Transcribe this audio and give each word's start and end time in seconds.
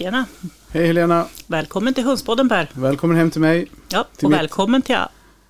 Tjena! 0.00 0.26
Hej 0.70 0.86
Helena! 0.86 1.26
Välkommen 1.46 1.94
till 1.94 2.04
Hundspodden 2.04 2.48
Per! 2.48 2.68
Välkommen 2.72 3.16
hem 3.16 3.30
till 3.30 3.40
mig, 3.40 3.66
Ja, 3.88 4.06
Till 4.16 4.24
och 4.26 4.30
mitt- 4.30 4.40
välkommen 4.40 4.82
till 4.82 4.96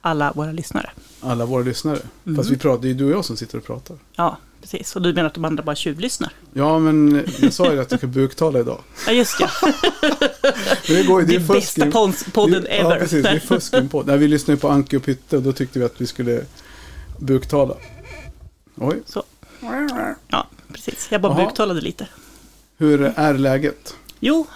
alla 0.01 0.33
våra 0.33 0.53
lyssnare. 0.53 0.91
alla 1.21 1.47
våra 1.47 1.63
lyssnare. 1.63 1.99
Fast 2.37 2.51
vi 2.51 2.57
pratar, 2.59 2.83
det 2.83 2.89
är 2.89 2.93
ju 2.93 2.95
du 2.95 3.05
och 3.05 3.11
jag 3.11 3.25
som 3.25 3.37
sitter 3.37 3.59
och 3.59 3.65
pratar. 3.65 3.97
Ja, 4.17 4.37
precis. 4.61 4.97
Och 4.97 5.03
du 5.03 5.13
menar 5.15 5.27
att 5.27 5.35
de 5.35 5.45
andra 5.45 5.63
bara 5.65 5.77
tjuvlyssnar? 5.77 6.33
Ja, 6.53 6.79
men 6.79 7.27
jag 7.41 7.53
sa 7.53 7.73
ju 7.73 7.81
att 7.81 7.91
jag 7.91 8.01
ska 8.01 8.07
buktala 8.07 8.61
idag. 8.61 8.81
Ja, 9.07 9.13
just 9.13 9.39
det. 9.39 9.51
Det 10.87 11.03
går 11.07 11.21
det 11.21 11.27
Det 11.27 11.35
är 11.35 11.41
bästa 11.41 11.83
fusk. 11.85 11.97
pons- 11.97 12.31
podden 12.33 12.63
det, 12.63 12.69
ever. 12.69 12.91
Ja, 12.91 12.97
precis. 12.99 13.23
Det 13.23 13.29
är 13.31 13.41
fusken 13.41 13.89
på. 13.89 14.03
Nej, 14.03 14.19
vi 14.19 14.29
lyssnade 14.29 14.57
ju 14.57 14.61
på 14.61 14.69
Anki 14.69 14.97
och 14.97 15.03
Pytte 15.05 15.37
och 15.37 15.43
då 15.43 15.53
tyckte 15.53 15.79
vi 15.79 15.85
att 15.85 16.01
vi 16.01 16.07
skulle 16.07 16.45
buktala. 17.19 17.75
Oj, 18.77 19.03
Så. 19.07 19.23
Ja, 20.29 20.47
precis. 20.73 21.09
Jag 21.11 21.21
bara 21.21 21.33
Jaha. 21.39 21.45
buktalade 21.47 21.81
lite. 21.81 22.07
hur 22.79 23.03
är 23.17 23.35
läget? 23.35 23.95
Jo, 24.21 24.47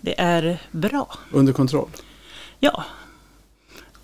det 0.00 0.20
är 0.20 0.62
bra. 0.70 1.18
Under 1.30 1.52
kontroll? 1.52 1.88
Ja. 2.58 2.84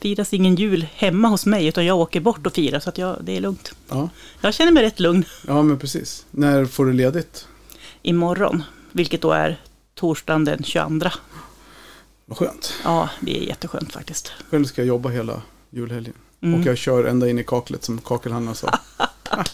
Firas 0.01 0.35
ingen 0.35 0.55
jul 0.55 0.87
hemma 0.95 1.29
hos 1.29 1.47
mig, 1.47 1.67
utan 1.67 1.87
jag 1.87 1.99
åker 1.99 2.21
bort 2.21 2.47
och 2.47 2.53
firar, 2.53 2.81
så 2.81 2.89
att 2.89 2.99
jag, 2.99 3.17
det 3.21 3.37
är 3.37 3.41
lugnt. 3.41 3.73
Ja. 3.89 4.09
Jag 4.41 4.55
känner 4.55 4.73
mig 4.73 4.83
rätt 4.83 5.01
lugn 5.01 5.25
ja, 5.47 5.63
men 5.63 5.79
precis. 5.79 6.27
När 6.31 6.65
får 6.65 6.87
du 6.87 6.93
ledigt? 6.93 7.47
imorgon, 8.03 8.63
vilket 8.93 9.23
då 9.23 9.33
är 9.33 9.61
torsdagen 9.95 10.45
den 10.45 10.63
22. 10.63 11.11
Vad 12.27 12.39
skönt. 12.39 12.75
Ja, 12.85 13.11
det 13.21 13.39
är 13.39 13.43
jätteskönt 13.43 13.93
faktiskt. 13.93 14.33
Själv 14.51 14.65
ska 14.65 14.81
jag 14.81 14.89
jobba 14.89 15.09
hela 15.09 15.43
julhelgen. 15.71 16.15
Mm. 16.41 16.61
Och 16.61 16.67
jag 16.67 16.79
kör 16.79 17.05
ända 17.05 17.29
in 17.29 17.39
i 17.39 17.45
kaklet 17.45 17.85
som 17.85 17.99
kakelhandlaren 17.99 18.57
sa. 18.57 18.79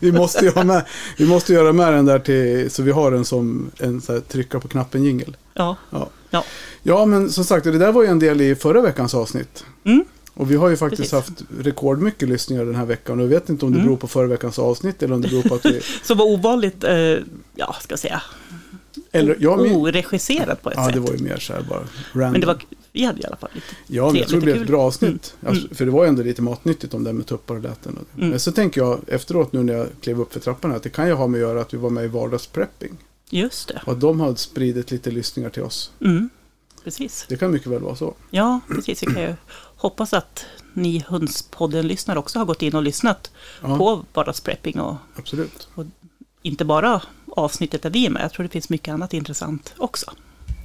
vi, 0.00 0.12
måste 0.12 0.44
ju 0.44 0.50
ha 0.50 0.64
med, 0.64 0.84
vi 1.16 1.26
måste 1.26 1.52
göra 1.52 1.72
med 1.72 1.92
den 1.92 2.04
där 2.04 2.18
till, 2.18 2.70
så 2.70 2.82
vi 2.82 2.90
har 2.90 3.10
den 3.10 3.24
som 3.24 3.70
en 3.78 4.00
så 4.00 4.12
här, 4.12 4.20
trycka 4.20 4.60
på 4.60 4.68
knappen 4.68 5.04
jingel. 5.04 5.36
Ja, 5.54 5.76
Ja. 5.90 6.08
ja. 6.30 6.44
ja, 6.82 7.06
men 7.06 7.30
som 7.30 7.44
sagt, 7.44 7.64
det 7.64 7.78
där 7.78 7.92
var 7.92 8.02
ju 8.02 8.08
en 8.08 8.18
del 8.18 8.40
i 8.40 8.54
förra 8.54 8.80
veckans 8.80 9.14
avsnitt. 9.14 9.64
Mm. 9.84 10.04
Och 10.34 10.50
vi 10.50 10.56
har 10.56 10.68
ju 10.68 10.76
faktiskt 10.76 11.10
Precis. 11.12 11.12
haft 11.30 11.42
rekordmycket 11.60 12.28
lyssningar 12.28 12.64
den 12.64 12.74
här 12.74 12.86
veckan. 12.86 13.18
Och 13.18 13.24
jag 13.24 13.28
vet 13.30 13.48
inte 13.48 13.64
om 13.66 13.72
det 13.72 13.76
Mm. 13.78 13.86
beror 13.86 13.96
på 13.96 14.08
förra 14.08 14.26
veckans 14.26 14.58
avsnitt 14.58 15.02
eller 15.02 15.14
om 15.14 15.20
det 15.22 15.28
beror 15.28 15.42
på 15.42 15.54
att 15.54 15.64
vi... 15.66 15.80
Så 16.02 16.14
var 16.14 16.24
ovanligt, 16.24 16.84
eh, 16.84 16.94
ja, 17.54 17.76
ska 17.80 17.92
jag 17.92 17.98
säga, 17.98 18.22
Eller, 19.12 19.36
ja, 19.40 19.56
min, 19.56 19.72
oregisserat 19.76 20.62
på 20.62 20.70
ett 20.70 20.76
ja, 20.78 20.84
sätt. 20.84 20.94
det 20.94 21.00
var 21.00 21.12
ju 21.12 21.18
mer 21.18 21.38
så 21.38 21.52
här 21.52 21.62
bara 21.62 21.78
random. 22.12 22.32
Men 22.32 22.40
det 22.40 22.46
var, 22.46 22.58
vi 22.96 23.04
hade 23.04 23.22
i 23.22 23.26
alla 23.26 23.36
fall 23.36 23.50
lite. 23.54 23.66
Ja, 23.86 24.06
men 24.06 24.16
jag 24.16 24.28
tror 24.28 24.40
det 24.40 24.44
blev 24.44 24.56
och 24.56 24.62
ett 24.62 24.68
bra 24.68 24.82
avsnitt. 24.82 25.34
Mm. 25.40 25.52
Alltså, 25.52 25.74
för 25.74 25.84
det 25.84 25.90
var 25.90 26.04
ju 26.04 26.08
ändå 26.08 26.22
lite 26.22 26.42
matnyttigt 26.42 26.94
om 26.94 27.04
det 27.04 27.12
med 27.12 27.26
tuppar 27.26 27.54
och 27.54 27.62
läten. 27.62 27.96
och. 27.96 28.18
Mm. 28.18 28.30
Men 28.30 28.40
så 28.40 28.52
tänker 28.52 28.80
jag 28.80 29.00
efteråt 29.06 29.52
nu 29.52 29.62
när 29.62 29.74
jag 29.74 29.86
klev 30.00 30.20
upp 30.20 30.32
för 30.32 30.40
trappan 30.40 30.72
att 30.72 30.82
det 30.82 30.90
kan 30.90 31.06
ju 31.06 31.12
ha 31.12 31.26
med 31.26 31.38
att 31.38 31.48
göra 31.48 31.60
att 31.60 31.74
vi 31.74 31.78
var 31.78 31.90
med 31.90 32.04
i 32.04 32.08
vardagsprepping. 32.08 32.96
Just 33.30 33.68
det. 33.68 33.82
Och 33.86 33.92
att 33.92 34.00
de 34.00 34.20
har 34.20 34.34
spridit 34.34 34.90
lite 34.90 35.10
lyssningar 35.10 35.50
till 35.50 35.62
oss. 35.62 35.92
Mm. 36.00 36.30
Precis. 36.84 37.26
Det 37.28 37.36
kan 37.36 37.50
mycket 37.50 37.68
väl 37.68 37.82
vara 37.82 37.96
så. 37.96 38.14
Ja, 38.30 38.60
precis. 38.68 39.02
Vi 39.02 39.06
kan 39.06 39.22
ju 39.22 39.34
hoppas 39.76 40.12
att 40.12 40.44
ni 40.72 41.04
Hundspodden-lyssnare 41.08 42.18
också 42.18 42.38
har 42.38 42.46
gått 42.46 42.62
in 42.62 42.74
och 42.74 42.82
lyssnat 42.82 43.30
Ja, 43.62 43.78
på 43.78 44.04
vardagsprepping 44.14 44.80
och 44.80 44.96
absolut. 45.16 45.68
inte 46.42 46.64
bara 46.64 47.02
avsnittet 47.26 47.82
där 47.82 47.90
vi 47.90 48.06
är 48.06 48.10
med. 48.10 48.22
Jag 48.22 48.32
tror 48.32 48.42
det 48.44 48.48
finns 48.50 48.68
mycket 48.68 48.94
annat 48.94 49.14
intressant 49.14 49.74
också. 49.76 50.12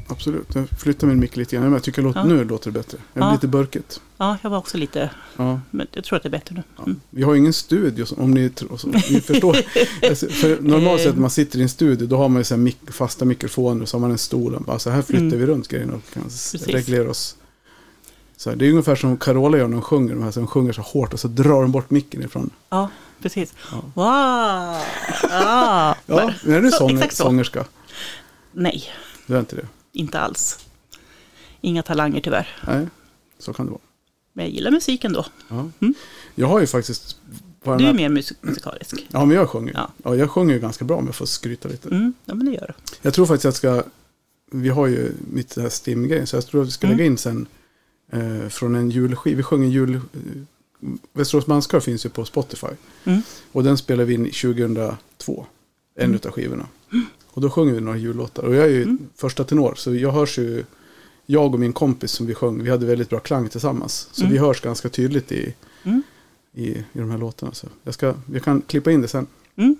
Absolut. 0.07 0.55
Jag 0.55 0.69
flyttar 0.79 1.07
min 1.07 1.19
mick 1.19 1.35
lite 1.37 1.55
grann. 1.55 1.63
Men 1.63 1.73
jag 1.73 1.83
tycker 1.83 2.01
låter, 2.01 2.19
Ja. 2.19 2.25
nu 2.25 2.43
låter 2.43 2.71
det 2.71 2.79
bättre. 2.79 2.97
Jag 3.13 3.23
är 3.23 3.27
Ja. 3.27 3.33
lite 3.33 3.47
burkigt. 3.47 4.01
Ja, 4.17 4.37
jag 4.41 4.49
var 4.49 4.57
också 4.57 4.77
lite, 4.77 5.09
Ja, 5.37 5.59
men 5.71 5.87
jag 5.91 6.03
tror 6.03 6.17
att 6.17 6.23
det 6.23 6.29
är 6.29 6.31
bättre 6.31 6.55
nu. 6.55 6.63
ja. 6.77 6.83
Mm. 6.83 6.99
Vi 7.09 7.23
har 7.23 7.35
ingen 7.35 7.53
studio, 7.53 8.05
om 8.17 8.31
ni, 8.31 8.51
så, 8.77 8.87
ni 8.87 9.21
förstår. 9.21 9.57
Alltså, 10.09 10.27
för 10.27 10.61
normalt 10.61 11.01
sett 11.01 11.13
när 11.13 11.21
man 11.21 11.29
sitter 11.29 11.59
i 11.59 11.61
en 11.61 11.69
studio, 11.69 12.07
då 12.07 12.17
har 12.17 12.29
man 12.29 12.39
ju 12.39 12.43
så 12.43 12.55
mik- 12.57 12.91
fasta 12.91 13.25
mikrofoner 13.25 13.81
och 13.81 13.89
så 13.89 13.97
har 13.97 14.01
man 14.01 14.11
en 14.11 14.17
stol. 14.17 14.63
Alltså 14.67 14.89
här 14.89 15.01
flyttar 15.01 15.25
Mm. 15.25 15.39
vi 15.39 15.45
runt 15.45 15.67
grejerna 15.67 15.93
och 15.93 16.13
kan 16.13 16.23
Precis. 16.23 16.67
reglera 16.67 17.09
oss. 17.09 17.35
Så 18.37 18.49
här, 18.49 18.57
det 18.57 18.65
är 18.65 18.69
ungefär 18.69 18.95
som 18.95 19.17
Carola 19.17 19.57
gör 19.57 19.67
när 19.67 19.73
hon 19.73 19.81
sjunger. 19.83 20.13
De 20.13 20.23
här, 20.23 20.31
så 20.31 20.39
hon 20.39 20.47
sjunger 20.47 20.73
så 20.73 20.81
hårt 20.81 21.13
och 21.13 21.19
så 21.19 21.27
drar 21.27 21.61
de 21.61 21.71
bort 21.71 21.89
micken 21.89 22.21
ifrån. 22.23 22.49
Ja, 22.69 22.89
precis. 23.21 23.53
Ja. 23.71 23.77
Wow! 23.93 24.81
Ja. 25.29 25.95
Ja, 26.05 26.31
men 26.43 26.53
är 26.53 26.61
du 26.61 26.71
Så, 26.71 26.77
sång, 26.77 26.91
exakt 26.91 27.15
så. 27.15 27.23
sångerska? 27.23 27.65
Nej, 28.51 28.83
Du 29.27 29.35
är 29.35 29.39
inte 29.39 29.55
det? 29.55 29.65
Inte 29.91 30.19
alls. 30.19 30.59
Inga 31.61 31.83
talanger 31.83 32.21
tyvärr. 32.21 32.47
Nej, 32.67 32.87
så 33.39 33.53
kan 33.53 33.65
det 33.65 33.71
vara. 33.71 33.81
Men 34.33 34.45
jag 34.45 34.53
gillar 34.53 34.71
musiken 34.71 35.13
då. 35.13 35.25
Ja. 35.49 35.69
Mm. 35.79 35.93
Jag 36.35 36.47
har 36.47 36.59
ju 36.59 36.67
faktiskt... 36.67 37.17
Du 37.63 37.71
är 37.71 37.79
här- 37.79 37.93
mer 37.93 38.09
musik- 38.09 38.37
musikalisk. 38.41 39.07
Ja, 39.11 39.25
men 39.25 39.37
jag 39.37 39.49
sjunger. 39.49 39.73
Ja. 39.73 39.91
Ja. 40.03 40.15
jag 40.15 40.29
sjunger 40.31 40.53
ju 40.53 40.59
ganska 40.59 40.85
bra 40.85 40.97
om 40.97 41.05
jag 41.05 41.15
får 41.15 41.25
skryta 41.25 41.69
lite. 41.69 41.89
Mm, 41.89 42.13
ja, 42.25 42.33
men 42.33 42.45
det 42.45 42.51
gör 42.51 42.67
du. 42.77 42.93
Jag 43.01 43.13
tror 43.13 43.25
faktiskt 43.25 43.43
jag 43.43 43.53
ska... 43.53 43.83
Vi 44.51 44.69
har 44.69 44.87
ju 44.87 45.13
mitt 45.31 45.55
här 45.57 45.69
Stim-grej, 45.69 46.27
så 46.27 46.35
jag 46.35 46.47
tror 46.47 46.61
att 46.61 46.67
vi 46.67 46.71
ska 46.71 46.87
Mm. 46.87 46.97
lägga 46.97 47.07
in 47.07 47.17
sen 47.17 47.45
eh, 48.11 48.47
från 48.49 48.75
en 48.75 48.89
julskiva. 48.91 49.37
Vi 49.37 49.43
sjöng 49.43 49.63
en 49.63 49.71
jul... 49.71 49.95
Eh, 49.95 49.99
Västerås 51.13 51.47
Manskör 51.47 51.79
finns 51.79 52.05
ju 52.05 52.09
på 52.09 52.25
Spotify. 52.25 52.67
Mm. 53.03 53.21
Och 53.51 53.63
den 53.63 53.77
spelade 53.77 54.05
vi 54.05 54.13
in 54.13 54.25
2002. 54.25 55.45
En 55.95 56.03
Mm. 56.03 56.15
utav 56.15 56.31
skivorna. 56.31 56.67
Och 57.33 57.41
då 57.41 57.49
sjunger 57.49 57.73
vi 57.73 57.81
några 57.81 57.97
jullåtar. 57.97 58.43
Och 58.43 58.55
jag 58.55 58.63
är 58.65 58.69
ju 58.69 58.83
Mm. 58.83 58.97
första 59.15 59.43
tenor, 59.43 59.73
så 59.77 59.95
jag 59.95 60.11
hörs 60.11 60.37
ju... 60.37 60.63
Jag 61.25 61.53
och 61.53 61.59
min 61.59 61.73
kompis 61.73 62.11
som 62.11 62.25
vi 62.25 62.33
sjöng, 62.35 62.63
vi 62.63 62.69
hade 62.69 62.85
väldigt 62.85 63.09
bra 63.09 63.19
klang 63.19 63.49
tillsammans. 63.49 64.09
Så 64.11 64.21
Mm. 64.21 64.33
vi 64.33 64.39
hörs 64.39 64.61
ganska 64.61 64.89
tydligt 64.89 65.31
i, 65.31 65.53
Mm. 65.83 66.03
i, 66.53 66.63
i 66.69 66.83
de 66.93 67.11
här 67.11 67.17
låtarna. 67.17 67.53
Så 67.53 67.67
jag, 67.83 67.93
ska, 67.93 68.13
jag 68.33 68.43
kan 68.43 68.61
klippa 68.61 68.91
in 68.91 69.01
det 69.01 69.07
sen. 69.07 69.27
Mm. 69.55 69.75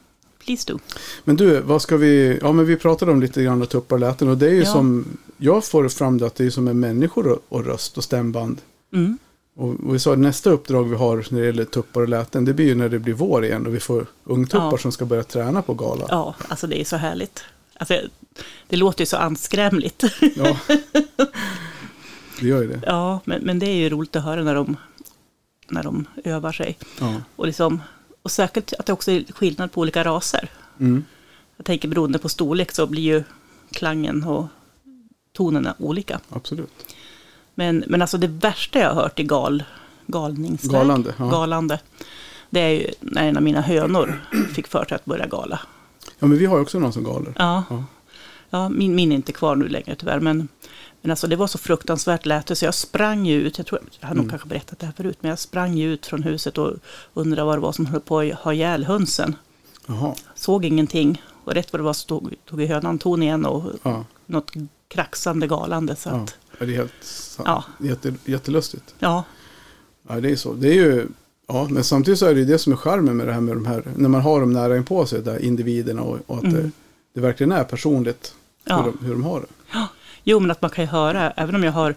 Please 0.45 0.72
do. 0.72 0.79
Men 1.23 1.35
du, 1.35 1.59
vad 1.59 1.81
ska 1.81 1.97
vi... 1.97 2.39
Ja, 2.41 2.51
men 2.51 2.66
vi 2.66 2.75
pratade 2.75 3.12
om 3.12 3.22
lite 3.22 3.44
grann 3.44 3.66
tuppar 3.68 3.95
och 3.95 4.00
läten. 4.00 4.28
Och 4.29 4.38
det 4.38 4.45
är 4.47 4.53
ju 4.53 4.59
Ja. 4.59 4.66
som... 4.73 5.06
Jag 5.38 5.66
får 5.66 5.89
fram 5.89 6.18
det 6.18 6.25
att 6.25 6.35
det 6.35 6.45
är 6.45 6.50
som 6.50 6.68
en 6.68 6.79
människor 6.79 7.28
och, 7.28 7.39
och 7.50 7.66
röst 7.66 7.97
och 7.97 8.03
stämband. 8.03 8.62
Och, 9.56 9.69
och 9.69 9.95
vi 9.95 10.00
sa 10.00 10.16
nästa 10.16 10.50
uppdrag 10.50 10.84
vi 10.84 10.95
har 10.95 11.25
när 11.29 11.39
det 11.39 11.45
gäller 11.45 11.66
tuppar 11.66 12.01
och 12.01 12.09
läten. 12.09 12.45
Det 12.45 12.53
blir 12.53 12.66
ju 12.66 12.75
när 12.75 12.89
det 12.89 13.00
blir 13.00 13.13
vår 13.13 13.45
igen. 13.45 13.66
Och 13.67 13.75
vi 13.75 13.79
får 13.79 14.06
ungtuppar 14.23 14.72
Ja. 14.72 14.78
som 14.78 14.91
ska 14.91 15.06
börja 15.06 15.23
träna 15.23 15.62
på 15.62 15.73
gala. 15.73 16.06
Ja, 16.09 16.35
alltså 16.47 16.67
det 16.67 16.81
är 16.81 16.85
så 16.85 16.95
härligt. 16.95 17.44
Alltså, 17.78 18.00
det 18.67 18.75
låter 18.78 19.01
ju 19.01 19.06
så 19.06 19.17
anskrämligt. 19.17 20.03
Ja. 20.35 20.57
Det 22.39 22.47
gör 22.47 22.62
ju 22.62 22.67
det. 22.67 22.81
Ja, 22.85 23.19
men, 23.25 23.41
men 23.41 23.59
det 23.59 23.66
är 23.66 23.75
ju 23.75 23.89
roligt 23.89 24.16
att 24.16 24.23
höra 24.23 24.44
när 24.44 24.56
de, 24.56 24.78
när 25.69 25.83
de 25.83 26.06
övar 26.23 26.51
sig. 26.51 26.78
Ja. 27.00 27.16
Och, 27.35 27.45
liksom, 27.45 27.81
och 28.22 28.31
säkert 28.31 28.73
att 28.79 28.85
det 28.85 28.94
också 28.94 29.12
är 29.12 29.23
skillnad 29.33 29.72
på 29.72 29.81
olika 29.81 30.03
raser. 30.03 30.50
Mm. 30.79 31.03
Jag 31.57 31.66
tänker 31.66 31.88
beroende 31.88 32.19
på 32.19 32.29
storlek 32.29 32.72
så 32.72 32.88
blir 32.88 33.03
ju 33.03 33.23
klangen 33.72 34.23
och 34.23 34.45
tonerna 35.33 35.75
olika. 35.79 36.19
Absolut. 36.29 36.72
Men, 37.56 37.84
men 37.88 38.01
alltså 38.01 38.17
det 38.17 38.28
värsta 38.28 38.79
jag 38.79 38.94
har 38.94 39.01
hört 39.01 39.19
i 39.19 39.23
gal, 39.23 39.63
galningsväg, 40.07 40.72
Galande, 40.72 41.13
ja. 41.17 41.25
galande, 41.29 41.79
det 42.50 42.59
är 42.59 42.69
ju 42.69 42.88
när 43.00 43.28
en 43.28 43.38
av 43.38 43.44
mina 43.44 43.62
hönor 43.62 44.22
fick 44.56 44.67
för 44.67 44.85
sig 44.85 44.95
att 44.95 45.06
börja 45.06 45.28
gala. 45.28 45.59
Ja, 46.19 46.28
men 46.28 46.38
vi 46.38 46.45
har 46.45 46.56
ju 46.57 46.62
också 46.62 46.79
någon 46.79 46.94
som 46.94 47.03
galer. 47.03 47.34
Ja, 47.38 47.63
Ja. 47.69 47.84
ja 48.50 48.69
min, 48.69 48.95
min 48.95 49.12
är 49.12 49.16
inte 49.16 49.31
kvar 49.31 49.56
nu 49.56 49.67
längre 49.67 49.95
tyvärr, 49.95 50.19
men, 50.19 50.48
men 51.01 51.12
alltså 51.12 51.27
det 51.27 51.36
var 51.36 51.48
så 51.48 51.57
fruktansvärt 51.57 52.25
läte 52.25 52.56
så 52.56 52.65
jag 52.65 52.74
sprang 52.74 53.25
ju 53.25 53.42
ut, 53.42 53.57
jag 53.57 53.68
tror 53.68 53.81
jag 54.00 54.07
har 54.07 54.15
nog 54.15 54.24
Mm. 54.24 54.30
kanske 54.30 54.47
berättat 54.47 54.80
det 54.80 54.86
här 54.86 54.94
förut, 54.94 55.18
men 55.21 55.30
jag 55.30 55.39
sprang 55.39 55.77
ju 55.77 55.94
ut 55.94 56.06
från 56.06 56.24
huset 56.24 56.57
och 56.57 56.74
undrade 57.13 57.44
vad 57.45 57.57
det 57.57 57.62
var 57.62 57.71
som 57.71 57.86
höll 57.86 58.01
på 58.01 58.19
att 58.19 58.31
ha 58.33 58.54
ihjäl 58.54 58.86
hönsen. 58.86 59.36
Jaha. 59.88 60.15
Såg 60.36 60.65
ingenting 60.65 61.21
och 61.44 61.54
rätt 61.54 61.74
vad 61.74 61.80
det 61.80 61.83
var 61.83 61.94
så 61.94 62.07
tog, 62.07 62.33
tog 62.45 62.62
hönan 62.62 63.00
ton 63.00 63.24
igen 63.24 63.45
och 63.45 63.63
Ja. 63.83 64.06
något 64.25 64.51
kraxande 64.88 65.47
galande. 65.47 65.95
Så 65.95 66.09
Ja. 66.09 66.13
att, 66.15 66.30
Ja, 66.30 66.41
Det 66.66 66.74
är 66.74 66.78
helt 66.78 67.04
sant. 67.04 67.48
Ja. 67.48 67.63
Jätte, 67.88 68.13
jättelustigt. 68.25 68.96
ja, 69.00 69.24
Ja, 70.08 70.19
det 70.19 70.31
är 70.31 70.36
så. 70.36 70.54
Det 70.54 70.68
är 70.69 70.74
ju... 70.74 71.08
Ja, 71.48 71.68
men 71.69 71.84
samtidigt 71.84 72.19
så 72.19 72.25
är 72.25 72.34
det 72.34 72.40
ju 72.40 72.46
det 72.46 72.58
som 72.60 72.74
är 72.74 72.78
charmen 72.78 73.18
med 73.18 73.28
det 73.28 73.34
här 73.34 73.42
med 73.42 73.56
de 73.56 73.66
här, 73.66 73.84
när 73.96 74.10
man 74.10 74.22
har 74.22 74.40
dem 74.40 74.54
nära 74.54 74.78
inpå 74.78 75.06
sig, 75.06 75.22
där 75.22 75.40
individerna 75.40 76.02
och, 76.02 76.19
och 76.28 76.38
att 76.38 76.44
Mm. 76.44 76.56
det, 76.56 76.72
det 77.13 77.22
verkligen 77.22 77.52
är 77.52 77.63
personligt 77.63 78.34
Ja. 78.63 78.81
hur, 78.81 78.92
de, 78.92 79.06
hur 79.06 79.12
de 79.13 79.24
har 79.24 79.40
det. 79.40 79.48
Jo, 80.24 80.40
men 80.40 80.52
att 80.52 80.62
man 80.62 80.72
kan 80.72 80.84
ju 80.84 80.90
höra, 80.92 81.31
även 81.31 81.56
om 81.56 81.63
jag 81.63 81.72
har 81.72 81.96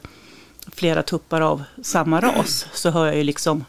flera 0.72 1.02
tuppar 1.02 1.40
av 1.40 1.62
samma 1.82 2.20
ras, 2.20 2.66
så 2.72 2.90
hör 2.90 3.06
jag 3.06 3.16
ju 3.16 3.24
liksom 3.24 3.64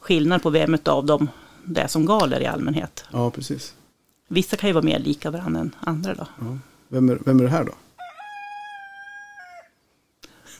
skillnad 0.00 0.42
på 0.42 0.50
vem 0.50 0.76
av 0.84 1.06
dem 1.06 1.28
det 1.64 1.80
är 1.80 1.86
som 1.88 2.06
galer 2.06 2.40
i 2.40 2.46
allmänhet. 2.46 3.04
Ja, 3.10 3.30
precis. 3.30 3.74
Vissa 4.28 4.56
kan 4.56 4.68
ju 4.68 4.72
vara 4.72 4.84
mer 4.84 4.98
lika 4.98 5.30
varandra 5.30 5.60
än 5.60 5.74
andra 5.80 6.14
då. 6.14 6.26
Ja. 6.40 6.58
Vem, 6.88 7.08
är, 7.10 7.18
vem 7.24 7.40
är 7.40 7.44
det 7.44 7.50
här 7.50 7.64
då? 7.64 7.72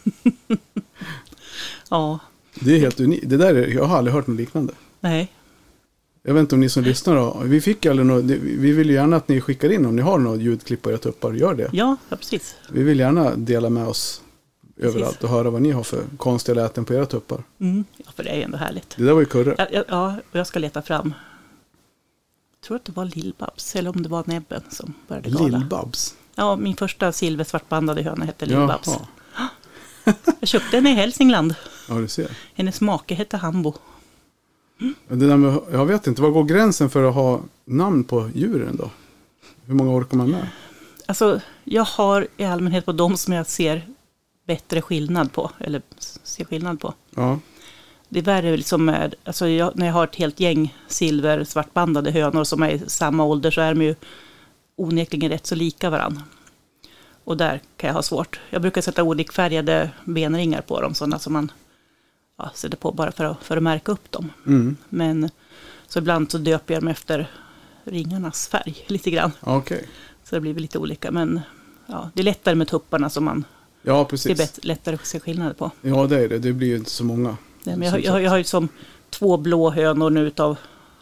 Ja, 1.90 2.18
Det 2.54 2.74
är 2.74 2.78
helt 2.78 3.00
unikt. 3.00 3.28
Det 3.28 3.36
där 3.36 3.54
är, 3.54 3.66
jag 3.68 3.84
har 3.84 3.98
aldrig 3.98 4.14
hört 4.14 4.26
något 4.26 4.36
liknande. 4.36 4.72
nej, 5.00 5.32
Jag 6.22 6.34
vet 6.34 6.40
inte 6.40 6.54
om 6.54 6.60
ni 6.60 6.68
som 6.68 6.82
lyssnar 6.82 7.16
då, 7.16 7.42
vi 7.44 7.60
fick 7.60 7.86
aldrig 7.86 8.06
något, 8.06 8.24
vi 8.24 8.72
vill 8.72 8.88
ju 8.88 8.94
gärna 8.94 9.16
att 9.16 9.28
ni 9.28 9.40
skickar 9.40 9.72
in 9.72 9.86
om 9.86 9.96
ni 9.96 10.02
har 10.02 10.18
något 10.18 10.40
ljudklipp 10.40 10.82
på 10.82 10.90
era 10.90 10.98
tuppar, 10.98 11.32
gör 11.32 11.54
det. 11.54 11.70
ja, 11.72 11.96
ja 12.08 12.16
precis. 12.16 12.56
Vi 12.72 12.82
vill 12.82 12.98
gärna 12.98 13.36
dela 13.36 13.70
med 13.70 13.86
oss 13.86 14.22
överallt 14.76 15.24
och 15.24 15.30
höra 15.30 15.50
vad 15.50 15.62
ni 15.62 15.70
har 15.70 15.82
för 15.82 16.02
konstiga 16.16 16.54
läten 16.54 16.84
på 16.84 16.94
era 16.94 17.06
tuppar. 17.06 17.42
Mm. 17.58 17.84
Ja, 17.96 18.10
för 18.16 18.24
det 18.24 18.30
är 18.30 18.36
ju 18.36 18.42
ändå 18.42 18.56
härligt. 18.56 18.96
Det 18.96 19.04
där 19.04 19.12
var 19.12 19.20
ju 19.20 19.26
Kurre. 19.26 19.54
Ja, 19.58 19.66
ja, 19.72 19.84
ja, 19.88 20.14
och 20.32 20.38
jag 20.38 20.46
ska 20.46 20.58
leta 20.58 20.82
fram 20.82 21.14
tror 22.62 22.76
att 22.76 22.84
det 22.84 22.92
var 22.92 23.04
Lill-Babs, 23.04 23.76
eller 23.76 23.90
om 23.90 24.02
det 24.02 24.08
var 24.08 24.24
Näbben 24.26 24.62
som 24.70 24.94
började 25.08 25.30
gala. 25.30 25.58
Lill-Babs. 25.58 26.14
Ja, 26.34 26.56
min 26.56 26.76
första 26.76 27.12
silversvartbandade 27.12 28.02
höna 28.02 28.24
hette 28.24 28.46
Lill-Babs. 28.46 28.86
Jaha. 28.86 29.06
Jag 30.40 30.48
köpte 30.48 30.76
henne 30.76 30.90
i 30.90 30.94
Hälsingland. 30.94 31.54
Ja, 31.88 31.94
du 31.94 32.08
ser. 32.08 32.30
Hennes 32.54 32.80
make 32.80 33.14
hette 33.14 33.36
Hambo. 33.36 33.74
Det 35.08 35.26
där 35.26 35.36
med, 35.36 35.58
jag 35.72 35.86
vet 35.86 36.06
inte, 36.06 36.22
vad 36.22 36.32
går 36.32 36.44
gränsen 36.44 36.90
för 36.90 37.04
att 37.08 37.14
ha 37.14 37.40
namn 37.64 38.04
på 38.04 38.30
djuren 38.34 38.76
då? 38.76 38.90
Hur 39.66 39.74
många 39.74 39.90
orkar 39.90 40.16
man 40.16 40.30
med? 40.30 40.46
Alltså, 41.06 41.40
jag 41.64 41.84
har 41.84 42.28
i 42.36 42.44
allmänhet 42.44 42.84
på 42.84 42.92
de 42.92 43.16
som 43.16 43.34
jag 43.34 43.46
ser 43.46 43.88
bättre 44.46 44.82
skillnad 44.82 45.32
på, 45.32 45.50
eller 45.58 45.82
ser 46.22 46.44
skillnad 46.44 46.80
på. 46.80 46.94
Ja, 47.14 47.38
Det 48.08 48.18
är 48.18 48.24
värre 48.24 48.56
liksom 48.56 48.84
med, 48.84 49.14
alltså 49.24 49.48
jag, 49.48 49.72
när 49.76 49.86
jag 49.86 49.92
har 49.92 50.04
ett 50.04 50.16
helt 50.16 50.40
gäng 50.40 50.76
silver 50.88 51.44
svartbandade 51.44 52.10
hönor 52.10 52.44
som 52.44 52.62
är 52.62 52.70
i 52.70 52.82
samma 52.86 53.24
ålder 53.24 53.50
så 53.50 53.60
är 53.60 53.74
de 53.74 53.82
ju 53.84 53.94
onekligen 54.76 55.30
rätt 55.30 55.46
så 55.46 55.54
lika 55.54 55.90
varandra. 55.90 56.22
Och 57.24 57.36
där 57.36 57.60
kan 57.76 57.88
jag 57.88 57.94
ha 57.94 58.02
svårt. 58.02 58.40
Jag 58.50 58.62
brukar 58.62 58.80
sätta 58.80 59.02
olikfärgade 59.02 59.90
benringar 60.04 60.60
på 60.60 60.80
dem, 60.80 60.94
sådana 60.94 61.18
som 61.18 61.32
man 61.32 61.52
ja, 62.38 62.50
sätter 62.54 62.76
på 62.76 62.92
bara 62.92 63.12
för 63.12 63.24
att, 63.24 63.44
för 63.44 63.56
att 63.56 63.62
märka 63.62 63.92
upp 63.92 64.10
dem. 64.12 64.32
mm. 64.46 64.76
Men 64.88 65.30
så 65.88 65.98
ibland 65.98 66.30
så 66.30 66.38
döper 66.38 66.74
jag 66.74 66.82
dem 66.82 66.88
efter 66.88 67.30
ringarnas 67.84 68.48
färg 68.48 68.84
lite 68.86 69.10
grann. 69.10 69.32
Okej. 69.40 69.88
Så 70.24 70.34
det 70.34 70.40
blir 70.40 70.54
lite 70.54 70.78
olika. 70.78 71.10
Men 71.10 71.40
ja, 71.86 72.10
det 72.14 72.20
är 72.20 72.24
lättare 72.24 72.54
med 72.54 72.68
tupparna 72.68 73.10
som 73.10 73.24
man, 73.24 73.44
Ja, 73.82 73.92
det 73.94 74.00
är 74.00 74.04
precis. 74.34 74.64
lättare 74.64 74.94
att 74.94 75.06
se 75.06 75.20
skillnad 75.20 75.58
på. 75.58 75.70
Ja, 75.82 76.06
det 76.06 76.20
är 76.24 76.28
det. 76.28 76.38
Det 76.38 76.52
blir 76.52 76.68
ju 76.68 76.76
inte 76.76 76.90
så 76.90 77.04
många. 77.04 77.36
Nej, 77.64 77.76
men 77.76 77.88
jag, 77.88 78.04
jag, 78.04 78.22
jag 78.22 78.30
har 78.30 78.38
ju 78.38 78.44
som 78.44 78.68
två 79.10 79.36
blå 79.36 79.70
hönor 79.70 80.10
nu 80.10 80.26
utav 80.26 80.56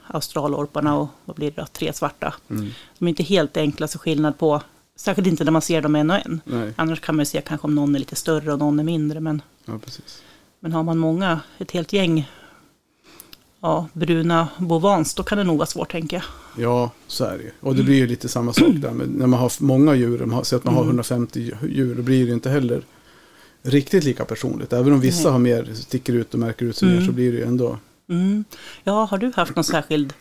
australorparna 0.06 0.96
och 0.98 1.08
vad 1.24 1.36
blir 1.36 1.50
det 1.50 1.60
då, 1.62 1.66
tre 1.72 1.92
svarta. 1.92 2.34
Mm. 2.50 2.70
De 2.98 3.04
är 3.04 3.08
inte 3.08 3.22
helt 3.22 3.56
enkla 3.56 3.88
så 3.88 3.98
skillnad 3.98 4.38
på, 4.38 4.62
särskilt 5.00 5.28
inte 5.28 5.44
när 5.44 5.52
man 5.52 5.62
ser 5.62 5.82
dem 5.82 5.94
en 5.96 6.10
och 6.10 6.16
en. 6.26 6.40
Nej, 6.44 6.72
Annars 6.76 7.00
kan 7.00 7.16
man 7.16 7.20
ju 7.22 7.26
se 7.26 7.40
kanske 7.40 7.66
om 7.66 7.74
någon 7.74 7.94
är 7.94 7.98
lite 7.98 8.16
större 8.16 8.52
och 8.52 8.58
någon 8.58 8.80
är 8.80 8.84
mindre. 8.84 9.20
Men, 9.20 9.42
ja, 9.64 9.78
precis. 9.84 10.22
men 10.60 10.72
har 10.72 10.82
man 10.82 10.98
många, 10.98 11.40
ett 11.58 11.70
helt 11.70 11.92
gäng 11.92 12.30
ja, 13.60 13.88
bruna 13.92 14.48
bovans, 14.58 15.14
då 15.14 15.22
kan 15.22 15.38
det 15.38 15.44
nog 15.44 15.58
vara 15.58 15.66
svårt 15.66 15.92
tänker 15.92 16.16
jag. 16.16 16.24
Ja, 16.64 16.90
så 17.06 17.24
är 17.24 17.38
det 17.38 17.44
ju. 17.44 17.50
Och 17.60 17.74
det 17.74 17.82
blir 17.82 17.94
ju 17.96 18.06
lite 18.06 18.28
samma 18.28 18.52
sak 18.52 18.68
där. 18.74 18.90
Men 18.90 19.08
när 19.08 19.26
man 19.26 19.40
har 19.40 19.62
många 19.62 19.94
djur, 19.94 20.42
så 20.42 20.56
att 20.56 20.64
man 20.64 20.74
har 20.74 20.80
Mm. 20.82 20.88
150 20.90 21.52
djur, 21.62 21.94
då 21.94 22.02
blir 22.02 22.26
det 22.26 22.32
inte 22.32 22.50
heller 22.50 22.82
riktigt 23.62 24.04
lika 24.04 24.24
personligt. 24.24 24.72
Även 24.72 24.92
om 24.92 25.00
vissa 25.00 25.22
Nej. 25.22 25.32
har 25.32 25.38
mer, 25.38 25.70
sticker 25.74 26.12
ut 26.12 26.34
och 26.34 26.40
märker 26.40 26.66
ut 26.66 26.76
sig 26.76 26.88
mer, 26.88 26.94
Mm. 26.94 27.06
så 27.06 27.12
blir 27.12 27.32
det 27.32 27.38
ju 27.38 27.44
ändå... 27.44 27.78
Mm. 28.08 28.44
Ja, 28.84 29.04
har 29.04 29.18
du 29.18 29.32
haft 29.36 29.56
någon 29.56 29.64
särskild 29.64 30.12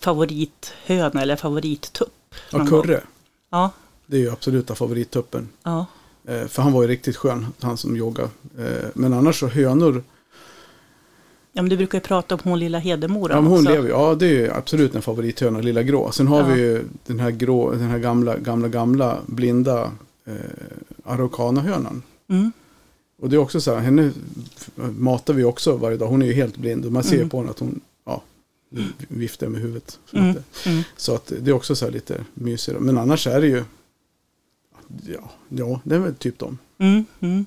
favorithöna 0.00 1.22
eller 1.22 1.36
favorittupp? 1.36 2.34
Ja? 2.50 2.66
Kurre, 2.66 3.00
Ja, 3.50 3.70
det 4.12 4.18
är 4.18 4.20
ju 4.20 4.30
absoluta 4.30 4.74
favorittuppen. 4.74 5.48
ja. 5.62 5.86
Eh, 6.24 6.46
för 6.46 6.62
han 6.62 6.72
var 6.72 6.82
ju 6.82 6.88
riktigt 6.88 7.16
skön, 7.16 7.46
han 7.60 7.76
som 7.76 7.96
joggade. 7.96 8.28
Eh, 8.58 8.88
men 8.94 9.12
annars 9.12 9.40
så 9.40 9.46
hönor, 9.48 10.02
ja 11.52 11.62
men 11.62 11.68
du 11.68 11.76
brukar 11.76 11.98
ju 11.98 12.02
prata 12.02 12.34
om 12.34 12.40
hon 12.44 12.58
lilla 12.58 12.78
Hedemora 12.78 13.32
ja, 13.34 13.40
men 13.40 13.50
hon 13.50 13.58
också. 13.60 13.70
lever 13.72 13.84
ju, 13.88 13.90
ja 13.90 14.14
det 14.14 14.26
är 14.26 14.30
ju 14.32 14.50
absolut 14.50 14.94
en 14.94 15.02
favorithöna, 15.02 15.60
lilla 15.60 15.82
grå. 15.82 16.10
Sen 16.12 16.26
har 16.28 16.38
Ja. 16.40 16.46
vi 16.46 16.60
ju 16.60 16.84
den 17.06 17.20
här 17.20 17.30
grå, 17.30 17.70
den 17.70 17.80
här 17.88 17.98
gamla, 17.98 18.38
gamla, 18.38 18.68
gamla 18.68 19.18
blinda 19.26 19.90
eh, 20.24 20.34
araukanahönan. 21.04 22.02
Mm. 22.28 22.52
Och 23.18 23.30
det 23.30 23.36
är 23.36 23.40
också 23.40 23.60
så 23.60 23.74
här, 23.74 23.80
henne 23.80 24.10
matar 24.98 25.34
vi 25.34 25.44
också 25.44 25.76
varje 25.76 25.96
dag. 25.96 26.06
Hon 26.06 26.22
är 26.22 26.26
ju 26.26 26.32
helt 26.32 26.56
blind 26.56 26.84
och 26.86 26.92
man 26.92 27.04
ser 27.04 27.16
Mm. 27.16 27.28
på 27.28 27.38
henne 27.38 27.50
att 27.50 27.58
hon 27.58 27.80
ja, 28.06 28.22
viftar 29.08 29.48
med 29.48 29.60
huvudet. 29.60 29.98
Så, 30.10 30.16
Mm. 30.16 30.36
Mm. 30.66 30.82
så 30.96 31.14
att 31.14 31.32
det 31.40 31.50
är 31.50 31.54
också 31.54 31.74
så 31.74 31.84
här 31.84 31.92
lite 31.92 32.24
mysigare. 32.34 32.80
Men 32.80 32.98
annars 32.98 33.26
är 33.26 33.40
det 33.40 33.46
ju, 33.46 33.64
ja, 35.06 35.30
ja 35.48 35.80
det 35.84 35.94
är 35.94 35.98
väl 35.98 36.14
typ 36.14 36.38
de. 36.38 36.58
Mm, 36.78 37.04
mm. 37.20 37.46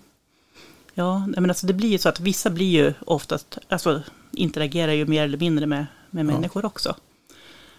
Ja, 0.94 1.28
men 1.28 1.50
alltså 1.50 1.68
det 1.68 1.74
blir 1.74 1.90
ju 1.90 1.98
så 1.98 2.10
att 2.10 2.20
vissa 2.20 2.50
blir 2.50 2.70
ju 2.84 2.94
oftast, 3.06 3.58
alltså 3.70 4.04
interagerar 4.32 4.92
ju 4.92 5.06
mer 5.06 5.24
eller 5.24 5.38
mindre 5.38 5.66
med, 5.66 5.86
med 6.10 6.26
Ja. 6.26 6.32
människor 6.32 6.66
också. 6.66 6.96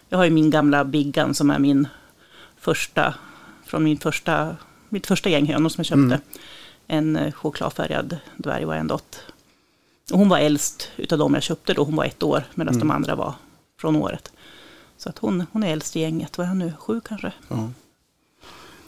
Jag 0.08 0.18
har 0.18 0.24
ju 0.24 0.30
min 0.30 0.50
gamla 0.50 0.84
Biggan 0.84 1.34
som 1.34 1.50
är 1.50 1.58
min 1.58 1.88
första, 2.56 3.14
från 3.64 3.84
min 3.84 3.98
första, 3.98 4.56
mitt 4.88 5.06
första 5.06 5.28
gäng 5.30 5.46
hönor 5.46 5.69
som 5.69 5.80
jag 5.80 5.86
köpte. 5.86 6.00
Mm. 6.04 6.20
En 6.86 7.16
eh, 7.16 7.32
chokladfärgad 7.32 8.16
dvärg 8.36 8.64
Wyandotte. 8.64 9.19
Och 10.12 10.19
hon 10.19 10.28
var 10.28 10.38
äldst 10.38 10.90
utav 10.96 11.19
dem 11.19 11.34
jag 11.34 11.42
köpte 11.42 11.74
då, 11.74 11.84
hon 11.84 11.96
var 11.96 12.04
ett 12.04 12.22
år, 12.22 12.44
medan 12.54 12.74
Mm. 12.74 12.88
de 12.88 12.94
andra 12.94 13.14
var 13.14 13.34
från 13.80 13.96
året. 13.96 14.32
Så 14.96 15.08
att 15.08 15.19
hon, 15.19 15.46
hon 15.52 15.62
är 15.62 15.72
äldst 15.72 15.96
i 15.96 16.00
gänget, 16.00 16.38
vad 16.38 16.44
är 16.44 16.48
hon 16.48 16.58
nu, 16.58 16.72
sju 16.78 17.00
kanske? 17.00 17.32
Ja. 17.48 17.70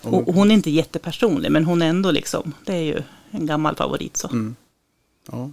Och, 0.03 0.29
och 0.29 0.35
hon 0.35 0.51
är 0.51 0.55
inte 0.55 0.71
jättepersonlig, 0.71 1.53
men 1.53 1.65
hon 1.65 1.83
är 1.83 1.87
ändå 1.89 2.11
liksom, 2.11 2.53
det 2.65 2.73
är 2.75 2.83
ju 2.83 3.03
en 3.31 3.47
gammal 3.47 3.77
favorit 3.77 4.17
så. 4.17 4.29
Mm. 4.29 4.57
Ja. 5.31 5.51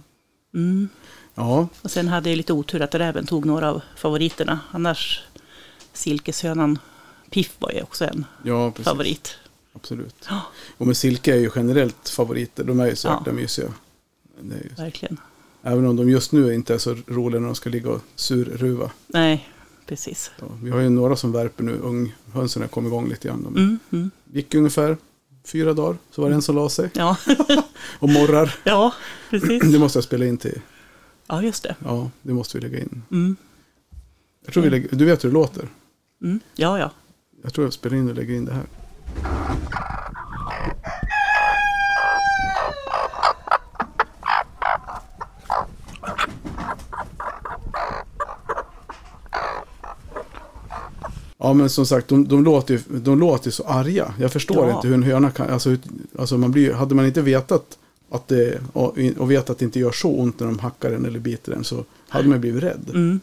Mm. 0.54 0.88
ja, 1.34 1.68
Och 1.82 1.90
sen 1.90 2.08
hade 2.08 2.30
jag 2.30 2.36
lite 2.36 2.52
otur 2.52 2.82
att 2.82 2.94
räven 2.94 3.26
tog 3.26 3.44
några 3.46 3.70
av 3.70 3.80
favoriterna. 3.96 4.58
Annars 4.70 5.22
silkeshönan 5.92 6.78
Piff 7.30 7.54
var 7.58 7.70
ju 7.72 7.82
också 7.82 8.04
en 8.04 8.24
ja, 8.42 8.72
favorit. 8.72 9.36
Absolut. 9.72 10.14
Ja. 10.28 10.40
Och 10.78 10.86
med 10.86 10.96
silke 10.96 11.32
är 11.34 11.38
ju 11.38 11.50
generellt 11.56 12.08
favoriter. 12.08 12.64
De 12.64 12.80
är 12.80 12.86
ju 12.86 12.96
så 12.96 13.08
Ja. 13.26 13.32
mysiga. 13.32 13.72
Verkligen. 14.76 15.20
även 15.62 15.86
om 15.86 15.96
de 15.96 16.10
just 16.10 16.32
nu 16.32 16.54
inte 16.54 16.74
är 16.74 16.78
så 16.78 16.96
roliga 17.06 17.40
när 17.40 17.46
de 17.46 17.54
ska 17.54 17.70
ligga 17.70 17.90
och 17.90 18.00
surruva. 18.14 18.90
Nej, 19.06 19.48
precis. 19.86 20.30
Så, 20.38 20.44
vi 20.62 20.70
har 20.70 20.78
ju 20.80 20.88
några 20.88 21.16
som 21.16 21.32
värper 21.32 21.64
nu. 21.64 21.72
Unghönsen 21.78 22.62
har 22.62 22.68
kommit 22.68 22.88
igång 22.90 23.08
lite 23.08 23.28
grann. 23.28 23.42
De 23.42 23.56
Mm, 23.56 23.78
mm. 23.92 24.10
gick 24.32 24.54
ungefär 24.54 24.96
fyra 25.44 25.72
dagar. 25.74 25.96
Så 26.10 26.22
var 26.22 26.28
det 26.28 26.34
en 26.34 26.42
som 26.42 26.56
la 26.56 26.68
sig. 26.68 26.90
Ja. 26.94 27.16
Och 27.98 28.08
morrar. 28.08 28.54
ja, 28.64 28.94
precis. 29.30 29.72
Det 29.72 29.78
måste 29.78 29.96
jag 29.96 30.04
spela 30.04 30.24
in 30.26 30.36
till. 30.36 30.60
Ja, 31.26 31.42
just 31.42 31.62
det. 31.62 31.76
Ja, 31.84 32.10
det 32.22 32.32
måste 32.32 32.58
vi 32.58 32.62
lägga 32.68 32.78
in. 32.82 33.02
Mm. 33.10 33.36
Jag 34.44 34.54
tror 34.54 34.62
vi 34.62 34.70
lägger, 34.70 34.96
du 34.96 35.04
vet 35.04 35.24
hur 35.24 35.28
det 35.28 35.34
låter. 35.34 35.68
Mm. 36.22 36.40
Ja, 36.54 36.78
ja. 36.78 36.90
Jag 37.42 37.54
tror 37.54 37.66
jag 37.66 37.72
spelar 37.72 37.96
in 37.96 38.08
och 38.08 38.14
lägger 38.14 38.34
in 38.34 38.44
det 38.44 38.52
här. 38.52 38.66
Ja 51.38 51.52
men 51.52 51.70
som 51.70 51.86
sagt, 51.86 52.08
de, 52.08 52.28
de, 52.28 52.44
låter 52.44 52.74
ju, 52.74 52.80
de 53.00 53.18
låter 53.20 53.46
ju 53.46 53.52
så 53.52 53.64
arga. 53.64 54.14
Jag 54.20 54.32
förstår 54.32 54.68
Ja. 54.68 54.74
inte 54.76 54.88
hur 54.88 54.94
en 54.94 55.02
höna 55.02 55.30
kan, 55.30 55.50
alltså, 55.50 55.76
alltså 56.18 56.38
man 56.38 56.50
blir, 56.52 56.72
hade 56.72 56.94
man 56.94 57.06
inte 57.06 57.22
vetat 57.22 57.78
att 58.10 58.28
det, 58.28 58.60
och, 58.72 58.98
och 59.18 59.30
vet 59.30 59.50
att 59.50 59.58
det 59.58 59.64
inte 59.64 59.78
gör 59.80 59.92
så 59.92 60.08
ont 60.10 60.40
när 60.40 60.46
de 60.46 60.58
hackar 60.58 60.90
den 60.90 61.04
eller 61.04 61.18
biter 61.18 61.52
den 61.52 61.64
så 61.64 61.84
hade 62.08 62.28
man 62.28 62.40
blivit 62.40 62.62
rädd. 62.62 62.90
Mm. 62.94 63.20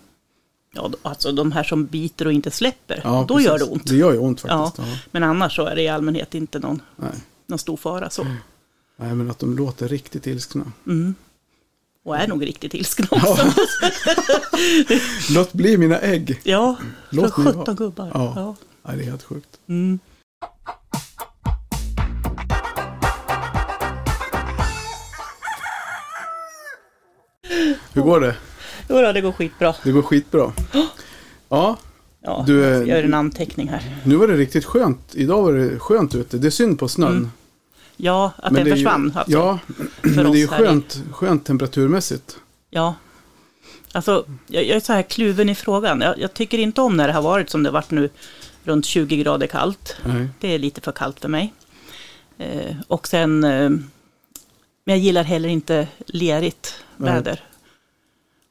Ja, 0.76 0.92
alltså 1.02 1.32
de 1.32 1.52
här 1.52 1.64
som 1.64 1.86
biter 1.86 2.26
och 2.26 2.34
inte 2.34 2.52
släpper, 2.52 3.02
Ja, 3.04 3.26
då 3.28 3.36
precis. 3.36 3.48
gör 3.52 3.58
det 3.60 3.64
ont. 3.66 3.86
Det 3.88 3.96
gör 3.96 4.14
ju 4.14 4.20
ont 4.20 4.44
Ja, 4.48 4.66
faktiskt. 4.66 4.88
Ja. 4.88 4.98
men 5.12 5.24
annars 5.24 5.56
så 5.56 5.66
är 5.66 5.76
det 5.76 5.82
i 5.82 5.88
allmänhet 5.88 6.36
inte 6.36 6.60
någon, 6.60 6.82
Nej. 6.96 7.10
någon 7.48 7.60
stor 7.60 7.78
fara 7.78 8.10
så. 8.10 8.24
Nej, 8.98 9.16
men 9.16 9.30
att 9.32 9.40
de 9.40 9.58
låter 9.58 9.88
riktigt 9.88 10.28
ilskna. 10.28 10.72
Mm. 10.88 11.16
Och 12.04 12.18
är 12.18 12.28
nog 12.28 12.46
riktigt 12.46 12.74
ilskna 12.74 13.08
också. 13.12 13.38
Ja. 13.38 13.54
Låt 15.36 15.54
bli 15.54 15.78
mina 15.78 16.00
ägg. 16.00 16.40
Ja, 16.44 16.76
Låt 17.10 17.36
för 17.36 17.42
mig 17.42 17.54
17 17.54 17.64
vara. 17.66 17.76
gubbar. 17.76 18.12
Ja. 18.14 18.34
Ja. 18.36 18.56
Nej, 18.88 18.98
det 18.98 19.04
är 19.04 19.10
helt 19.10 19.24
sjukt. 19.24 19.50
Mm. 19.70 20.00
Hur 27.94 28.02
går 28.02 28.20
det? 28.20 28.36
Jo 28.90 29.02
då, 29.02 29.12
det 29.12 29.22
går 29.22 29.32
skitbra. 29.32 29.76
Det 29.84 29.92
går 29.92 30.02
skitbra. 30.02 30.52
Ja, 31.50 31.78
Ja, 32.26 32.44
Du, 32.48 32.60
jag 32.62 32.88
gör 32.88 33.04
en 33.04 33.14
anteckning 33.14 33.68
här. 33.70 33.96
nu 34.06 34.16
var 34.16 34.28
det 34.28 34.34
riktigt 34.34 34.66
skönt. 34.66 35.00
Idag 35.16 35.42
var 35.44 35.54
det 35.54 35.80
skönt 35.80 36.16
ute. 36.16 36.38
Det 36.38 36.48
är 36.48 36.52
synd 36.52 36.80
på 36.80 36.88
snön. 36.88 37.12
Mm. 37.12 37.32
Ja, 37.98 38.32
att 38.38 38.52
Men 38.52 38.54
den 38.54 38.64
det 38.64 38.70
är 38.70 38.76
ju- 38.76 38.84
försvann. 38.84 39.12
Alltså, 39.16 39.32
Ja, 39.32 39.60
men 40.02 40.32
det 40.32 40.38
är 40.38 40.42
ju 40.42 40.48
skönt, 40.48 41.04
skönt 41.12 41.46
temperaturmässigt. 41.46 42.38
ja. 42.70 42.96
Alltså, 43.96 44.26
jag, 44.48 44.64
jag 44.64 44.76
är 44.76 44.80
så 44.80 44.94
här 44.94 45.02
kluven 45.02 45.50
i 45.50 45.56
frågan. 45.56 46.02
Jag, 46.02 46.20
jag 46.20 46.34
tycker 46.34 46.58
inte 46.58 46.82
om 46.82 46.98
när 46.98 47.08
det 47.08 47.14
har 47.14 47.22
varit 47.22 47.50
som 47.50 47.64
det 47.64 47.70
har 47.70 47.74
varit 47.74 47.92
nu, 47.92 48.10
runt 48.64 48.86
20 48.86 49.18
grader 49.18 49.48
kallt. 49.48 49.96
Nej. 50.06 50.28
Det 50.40 50.48
är 50.48 50.60
lite 50.60 50.82
för 50.82 50.92
kallt 50.92 51.20
för 51.20 51.28
mig. 51.30 51.54
Eh, 52.38 52.76
och 52.88 53.08
sen, 53.08 53.44
eh, 53.44 53.70
men 53.70 53.84
jag 54.86 54.98
gillar 54.98 55.24
heller 55.24 55.50
inte 55.50 55.88
lerigt 56.06 56.84
väder. 56.98 57.40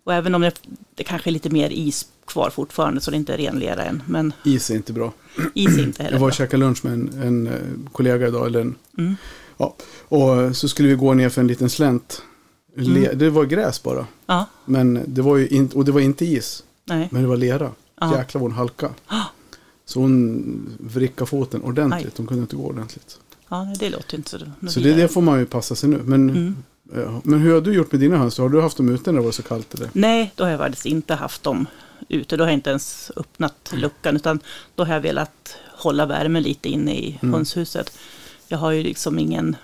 Och 0.04 0.14
även 0.14 0.34
om 0.34 0.40
det, 0.42 0.52
det 0.94 1.04
kanske 1.04 1.30
är 1.30 1.32
lite 1.32 1.50
mer 1.50 1.70
is 1.70 2.06
kvar 2.26 2.50
fortfarande 2.50 3.00
så 3.00 3.10
det 3.10 3.16
inte 3.16 3.34
är 3.34 3.38
ren 3.38 3.58
lera 3.58 3.84
än. 3.84 4.02
Men 4.06 4.32
Is 4.44 4.70
är 4.70 4.74
inte 4.74 4.92
bra. 4.92 5.12
is 5.54 5.78
är 5.78 5.82
inte 5.82 6.02
heller 6.02 6.14
Jag 6.14 6.20
var 6.20 6.28
och 6.28 6.34
käkade 6.34 6.60
lunch 6.60 6.84
med 6.84 6.92
en, 6.92 7.10
en 7.22 7.46
eh, 7.46 7.52
kollega 7.92 8.28
idag. 8.28 8.46
Eller 8.46 8.60
en, 8.60 8.74
Mm. 8.98 9.16
ja, 9.56 9.76
och 10.08 10.56
så 10.56 10.68
skulle 10.68 10.88
vi 10.88 10.94
gå 10.94 11.14
ner 11.14 11.28
för 11.28 11.40
en 11.40 11.46
liten 11.46 11.70
slänt. 11.70 12.22
Mm. 12.78 13.18
Det 13.18 13.30
var 13.30 13.44
gräs 13.44 13.82
bara. 13.82 14.06
Ja, 14.26 14.46
Men 14.64 15.00
det 15.06 15.22
var 15.22 15.36
ju 15.36 15.48
inte, 15.48 15.76
och 15.76 15.84
det 15.84 15.92
var 15.92 16.00
inte 16.00 16.24
is. 16.24 16.64
nej. 16.84 17.08
Men 17.12 17.22
det 17.22 17.28
var 17.28 17.36
lera. 17.36 17.70
Ja. 18.00 18.18
Jäklar 18.18 18.40
vad 18.40 18.50
hon 18.50 18.58
halkade. 18.58 18.92
Så 19.84 20.00
hon 20.00 20.76
vrickade 20.80 21.26
foten 21.30 21.62
ordentligt. 21.62 22.04
Aj. 22.06 22.12
Hon 22.16 22.26
kunde 22.26 22.42
inte 22.42 22.56
gå 22.56 22.64
ordentligt. 22.66 23.18
Ja, 23.48 23.74
det 23.78 23.90
låter 23.90 24.16
inte 24.16 24.30
så. 24.30 24.38
Så 24.70 24.80
det, 24.80 24.94
det 24.94 25.08
får 25.08 25.20
man 25.22 25.38
ju 25.38 25.46
passa 25.46 25.74
sig 25.74 25.88
nu. 25.88 26.00
Men, 26.04 26.30
Mm. 26.30 26.56
Ja, 26.94 27.20
men 27.24 27.38
hur 27.40 27.54
har 27.54 27.60
du 27.60 27.74
gjort 27.74 27.92
med 27.92 28.00
dina 28.00 28.16
höns? 28.16 28.38
Har 28.38 28.48
du 28.48 28.60
haft 28.62 28.76
dem 28.76 28.88
ute 28.88 29.12
när 29.12 29.18
det 29.20 29.24
var 29.24 29.32
så 29.32 29.42
kallt? 29.42 29.74
Eller? 29.74 29.88
Nej, 29.92 30.32
då 30.36 30.44
har 30.44 30.50
jag 30.50 30.60
faktiskt 30.60 30.86
inte 30.86 31.14
haft 31.14 31.42
dem 31.42 31.66
ute. 32.08 32.36
Då 32.36 32.44
har 32.44 32.48
jag 32.48 32.54
inte 32.56 32.70
ens 32.70 33.10
öppnat 33.16 33.72
luckan. 33.76 34.16
Utan 34.16 34.40
då 34.74 34.84
har 34.84 34.94
jag 34.94 35.00
velat 35.00 35.56
hålla 35.72 36.06
värmen 36.06 36.42
lite 36.42 36.68
inne 36.68 36.94
i 36.94 37.18
Mm. 37.22 37.34
hönshuset. 37.34 37.98
Jag 38.48 38.58
har 38.58 38.70
ju 38.70 38.82
liksom 38.82 39.18
ingen... 39.18 39.56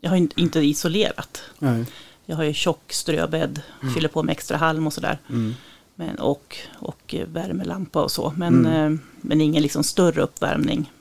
Jag 0.00 0.10
har 0.10 0.16
inte 0.36 0.60
isolerat. 0.60 1.42
Nej. 1.58 1.84
Jag 2.26 2.36
har 2.36 2.44
ju 2.44 2.54
tjock 2.54 2.92
ströbädd, 2.92 3.62
fyller 3.94 4.08
på 4.08 4.22
med 4.22 4.32
extra 4.32 4.56
halm 4.56 4.86
och 4.86 4.92
sådär. 4.92 5.18
Mm. 5.30 5.54
Men, 5.94 6.16
och, 6.18 6.56
och 6.78 7.14
värmelampa 7.26 8.02
och 8.02 8.10
så. 8.10 8.32
Men, 8.36 8.66
Mm. 8.66 8.92
eh, 8.94 8.98
men 9.20 9.40
ingen 9.40 9.62
liksom 9.62 9.84
större 9.84 10.20
uppvärmning. 10.22 10.92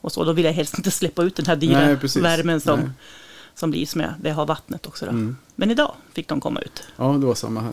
Och 0.00 0.12
så, 0.12 0.24
då 0.24 0.32
vill 0.32 0.44
jag 0.44 0.52
helst 0.52 0.78
inte 0.78 0.90
släppa 0.90 1.22
ut 1.22 1.36
den 1.36 1.46
här 1.46 1.56
dyra 1.56 1.86
Nej, 1.86 1.96
värmen 2.22 2.60
som, 2.60 2.80
Nej. 2.80 2.88
Som 3.54 3.70
blir 3.70 3.86
som 3.86 4.00
jag, 4.00 4.10
det 4.20 4.30
har 4.30 4.46
vattnet 4.46 4.86
också. 4.86 5.04
Då. 5.04 5.10
Mm. 5.10 5.36
Men 5.56 5.70
idag 5.70 5.94
fick 6.12 6.28
de 6.28 6.40
komma 6.40 6.60
ut. 6.60 6.82
Ja, 6.96 7.04
det 7.12 7.26
var 7.26 7.34
samma 7.34 7.60
här. 7.60 7.72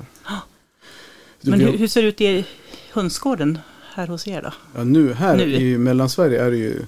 Du, 1.41 1.51
Men 1.51 1.59
hur, 1.59 1.77
hur 1.77 1.88
ser 1.88 2.01
det 2.01 2.07
ut 2.07 2.21
i 2.21 2.45
hönsgården 2.91 3.59
här 3.93 4.07
hos 4.07 4.27
er 4.27 4.41
då? 4.41 4.51
Ja, 4.75 4.83
nu 4.83 5.13
här 5.13 5.38
Nu. 5.38 5.43
i 5.55 5.77
Mellansverige 5.77 6.41
är 6.43 6.51
det 6.51 6.57
ju, 6.57 6.86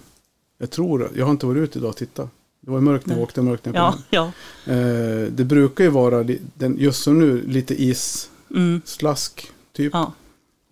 jag 0.58 0.70
tror, 0.72 1.12
jag 1.16 1.26
har 1.26 1.32
inte 1.32 1.46
varit 1.46 1.58
ute 1.64 1.80
idag 1.80 1.90
och 1.90 1.96
tittat. 1.98 2.30
Det 2.62 2.72
var 2.72 2.82
mörkt 2.82 3.06
när 3.06 3.16
jag 3.16 3.24
åkte, 3.24 3.42
mörkt 3.42 3.66
när 3.66 3.74
jag 3.74 3.84
Ja, 3.84 3.92
kom. 3.92 4.02
ja. 4.10 4.74
Eh, 4.74 5.24
det 5.32 5.44
brukar 5.46 5.84
ju 5.84 5.90
vara, 5.90 6.24
den, 6.54 6.78
just 6.80 7.04
som 7.04 7.20
nu, 7.20 7.42
lite 7.48 7.84
isslask 7.84 9.42
Mm, 9.44 9.56
typ. 9.74 9.94
ja. 9.94 10.14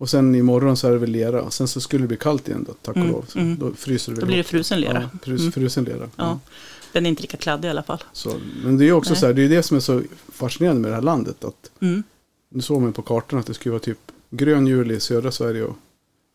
Och 0.00 0.10
sen 0.10 0.34
imorgon 0.34 0.76
så 0.76 0.88
är 0.88 0.92
det 0.92 0.98
väl 0.98 1.10
lera. 1.10 1.50
Sen 1.50 1.68
så 1.68 1.80
skulle 1.80 2.04
det 2.04 2.08
bli 2.08 2.16
kallt 2.16 2.48
igen 2.48 2.64
då, 2.68 2.72
tack 2.82 2.96
och 2.96 3.02
Mm, 3.02 3.12
lov. 3.12 3.24
Mm. 3.34 3.56
Då 3.58 3.72
fryser 3.74 4.12
det 4.12 4.16
väl 4.16 4.20
Då 4.20 4.26
blir 4.26 4.36
det 4.36 4.42
frusen 4.44 4.80
lera. 4.80 5.02
Ja, 5.12 5.18
frus, 5.22 5.40
Mm. 5.40 5.52
frusen 5.52 5.84
lera. 5.84 5.98
Ja. 5.98 6.08
Ja. 6.16 6.38
Den 6.92 7.06
är 7.06 7.10
inte 7.10 7.22
lika 7.22 7.36
kladdig 7.36 7.68
i 7.68 7.70
alla 7.70 7.82
fall. 7.82 8.02
Så, 8.12 8.32
men 8.64 8.78
det 8.78 8.84
är 8.84 8.86
ju 8.86 8.92
också 8.92 9.10
Nej. 9.10 9.20
så 9.20 9.26
här, 9.26 9.32
det 9.32 9.42
är 9.42 9.48
det 9.48 9.62
som 9.62 9.76
är 9.76 9.80
så 9.80 10.02
fascinerande 10.32 10.80
med 10.82 10.90
det 10.90 10.94
här 10.94 11.02
landet. 11.02 11.44
Att 11.44 11.70
Mm. 11.80 12.02
nu 12.50 12.62
såg 12.62 12.82
man 12.82 12.92
på 12.92 13.02
kartan 13.02 13.38
att 13.38 13.46
det 13.46 13.54
skulle 13.54 13.70
vara 13.70 13.80
typ 13.82 13.98
grön 14.30 14.66
jul 14.66 14.90
i 14.90 15.00
södra 15.00 15.30
Sverige 15.32 15.62
och 15.64 15.76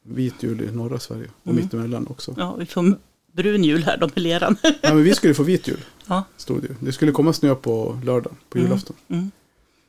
vit 0.03 0.43
jul 0.43 0.61
i 0.61 0.71
norra 0.71 0.99
Sverige. 0.99 1.27
Och 1.43 1.51
Mm. 1.51 1.63
mittemellan 1.63 2.07
också. 2.07 2.35
Ja, 2.37 2.55
vi 2.55 2.65
får 2.65 2.95
brun 3.33 3.63
jul 3.63 3.83
här 3.83 3.97
då 3.97 4.07
med 4.15 4.23
leran. 4.23 4.57
Ja, 4.63 4.93
men 4.93 5.03
vi 5.03 5.15
skulle 5.15 5.33
få 5.33 5.43
vit 5.43 5.67
jul. 5.67 5.79
Ja. 6.07 6.23
Stod 6.37 6.61
det. 6.61 6.75
Det 6.79 6.91
skulle 6.91 7.11
komma 7.11 7.33
snö 7.33 7.55
på 7.55 7.99
lördag, 8.03 8.33
på 8.49 8.57
Mm. 8.57 8.67
julafton. 8.69 8.95
Mm. 9.07 9.31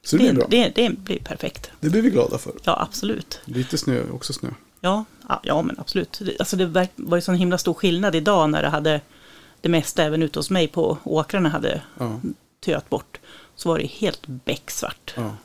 Så 0.06 0.16
det 0.16 0.22
blir 0.22 0.32
bra. 0.32 0.46
Det, 0.50 0.68
det 0.74 0.98
blir 0.98 1.18
perfekt. 1.18 1.70
Det 1.80 1.90
blir 1.90 2.02
vi 2.02 2.10
glada 2.10 2.38
för. 2.38 2.52
Ja, 2.64 2.82
absolut. 2.82 3.40
Lite 3.44 3.78
snö, 3.78 4.02
också 4.12 4.32
snö. 4.32 4.48
Ja, 4.80 5.04
ja, 5.42 5.62
men 5.62 5.76
absolut. 5.78 6.18
Det- 6.24 6.36
Alltså 6.38 6.56
det 6.56 6.88
var 6.96 7.16
ju 7.16 7.20
sån 7.20 7.34
himla 7.34 7.58
stor 7.58 7.74
skillnad 7.74 8.14
idag 8.14 8.50
när 8.50 8.62
det 8.62 8.68
hade 8.68 9.00
det 9.60 9.68
mesta 9.68 10.02
även 10.04 10.22
ute 10.22 10.38
hos 10.38 10.50
mig 10.50 10.68
på 10.68 10.98
åkrarna 11.04 11.48
hade 11.48 11.82
Ja, 11.98 12.20
töat 12.64 12.90
bort. 12.90 13.20
Så 13.56 13.68
var 13.68 13.78
det 13.78 13.86
helt 13.86 14.26
becksvart. 14.26 15.14
ja. 15.16 15.36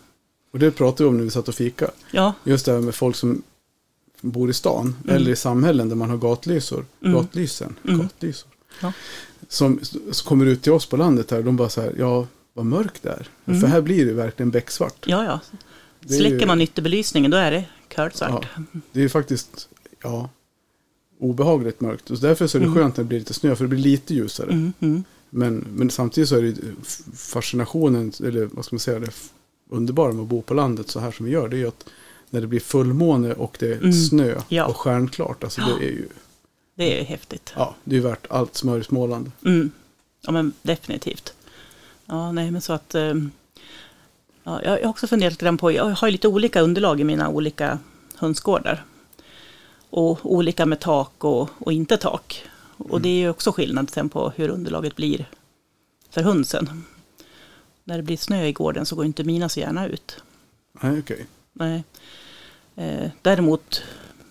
Och 0.54 0.60
det 0.60 0.72
pratade 0.72 1.04
vi 1.04 1.10
om 1.10 1.18
när 1.18 1.24
vi 1.24 1.30
satt 1.30 1.48
och 1.48 1.56
fika. 1.56 1.92
Ja, 2.12 2.34
Just 2.44 2.66
det 2.66 2.72
här 2.72 2.80
med 2.80 2.96
folk 2.96 3.16
som 3.16 3.42
bor 4.22 4.50
i 4.50 4.54
stan 4.54 4.96
Mm. 5.04 5.16
eller 5.16 5.32
i 5.32 5.36
samhällen 5.36 5.90
där 5.90 5.96
man 5.96 6.10
har 6.10 6.18
gatlysor. 6.18 6.86
Mm. 7.02 7.14
Gatlysen. 7.14 7.76
Mm. 7.88 8.00
Gatlysor. 8.02 8.50
Ja. 8.82 8.94
Som, 9.48 9.80
som 10.12 10.28
kommer 10.30 10.46
ut 10.46 10.62
till 10.62 10.72
oss 10.72 10.86
på 10.86 10.98
landet 10.98 11.32
här. 11.32 11.42
De 11.42 11.56
bara 11.58 11.70
så 11.70 11.82
här, 11.82 11.94
ja, 12.00 12.28
vad 12.54 12.66
mörkt 12.66 13.04
det 13.04 13.10
är. 13.10 13.28
Mm. 13.46 13.60
För 13.62 13.68
här 13.68 13.82
blir 13.82 14.06
det 14.06 14.14
verkligen 14.14 14.52
becksvart. 14.52 15.06
ja, 15.08 15.24
ja. 15.26 15.40
Det 16.00 16.14
Släcker 16.14 16.40
ju- 16.40 16.46
man 16.46 16.62
ytterbelysningen 16.62 17.32
då 17.32 17.38
är 17.38 17.52
det 17.52 17.66
curlsvart. 17.88 18.48
Det 18.92 19.04
är 19.04 19.10
faktiskt, 19.10 19.70
ja, 20.04 20.30
obehagligt 21.20 21.82
mörkt. 21.82 22.10
Och 22.12 22.18
därför 22.20 22.48
så 22.48 22.58
är 22.58 22.60
det 22.60 22.66
Mm. 22.66 22.78
skönt 22.78 22.98
när 22.98 23.04
det 23.04 23.08
blir 23.08 23.20
lite 23.20 23.34
snö, 23.34 23.56
för 23.56 23.64
det 23.64 23.68
blir 23.70 23.80
lite 23.80 24.14
ljusare. 24.14 24.52
Mm, 24.52 24.74
mm. 24.80 25.04
Men, 25.30 25.66
men 25.70 25.90
samtidigt 25.90 26.30
så 26.30 26.38
är 26.38 26.42
det 26.42 26.56
fascinationen, 27.16 28.12
eller 28.24 28.46
vad 28.46 28.66
ska 28.66 28.76
man 28.76 28.80
säga, 28.80 29.00
det 29.00 29.12
underbara 29.70 30.12
med 30.14 30.22
att 30.24 30.28
bo 30.30 30.42
på 30.42 30.54
landet 30.54 30.90
så 30.90 31.00
här 31.00 31.12
som 31.12 31.26
vi 31.26 31.32
gör, 31.32 31.50
det 31.50 31.56
är 31.56 31.60
ju 31.60 31.68
att 31.68 31.86
när 32.30 32.42
det 32.42 32.48
blir 32.48 32.60
fullmåne 32.60 33.34
och 33.34 33.58
det 33.60 33.68
är 33.72 33.78
Mm. 33.78 33.94
snö 33.94 34.42
Ja. 34.48 34.66
och 34.66 34.78
stjärnklart, 34.78 35.44
alltså 35.44 35.62
det 35.62 35.86
är 35.86 35.90
ju, 35.92 36.08
Det 36.76 37.00
är 37.02 37.04
häftigt. 37.06 37.54
ja, 37.56 37.76
det 37.84 37.98
är 37.98 38.02
värt 38.02 38.28
allt 38.30 38.56
smörjsmålande. 38.56 39.32
Mm. 39.46 39.72
Ja, 40.22 40.32
men 40.32 40.54
definitivt. 40.62 41.34
Ja, 42.12 42.32
nej, 42.32 42.52
men 42.52 42.62
så 42.62 42.74
att... 42.74 42.96
eh, 42.96 43.14
Ja, 44.44 44.62
jag 44.64 44.72
har 44.72 44.86
också 44.90 45.08
funderat 45.08 45.34
lite 45.34 45.46
grann 45.46 45.58
på, 45.58 45.72
jag 45.72 45.86
har 45.86 46.12
lite 46.12 46.28
olika 46.28 46.62
underlag 46.62 47.02
i 47.02 47.04
mina 47.04 47.30
olika 47.30 47.80
hönsgårdar. 48.16 48.86
Och 49.90 50.20
olika 50.24 50.66
med 50.66 50.80
tak 50.80 51.24
och, 51.24 51.50
och 51.60 51.74
inte 51.74 51.98
tak. 51.98 52.44
Och 52.78 53.02
det 53.02 53.10
är 53.10 53.18
ju 53.18 53.30
också 53.30 53.52
skillnad 53.52 53.90
sen 53.90 54.10
på 54.10 54.30
hur 54.36 54.50
underlaget 54.50 54.96
blir 54.96 55.30
för 56.10 56.22
hönsen. 56.24 56.84
När 57.84 57.98
det 57.98 58.04
blir 58.04 58.18
snö 58.18 58.46
i 58.46 58.54
gården 58.54 58.86
så 58.86 58.96
går 58.96 59.06
inte 59.06 59.24
mina 59.24 59.50
så 59.50 59.60
gärna 59.60 59.88
ut. 59.88 60.24
Nej, 60.82 61.00
okej. 61.00 61.26
Nej. 61.54 61.84
Eh, 62.76 63.10
däremot 63.22 63.82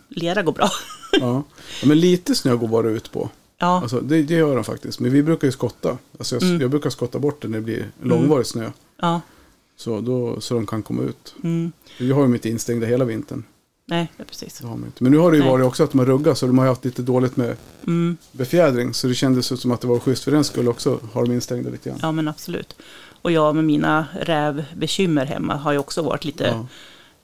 lera 0.09 0.43
går 0.43 0.53
bra. 0.53 0.71
Ja. 1.13 1.43
ja, 1.83 1.87
men 1.89 2.01
lite 2.01 2.35
snö 2.35 2.57
går 2.57 2.69
bara 2.69 2.89
ut 2.89 3.13
på. 3.13 3.31
Ja, 3.63 3.81
Alltså, 3.83 4.01
det, 4.01 4.23
det 4.23 4.35
gör 4.35 4.55
de 4.55 4.65
faktiskt. 4.65 5.01
Men 5.01 5.13
vi 5.13 5.23
brukar 5.23 5.49
ju 5.49 5.53
skotta. 5.53 5.99
Alltså 6.19 6.35
jag, 6.37 6.43
Mm. 6.43 6.61
jag 6.61 6.71
brukar 6.71 6.91
skotta 6.91 7.19
bort 7.19 7.43
det 7.43 7.49
när 7.49 7.59
det 7.59 7.65
blir 7.65 7.91
långvarig 8.03 8.47
snö. 8.47 8.71
ja. 9.01 9.21
Så, 9.77 10.01
då, 10.01 10.41
så 10.41 10.55
de 10.55 10.67
kan 10.67 10.83
komma 10.83 11.03
ut. 11.03 11.35
Mm. 11.43 11.73
Vi 11.99 12.13
har 12.13 12.27
ju 12.29 12.35
inte 12.35 12.49
instängda 12.49 12.87
hela 12.87 13.05
vintern. 13.05 13.45
Nej, 13.87 14.13
precis. 14.29 14.63
Men 14.99 15.13
nu 15.13 15.19
har 15.19 15.31
det 15.31 15.37
ju 15.37 15.43
Nej. 15.43 15.53
varit 15.53 15.67
också 15.67 15.85
att 15.85 15.91
de 15.91 15.99
har 15.99 16.07
ruggat 16.07 16.39
så 16.39 16.47
de 16.47 16.59
har 16.59 16.67
haft 16.67 16.85
lite 16.85 17.03
dåligt 17.03 17.37
med 17.37 17.57
Mm. 17.87 18.17
befjädring. 18.33 18.95
Så 18.95 19.07
det 19.07 19.15
kändes 19.15 19.61
som 19.61 19.71
att 19.71 19.81
det 19.81 19.87
var 19.87 19.99
schysst 19.99 20.25
för 20.25 20.31
den 20.31 20.45
skull 20.45 20.69
också 20.69 21.01
har 21.13 21.27
de 21.27 21.33
instängda 21.33 21.71
lite 21.71 21.89
grann. 21.91 21.99
Ja, 22.03 22.13
men 22.13 22.29
absolut. 22.29 22.77
Och 23.23 23.33
jag 23.33 23.55
med 23.55 23.65
mina 23.65 24.07
rävbekymmer 24.21 25.25
hemma 25.27 25.57
har 25.57 25.73
ju 25.73 25.79
också 25.79 26.03
varit 26.03 26.25
lite, 26.25 26.45
Ja, 26.45 26.67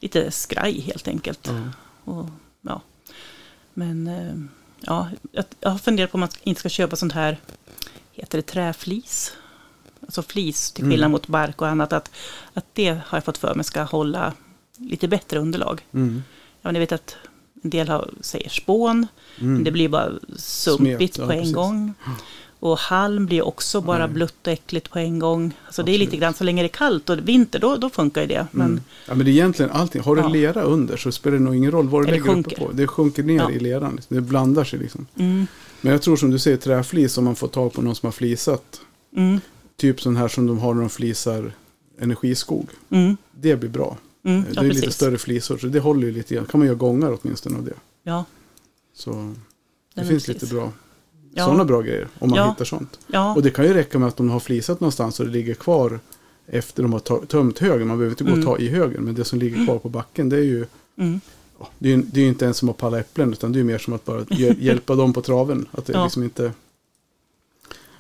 lite 0.01 0.31
skraj 0.31 0.81
helt 0.81 1.09
enkelt. 1.09 1.41
ja. 1.53 2.13
Och, 2.13 2.27
ja. 2.63 2.81
Men 3.75 4.07
eh, 4.07 4.35
ja, 4.81 5.09
jag, 5.33 5.45
har 5.71 5.79
funderat 5.79 6.11
på 6.11 6.15
om 6.17 6.21
man 6.21 6.29
inte 6.43 6.59
ska 6.61 6.69
köpa 6.69 6.97
sånt 6.97 7.13
här, 7.13 7.39
heter 8.13 8.39
det 8.39 8.43
träflis? 8.47 9.33
Alltså 10.03 10.23
flis 10.23 10.73
till 10.73 10.85
skillnad 10.85 10.99
Mm. 10.99 11.11
mot 11.11 11.27
bark 11.27 11.63
och 11.63 11.69
annat. 11.69 11.93
Att, 11.93 12.11
att 12.55 12.65
det 12.73 12.89
har 12.89 13.17
jag 13.19 13.25
fått 13.25 13.39
för 13.39 13.55
mig 13.55 13.65
ska 13.65 13.83
hålla 13.83 14.33
lite 14.77 15.09
bättre 15.09 15.39
underlag. 15.39 15.87
Mm. 15.93 16.23
Ja, 16.63 16.69
men 16.69 16.75
jag 16.75 16.81
vet 16.81 16.93
att 16.93 17.17
en 17.63 17.71
del 17.71 17.89
har, 17.89 18.11
säger 18.21 18.49
spån, 18.49 19.07
Mm. 19.41 19.55
men 19.55 19.65
det 19.65 19.71
blir 19.71 19.89
bara 19.89 20.13
sumpigt 20.37 21.15
Smet, 21.15 21.19
ja, 21.19 21.27
på 21.27 21.33
en 21.33 21.39
precis. 21.39 21.55
gång. 21.55 21.95
Och 22.61 22.79
halm 22.79 23.27
blir 23.27 23.43
också 23.47 23.81
bara 23.81 23.99
Nej. 24.07 24.15
blött 24.15 24.47
och 24.47 24.53
äckligt 24.53 24.91
på 24.91 24.99
en 24.99 25.19
gång. 25.19 25.53
Så 25.71 25.83
det 25.83 25.95
är 25.95 25.99
lite 25.99 26.17
grann, 26.17 26.35
så 26.35 26.45
länge 26.45 26.63
det 26.63 26.67
är 26.67 26.69
kallt 26.69 27.11
och 27.11 27.29
vinter, 27.29 27.59
då, 27.59 27.77
då 27.77 27.91
funkar 27.91 28.21
ju 28.21 28.27
det. 28.27 28.47
Men 28.51 28.67
Mm. 28.67 28.81
Ja, 29.09 29.15
men 29.15 29.25
det 29.27 29.31
är 29.31 29.33
egentligen 29.33 29.71
allting. 29.71 30.03
Har 30.03 30.17
du 30.17 30.23
Ja. 30.23 30.29
lera 30.29 30.63
under 30.63 30.97
så 30.97 31.13
spelar 31.13 31.39
det 31.39 31.43
nog 31.45 31.55
ingen 31.57 31.71
roll 31.71 31.89
vad 31.89 32.03
du 32.03 32.09
Eller 32.09 32.19
lägger 32.19 32.39
uppe 32.41 32.55
på. 32.57 32.73
Det 32.73 32.87
sjunker 32.87 33.23
ner 33.23 33.37
Ja. 33.37 33.51
i 33.51 33.59
leran. 33.59 33.93
Liksom. 33.97 34.17
Det 34.17 34.21
blandar 34.23 34.65
sig 34.65 34.79
liksom. 34.79 35.07
mm, 35.17 35.47
Men 35.81 35.93
jag 35.93 36.03
tror 36.03 36.17
som 36.17 36.31
du 36.31 36.39
säger 36.39 36.57
träflis 36.57 37.19
om 37.19 37.25
man 37.25 37.37
får 37.37 37.49
tag 37.49 37.73
på 37.73 37.83
någon 37.83 37.95
som 37.95 38.07
har 38.07 38.13
flisat. 38.13 38.81
mm, 39.17 39.41
Typ 39.77 40.01
sån 40.01 40.17
här 40.17 40.29
som 40.29 40.47
de 40.47 40.59
har 40.59 40.75
när 40.75 40.81
de 40.81 40.91
flisar 40.91 41.53
energiskog. 42.01 42.69
mm, 42.91 43.17
Det 43.41 43.57
blir 43.57 43.71
bra. 43.71 43.97
mm, 44.25 44.45
det 44.53 44.59
är 44.61 44.63
lite 44.65 44.75
precis. 44.81 44.95
större 44.95 45.19
flisor 45.19 45.59
så 45.59 45.67
det 45.67 45.81
håller 45.81 46.07
ju 46.07 46.13
lite 46.13 46.35
grann. 46.35 46.47
kan 46.47 46.61
man 46.61 46.67
göra 46.67 46.77
gångar 46.77 47.19
åtminstone 47.23 47.57
av 47.59 47.65
det. 47.65 47.75
Ja, 48.03 48.25
Så 48.95 49.11
det 49.11 49.17
Nej, 49.95 50.07
finns 50.07 50.27
precis. 50.27 50.43
lite 50.43 50.55
bra. 50.55 50.73
Ja. 51.37 51.45
Sådana 51.45 51.65
bra 51.65 51.81
grejer. 51.83 52.09
Om 52.19 52.31
man 52.31 52.39
Ja. 52.39 52.51
hittar 52.51 52.65
sånt. 52.65 52.99
ja, 53.07 53.35
Och 53.35 53.43
det 53.43 53.51
kan 53.51 53.65
ju 53.65 53.75
räcka 53.75 53.99
med 53.99 54.09
att 54.09 54.17
de 54.17 54.31
har 54.31 54.41
flisat 54.41 54.81
någonstans 54.81 55.21
och 55.21 55.27
det 55.27 55.33
ligger 55.33 55.55
kvar 55.55 56.01
efter 56.47 56.83
de 56.83 56.93
har 56.93 57.27
tömt 57.27 57.59
högen. 57.59 57.89
Man 57.89 57.99
behöver 57.99 58.13
inte 58.13 58.25
gå 58.25 58.31
och 58.31 58.37
Mm. 58.37 58.47
ta 58.47 58.59
i 58.59 58.69
högen. 58.69 59.05
Men 59.05 59.15
det 59.15 59.25
som 59.25 59.39
ligger 59.39 59.65
kvar 59.67 59.79
på 59.79 59.89
backen 59.89 60.29
det 60.29 60.37
är 60.37 60.41
ju 60.43 60.67
mm, 60.99 61.21
det 61.79 61.93
är 61.93 62.03
det 62.13 62.21
är 62.21 62.29
inte 62.29 62.45
ens 62.45 62.57
som 62.57 62.69
att 62.69 62.77
palla 62.77 62.99
äpplen 63.01 63.33
utan 63.33 63.53
det 63.53 63.61
är 63.61 63.65
mer 63.65 63.79
som 63.79 63.93
att 63.95 64.05
bara 64.05 64.21
hj- 64.21 64.57
hjälpa 64.61 64.95
dem 64.95 65.13
på 65.13 65.23
traven. 65.23 65.67
Att 65.73 65.87
det 65.87 65.93
Ja. 65.93 66.05
liksom 66.05 66.23
inte... 66.23 66.53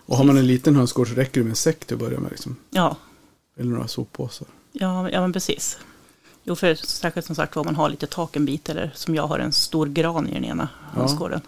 Och 0.08 0.16
har 0.16 0.24
man 0.24 0.36
en 0.36 0.46
liten 0.46 0.76
hönsgård 0.76 1.08
så 1.08 1.14
räcker 1.14 1.40
det 1.40 1.44
med 1.44 1.50
en 1.50 1.56
säck 1.56 1.84
till 1.84 1.94
att 1.94 2.00
börja 2.00 2.20
med. 2.20 2.30
Liksom. 2.30 2.56
ja, 2.70 2.96
Eller 3.56 3.70
några 3.70 3.88
soppåsar. 3.88 4.48
ja, 4.72 5.10
ja, 5.10 5.20
men 5.20 5.32
precis. 5.32 5.78
Jo, 6.44 6.54
för 6.56 6.74
särskilt 6.74 7.26
som 7.26 7.34
sagt 7.34 7.56
var 7.56 7.64
man 7.64 7.76
har 7.76 7.88
lite 7.88 8.06
tak 8.06 8.36
en 8.36 8.44
bit, 8.44 8.68
eller 8.68 8.90
som 8.94 9.14
jag 9.14 9.26
har 9.26 9.38
en 9.38 9.52
stor 9.52 9.86
gran 9.86 10.28
i 10.28 10.34
den 10.34 10.44
ena 10.44 10.68
Ja. 10.94 11.00
hönsgården. 11.00 11.40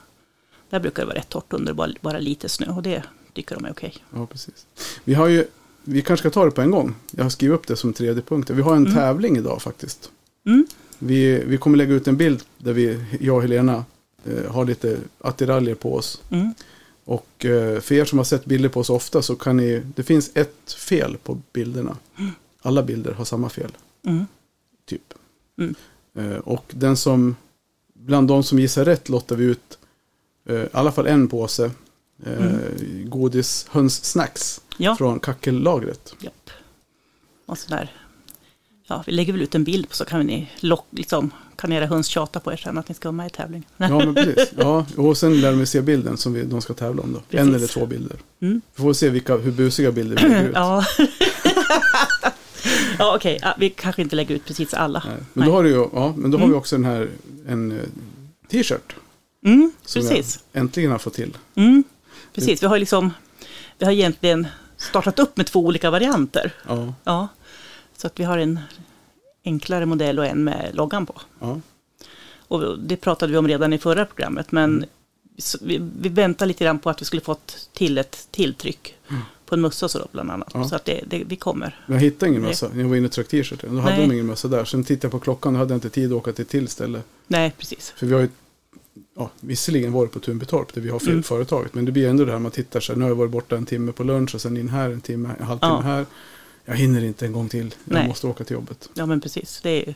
Där 0.71 0.81
brukar 0.81 1.03
det 1.03 1.07
vara 1.07 1.17
rätt 1.19 1.29
torrt 1.29 1.53
under, 1.53 1.73
bara, 1.73 1.93
bara 2.01 2.19
lite 2.19 2.49
snö 2.49 2.67
och 2.67 2.83
det 2.83 3.03
tycker 3.33 3.55
de 3.55 3.65
är 3.65 3.71
okej. 3.71 3.95
Ja, 4.15 4.27
precis. 4.27 4.67
Vi 5.05 5.15
har 5.15 5.29
ju... 5.29 5.45
Vi 5.85 6.03
kanske 6.03 6.23
ska 6.23 6.31
ta 6.31 6.45
det 6.45 6.51
på 6.51 6.61
en 6.63 6.71
gång. 6.71 6.95
Jag 7.11 7.25
har 7.25 7.31
skrivit 7.31 7.55
upp 7.55 7.67
det 7.67 7.77
som 7.77 7.93
tredje 7.93 8.23
punkt. 8.23 8.51
Vi 8.51 8.63
har 8.63 8.77
en 8.77 8.83
Mm. 8.83 8.95
tävling 8.95 9.37
idag 9.37 9.63
faktiskt. 9.63 10.11
Mm, 10.47 10.67
Vi, 10.99 11.45
vi 11.47 11.59
kommer 11.59 11.77
lägga 11.79 11.95
ut 11.95 12.09
en 12.09 12.17
bild 12.17 12.43
där 12.59 12.73
vi, 12.73 13.05
jag 13.21 13.37
och 13.37 13.43
Helena 13.43 13.85
eh, 14.25 14.51
har 14.53 14.65
lite 14.65 14.99
attiraljer 15.21 15.75
på 15.75 15.95
oss. 15.95 16.23
mm, 16.31 16.55
Och 17.05 17.45
eh, 17.45 17.81
för 17.81 17.95
er 17.95 18.05
som 18.05 18.19
har 18.19 18.25
sett 18.25 18.45
bilder 18.45 18.69
på 18.69 18.81
oss 18.81 18.91
ofta 18.91 19.23
så 19.23 19.37
kan 19.37 19.57
ni, 19.57 19.83
det 19.97 20.03
finns 20.03 20.31
ett 20.35 20.73
fel 20.73 21.17
på 21.23 21.39
bilderna. 21.53 21.97
Alla 22.63 22.83
bilder 22.83 23.13
har 23.13 23.25
samma 23.25 23.49
fel, 23.49 23.71
mm, 24.07 24.27
typ. 24.87 25.15
Mm. 25.59 25.75
Eh, 26.15 26.37
och 26.39 26.65
den 26.71 26.97
som, 26.97 27.37
bland 27.95 28.29
de 28.29 28.43
som 28.43 28.59
gissar 28.59 28.85
rätt 28.85 29.09
lottar 29.09 29.37
vi 29.37 29.45
ut 29.45 29.78
eh, 30.49 30.55
i 30.55 30.67
alla 30.73 30.93
fall 30.93 31.07
en 31.07 31.29
påse 31.29 31.71
eh, 32.27 32.51
godis 33.05 33.67
hönssnacks 33.71 34.61
Ja. 34.77 34.97
från 34.97 35.21
kackellagret. 35.21 36.15
Japp. 36.21 36.51
Och 37.47 37.59
sådär. 37.59 37.93
Ja, 38.89 39.03
vi 39.07 39.13
lägger 39.13 39.33
väl 39.33 39.43
ut 39.43 39.55
en 39.55 39.65
bild 39.65 39.89
på 39.89 39.95
så 39.95 40.05
kan 40.05 40.27
ni 40.27 40.51
lock, 40.61 40.87
liksom, 40.91 41.31
kan 41.57 41.73
era 41.73 41.87
höns 41.87 42.07
tjata 42.07 42.41
på 42.41 42.53
er 42.53 42.57
sen 42.57 42.79
att 42.79 42.89
ni 42.89 42.95
ska 42.95 43.09
vara 43.09 43.17
med 43.17 43.27
i 43.27 43.31
tävlingen. 43.31 43.65
Ja, 43.77 43.89
men 43.99 44.15
precis. 44.15 44.53
Ja, 44.57 44.87
och 44.97 45.17
sen 45.17 45.41
lär 45.41 45.53
de 45.53 45.67
se 45.67 45.81
bilden 45.83 46.17
som 46.17 46.33
vi, 46.33 46.43
de 46.45 46.61
ska 46.61 46.75
tävla 46.75 47.03
om 47.03 47.13
då. 47.13 47.19
En 47.19 47.25
Precis. 47.31 47.55
eller 47.55 47.67
två 47.67 47.87
bilder. 47.87 48.17
Mm. 48.41 48.61
Vi 48.77 48.83
får 48.83 48.93
se 48.93 49.09
vilka, 49.11 49.37
hur 49.37 49.53
busiga 49.53 49.93
bilder 49.93 50.17
vi 50.17 50.29
lägger 50.29 50.49
ut. 50.49 50.55
Ja, 50.55 50.85
ja 52.99 53.15
okej. 53.17 53.39
Ja, 53.43 53.55
vi 53.59 53.71
kanske 53.71 54.03
inte 54.03 54.17
lägger 54.17 54.35
ut 54.35 54.45
precis 54.45 54.75
alla. 54.75 55.03
Nej. 55.07 55.17
Men 55.33 55.49
då 55.49 55.55
har, 55.55 55.63
du 55.65 55.71
ja, 55.71 56.15
men 56.17 56.31
då 56.31 56.39
har 56.39 56.47
vi 56.49 56.55
också 56.55 56.77
den 56.77 56.85
här 56.85 57.09
en 57.49 57.73
eh, 57.73 57.79
t-shirt. 58.51 58.95
Mm, 59.45 59.73
Som 59.83 60.03
precis. 60.03 60.45
jag 60.53 60.61
äntligen 60.61 60.91
har 60.91 60.99
fått 60.99 61.15
till. 61.15 61.37
Mm, 61.55 61.85
precis. 62.35 62.63
Vi 62.63 62.67
har 62.67 62.79
liksom, 62.79 63.11
vi 63.79 63.85
har 63.85 63.93
egentligen 63.93 64.47
startat 64.77 65.19
upp 65.19 65.37
med 65.37 65.47
två 65.47 65.61
olika 65.61 65.91
varianter. 65.91 66.53
Ja, 66.69 66.95
Ja, 67.05 67.29
så 67.97 68.07
att 68.07 68.21
vi 68.21 68.25
har 68.25 68.39
en 68.39 68.61
enklare 69.45 69.87
modell 69.87 70.19
och 70.19 70.27
en 70.27 70.45
med 70.45 70.71
loggan 70.75 71.07
på. 71.07 71.21
ja, 71.41 71.61
Och 72.49 72.79
det 72.79 72.97
pratade 72.97 73.33
vi 73.33 73.39
om 73.39 73.49
redan 73.49 73.73
i 73.73 73.79
förra 73.79 74.05
programmet, 74.05 74.53
men 74.53 74.71
Mm. 74.71 74.89
vi, 75.61 75.91
vi 76.01 76.09
väntar 76.09 76.47
lite 76.47 76.65
grann 76.65 76.79
på 76.79 76.91
att 76.91 77.01
vi 77.01 77.05
skulle 77.05 77.23
fått 77.23 77.69
till 77.73 77.99
ett 77.99 78.29
tilltryck 78.31 78.95
på 79.47 79.55
en 79.55 79.61
mössa 79.61 79.89
så 79.89 79.99
då, 79.99 80.07
bland 80.13 80.31
annat. 80.31 80.55
Mm. 80.55 80.63
Ja. 80.63 80.69
Så 80.69 80.77
att 80.77 80.85
det, 80.85 81.01
det, 81.07 81.25
vi 81.27 81.37
kommer. 81.37 81.85
jag 81.87 81.99
hittade 81.99 82.31
ingen 82.31 82.43
mössa. 82.43 82.71
Jag 82.75 82.89
var 82.89 82.97
inne 82.97 83.07
och 83.07 83.13
tryckte 83.13 83.31
t-shirten. 83.31 83.75
Då 83.77 83.81
hade 83.83 83.97
Nej. 83.97 84.07
de 84.09 84.15
ingen 84.15 84.27
mössa 84.27 84.49
där. 84.49 84.65
Sen 84.65 84.85
tittade 84.85 85.05
jag 85.07 85.13
på 85.13 85.21
klockan 85.21 85.55
och 85.55 85.59
hade 85.59 85.73
jag 85.73 85.77
inte 85.77 85.91
tid 85.91 86.13
att 86.13 86.19
åka 86.19 86.33
till 86.33 86.43
ett 86.43 86.49
till 86.49 86.69
ställe. 86.69 87.03
Nej, 87.27 87.53
precis. 87.59 87.91
För 87.97 88.07
vi 88.07 88.15
har 88.15 88.21
ju, 88.21 88.29
ja, 89.17 89.31
visserligen 89.41 89.93
varit 89.93 90.13
på 90.13 90.21
Tunbytorp 90.21 90.75
där 90.75 90.81
vi 90.81 90.91
har 90.91 91.09
Mm. 91.09 91.23
företaget. 91.23 91.75
Men 91.75 91.85
det 91.85 91.93
blir 91.93 92.09
ändå 92.09 92.25
det 92.25 92.33
här 92.33 92.39
man 92.39 92.51
tittar 92.51 92.81
så 92.81 92.93
här, 92.93 92.99
nu 92.99 93.05
har 93.05 93.11
jag 93.11 93.17
varit 93.17 93.31
borta 93.31 93.57
en 93.57 93.67
timme 93.67 93.93
på 93.93 94.05
lunch 94.05 94.35
och 94.35 94.41
sen 94.41 94.57
in 94.57 94.69
här 94.69 94.91
en 94.91 95.01
timme, 95.01 95.31
en 95.41 95.47
halvtimme 95.47 95.73
Ja. 95.75 95.81
här. 95.81 96.07
Jag 96.65 96.75
hinner 96.77 97.05
inte 97.05 97.27
en 97.27 97.33
gång 97.33 97.49
till. 97.49 97.75
Jag 97.85 97.95
Nej. 97.95 98.09
måste 98.09 98.27
åka 98.27 98.45
till 98.45 98.55
jobbet. 98.55 98.89
Ja, 98.95 99.07
men 99.07 99.21
precis. 99.21 99.61
Det 99.63 99.89
är, 99.89 99.95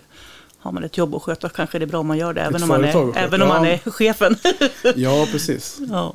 har 0.59 0.73
man 0.73 0.85
ett 0.85 0.99
jobb 0.99 1.15
att 1.15 1.23
sköta 1.23 1.49
kanske 1.49 1.79
det 1.79 1.85
är 1.85 1.87
bra 1.87 1.99
om 2.01 2.07
man 2.07 2.19
gör 2.19 2.35
det, 2.35 2.41
även 2.41 2.63
om 2.63 2.69
man 2.69 2.85
är, 2.85 3.17
även 3.19 3.43
om 3.43 3.49
man 3.49 3.67
är 3.67 3.79
chefen. 3.91 4.37
Ja, 4.97 5.29
precis. 5.33 5.79
ja. 5.91 6.15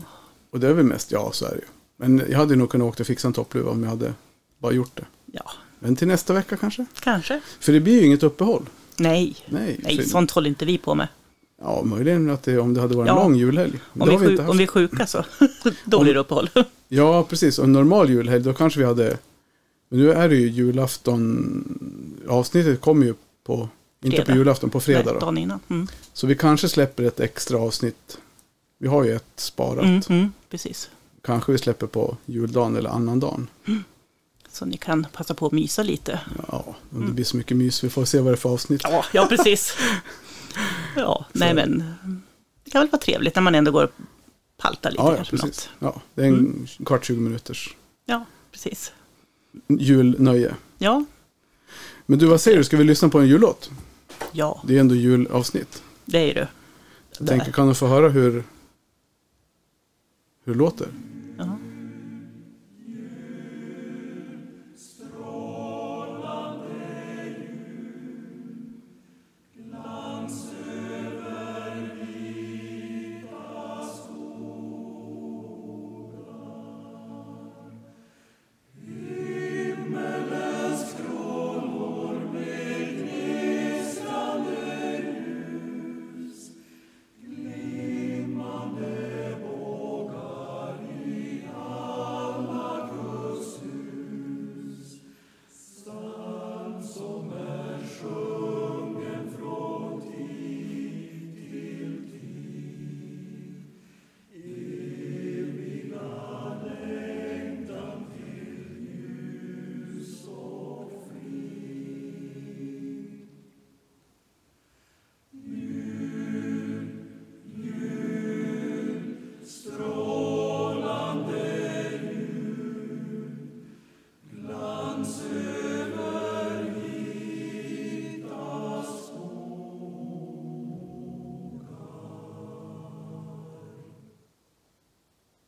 Och 0.49 0.59
det 0.59 0.67
är 0.67 0.73
väl 0.73 0.85
mest, 0.85 1.11
ja 1.11 1.29
så 1.33 1.45
är 1.45 1.49
det 1.49 1.55
ju. 1.55 1.67
Men 1.97 2.23
jag 2.29 2.37
hade 2.37 2.55
nog 2.55 2.69
kunnat 2.69 2.85
åka 2.87 3.03
och 3.03 3.07
fixa 3.07 3.27
en 3.27 3.33
toppluva 3.33 3.71
om 3.71 3.83
jag 3.83 3.89
hade 3.89 4.13
bara 4.59 4.71
gjort 4.71 4.91
det. 4.95 5.05
ja, 5.25 5.51
Men 5.79 5.95
till 5.95 6.07
nästa 6.07 6.33
vecka 6.33 6.57
kanske? 6.57 6.85
kanske. 6.99 7.41
För 7.59 7.71
det 7.73 7.79
blir 7.79 7.93
ju 7.99 8.05
inget 8.05 8.23
uppehåll. 8.23 8.69
Nej, 8.97 9.35
Nej, 9.45 9.79
nej 9.83 10.03
sånt 10.05 10.31
håller 10.31 10.49
inte 10.49 10.65
vi 10.65 10.77
på 10.77 10.95
med. 10.95 11.07
Ja, 11.61 11.83
möjligen 11.83 12.29
att 12.29 12.43
det, 12.43 12.59
om 12.59 12.73
det 12.73 12.81
hade 12.81 12.95
varit 12.95 13.09
en 13.09 13.15
Ja. 13.15 13.23
lång 13.23 13.35
julhelg. 13.35 13.79
Om 13.99 14.09
vi, 14.09 14.17
sjuk, 14.17 14.39
om 14.49 14.57
vi 14.57 14.63
är 14.63 14.67
sjuka 14.67 15.07
så, 15.07 15.23
då 15.85 16.03
blir 16.03 16.13
det 16.13 16.19
uppehåll. 16.19 16.49
Ja, 16.87 17.23
precis. 17.23 17.59
Och 17.59 17.65
en 17.65 17.73
normal 17.73 18.09
julhelg, 18.09 18.43
då 18.43 18.53
kanske 18.53 18.79
vi 18.79 18.85
hade... 18.85 19.17
Men 19.89 19.99
nu 19.99 20.11
är 20.11 20.29
det 20.29 20.35
ju 20.35 20.47
julafton. 20.47 22.21
Avsnittet 22.29 22.81
kommer 22.81 23.05
ju 23.05 23.13
på... 23.45 23.69
Inte 24.03 24.17
på 24.17 24.23
Fredag. 24.25 24.37
julafton, 24.37 24.69
på 24.69 24.79
fredag 24.79 25.11
Nej, 25.11 25.19
dagen 25.19 25.37
innan. 25.37 25.59
Mm. 25.69 25.87
Så 26.13 26.27
vi 26.27 26.35
kanske 26.35 26.69
släpper 26.69 27.03
ett 27.03 27.19
extra 27.19 27.57
avsnitt. 27.59 28.17
Vi 28.77 28.87
har 28.87 29.03
ju 29.03 29.15
ett 29.15 29.23
sparat. 29.35 29.83
Mm, 29.85 30.01
mm, 30.09 30.31
precis. 30.49 30.89
Kanske 31.23 31.51
vi 31.51 31.57
släpper 31.57 31.87
på 31.87 32.17
juldagen 32.25 32.75
eller 32.75 32.89
annandagen. 32.89 33.47
Så 34.51 34.65
ni 34.65 34.77
kan 34.77 35.07
passa 35.13 35.33
på 35.33 35.45
att 35.45 35.51
mysa 35.51 35.83
lite. 35.83 36.19
Ja, 36.51 36.75
om 36.95 37.05
det 37.05 37.11
blir 37.11 37.25
så 37.25 37.37
mycket 37.37 37.57
mys. 37.57 37.83
Vi 37.83 37.89
får 37.89 38.05
se 38.05 38.19
vad 38.19 38.33
det 38.33 38.35
är 38.35 38.37
för 38.37 38.49
avsnitt. 38.49 38.81
Ja, 38.83 39.05
ja 39.13 39.25
precis. 39.29 39.73
Ja, 40.95 41.25
nej 41.33 41.53
men 41.53 41.83
det 42.63 42.71
kan 42.71 42.81
väl 42.81 42.89
vara 42.89 43.01
trevligt 43.01 43.35
när 43.35 43.41
man 43.41 43.55
ändå 43.55 43.71
går 43.71 43.83
och 43.83 43.91
paltar 44.57 44.91
lite 44.91 45.03
Ja, 45.03 45.11
ja 45.17 45.23
precis. 45.23 45.41
något. 45.43 45.69
Ja, 45.79 46.01
det 46.15 46.21
är 46.21 46.27
en 46.27 46.33
Mm. 46.33 46.67
kvart, 46.85 47.05
20 47.05 47.19
minuters 47.21 47.75
Ja, 48.05 48.25
precis. 48.51 48.93
julnöje. 49.67 50.55
Ja, 50.77 51.05
Men 52.05 52.19
du, 52.19 52.25
vad 52.25 52.41
säger 52.41 52.57
du? 52.57 52.63
Ska 52.63 52.77
vi 52.77 52.83
lyssna 52.83 53.09
på 53.09 53.19
en 53.19 53.27
jullåt? 53.27 53.71
ja, 54.31 54.61
Det 54.67 54.75
är 54.75 54.79
ändå 54.79 54.95
julavsnitt. 54.95 55.83
det 56.05 56.31
är 56.31 56.33
det. 56.33 56.47
Jag 57.19 57.27
tänker, 57.27 57.51
kan 57.51 57.67
du 57.67 57.73
få 57.75 57.87
höra 57.87 58.09
hur, 58.09 58.31
hur 60.43 60.53
det 60.53 60.59
låter? 60.59 60.87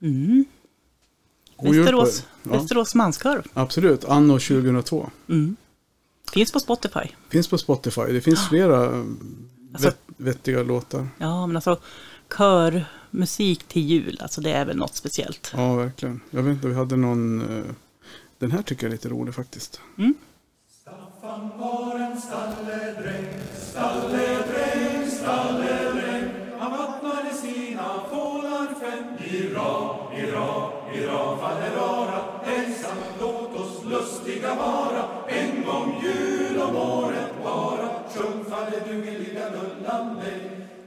Mm. 0.10 0.46
Er. 1.58 1.74
Västerås, 1.80 2.26
Ja, 2.44 2.52
Västerås 2.52 2.96
manskör. 2.96 3.44
absolut, 3.54 4.06
anno 4.06 4.34
2002. 4.40 5.10
Mm. 5.30 5.56
Finns 6.34 6.52
på 6.52 6.60
Spotify. 6.60 7.00
Finns 7.30 7.48
på 7.48 7.58
Spotify. 7.58 8.02
Det 8.02 8.22
finns 8.22 8.48
flera 8.50 8.86
eh, 8.86 9.04
Alltså- 9.74 9.88
vet, 9.88 9.98
vettiga 10.18 10.64
låtar. 10.64 11.08
Ja, 11.18 11.48
men 11.48 11.56
alltså 11.58 11.80
körmusik 12.38 13.64
till 13.68 13.82
jul, 13.86 14.20
alltså 14.22 14.42
det 14.42 14.52
är 14.52 14.66
väl 14.66 14.78
något 14.78 14.96
speciellt. 14.96 15.52
Ja, 15.56 15.76
verkligen. 15.76 16.22
Jag 16.32 16.44
vet 16.44 16.54
inte, 16.56 16.68
vi 16.68 16.74
hade 16.74 16.96
någon... 16.96 17.42
eh, 17.58 17.64
Den 18.38 18.52
här 18.52 18.62
tycker 18.62 18.84
jag 18.84 18.90
är 18.90 18.92
lite 18.94 19.10
rolig 19.10 19.34
faktiskt. 19.36 19.82
Mm. 19.98 20.14
Han 25.26 25.64
vara. 34.60 35.04
En 35.28 35.64
gång 35.66 36.02
jul 36.04 36.62
om 36.62 36.76
året 36.76 37.32
bara 37.44 37.90
Sjung 38.14 38.46
faderdugeliga 38.50 39.46
lullan 39.56 40.16
mig 40.16 40.42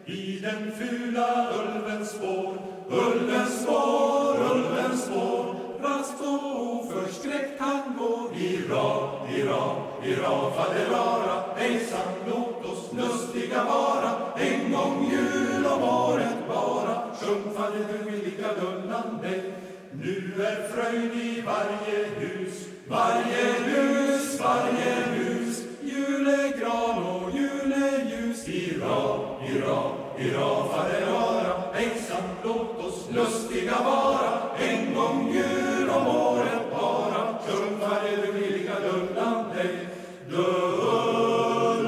I 0.07 0.39
den 0.39 0.73
fula 0.73 1.49
ulvens 1.61 2.11
spår 2.11 2.59
Ulvens 2.91 3.63
spår, 3.63 4.37
ulvens 4.55 5.05
spår. 5.05 5.55
Raskt 5.83 6.21
och 6.21 6.77
oförskräckt 6.77 7.61
han 7.61 7.97
går 7.99 8.29
Hurra, 8.35 9.11
hurra, 9.27 9.63
hurra, 10.03 10.51
faderara. 10.51 11.45
Hejsan, 11.57 12.13
låt 12.27 12.65
oss 12.73 12.91
lustiga 12.93 13.65
vara. 13.65 14.11
En 14.37 14.73
gång 14.73 15.11
jul 15.11 15.67
om 15.67 15.83
året 15.83 16.49
bara 16.49 17.03
Sjung 17.21 17.55
faderdugeliga 17.57 18.49
lullan 18.61 19.19
dig 19.23 19.53
Nu 19.93 20.33
är 20.45 20.69
fröjd 20.69 21.13
i 21.15 21.41
varje 21.41 22.05
hus. 22.19 22.72
Varje 22.89 23.53
hus, 23.67 24.41
varje 24.41 24.95
hus 25.15 25.63
Julegran 25.83 27.03
och 27.03 27.31
juleljus 27.37 28.47
Hurra, 28.47 29.19
hurra, 29.41 29.83
hurra, 30.17 30.69
faderara 30.69 31.55
Hejsan, 31.75 32.23
låt 32.45 32.79
oss 32.79 33.09
lustiga 33.15 33.83
vara 33.85 34.51
En 34.59 34.95
gång 34.95 35.33
jul 35.35 35.91
om 35.91 36.07
året 36.07 36.71
bara 36.71 37.39
Sjung 37.47 37.81
faderdugeliga 37.81 38.75
lullan 38.79 39.45
dig 39.57 39.89
Lullan 40.29 41.83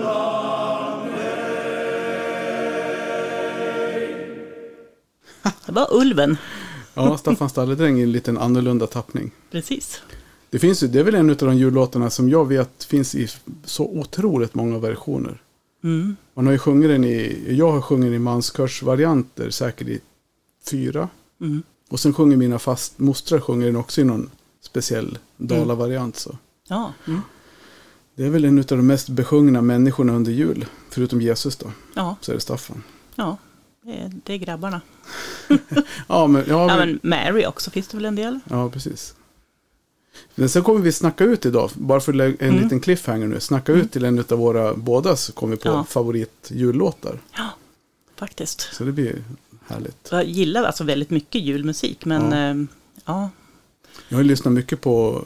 dig 1.19 1.35
var 5.67 5.89
Ulven. 5.91 6.37
Ja, 6.95 7.19
Staffan 7.19 7.51
Stalledräng 7.51 7.99
i 7.99 8.03
en 8.03 8.13
liten 8.13 8.39
annorlunda 8.39 8.87
tappning. 8.87 9.31
Precis. 9.51 10.03
Det, 10.55 10.59
finns 10.61 10.81
det 10.81 10.99
är 10.99 11.03
väl 11.05 11.15
en 11.15 11.31
av 11.31 11.37
de 11.37 11.57
jullåtarna 11.57 12.11
som 12.11 12.29
jag 12.29 12.49
vet 12.49 12.85
finns 12.85 13.15
i 13.15 13.29
så 13.65 13.85
otroligt 13.85 14.55
många 14.55 14.79
versioner. 14.79 15.43
Mm. 15.85 16.17
Man 16.35 16.47
har 16.47 16.53
ju 16.53 16.59
sjungit 16.59 16.91
den 16.91 17.05
i, 17.05 17.45
jag 17.59 17.73
har 17.73 17.81
sjungit 17.81 18.07
den 18.07 18.15
i 18.15 18.19
manskörsvarianter 18.19 19.51
säkert 19.51 19.89
i 19.89 20.01
fyra. 20.71 21.09
Mm. 21.41 21.63
Och 21.91 22.01
sen 22.01 22.15
sjunger 22.15 22.37
mina 22.37 22.59
fastmostrar 22.59 23.41
sjunger 23.41 23.67
den 23.67 23.77
också 23.77 24.01
i 24.01 24.05
någon 24.05 24.31
speciell 24.61 25.19
dalavariant. 25.37 26.17
Så. 26.17 26.39
Ja. 26.69 26.93
Mm. 27.07 27.21
Det 28.15 28.25
är 28.25 28.31
väl 28.31 28.45
en 28.45 28.59
av 28.59 28.65
de 28.65 28.87
mest 28.87 29.09
besjungna 29.09 29.63
människorna 29.63 30.13
under 30.13 30.33
jul. 30.33 30.67
Förutom 30.91 31.21
Jesus 31.21 31.57
då, 31.57 31.73
Ja. 31.95 32.17
så 32.21 32.31
är 32.33 32.35
det 32.35 32.41
Staffan. 32.41 32.83
ja. 33.15 33.37
Det 34.25 34.33
är, 34.35 34.37
grabbarna. 34.37 34.81
Ja, 36.09 36.27
men, 36.27 36.45
ja, 36.49 36.69
Ja, 36.71 36.77
men, 36.77 36.99
men 37.03 37.25
Mary 37.33 37.47
också 37.47 37.71
finns 37.71 37.89
det 37.89 37.97
väl 37.97 38.05
en 38.05 38.15
del? 38.17 38.41
ja 38.51 38.71
precis. 38.71 39.15
Men 40.35 40.49
sen 40.49 40.63
kommer 40.63 40.81
vi 40.81 40.93
snacka 40.93 41.25
ut 41.25 41.47
idag, 41.47 41.71
bara 41.75 42.01
för 42.01 42.13
en 42.21 42.37
Mm. 42.41 42.63
liten 42.63 42.81
cliffhanger 42.81 43.27
nu. 43.27 43.41
Snacka 43.41 43.73
ut 43.73 43.93
till 43.93 44.05
en 44.05 44.19
av 44.19 44.39
våra 44.39 44.75
bådas 44.75 45.31
kommer 45.35 45.57
på 45.57 45.69
Ja. 45.69 45.85
favoritjullåtar. 45.85 47.19
Ja, 47.37 47.51
faktiskt. 48.17 48.61
Så 48.73 48.85
det 48.85 48.93
blir 48.93 49.25
härligt. 49.67 50.09
Jag 50.11 50.25
gillar 50.25 50.63
alltså 50.65 50.85
väldigt 50.85 51.11
mycket 51.11 51.43
julmusik, 51.43 52.05
men 52.05 52.23
Ja. 52.33 52.49
ja, 52.57 52.67
ja, 53.05 53.31
Jag 54.09 54.17
har 54.19 54.25
lyssnat 54.25 54.55
mycket 54.55 54.81
på 54.81 55.25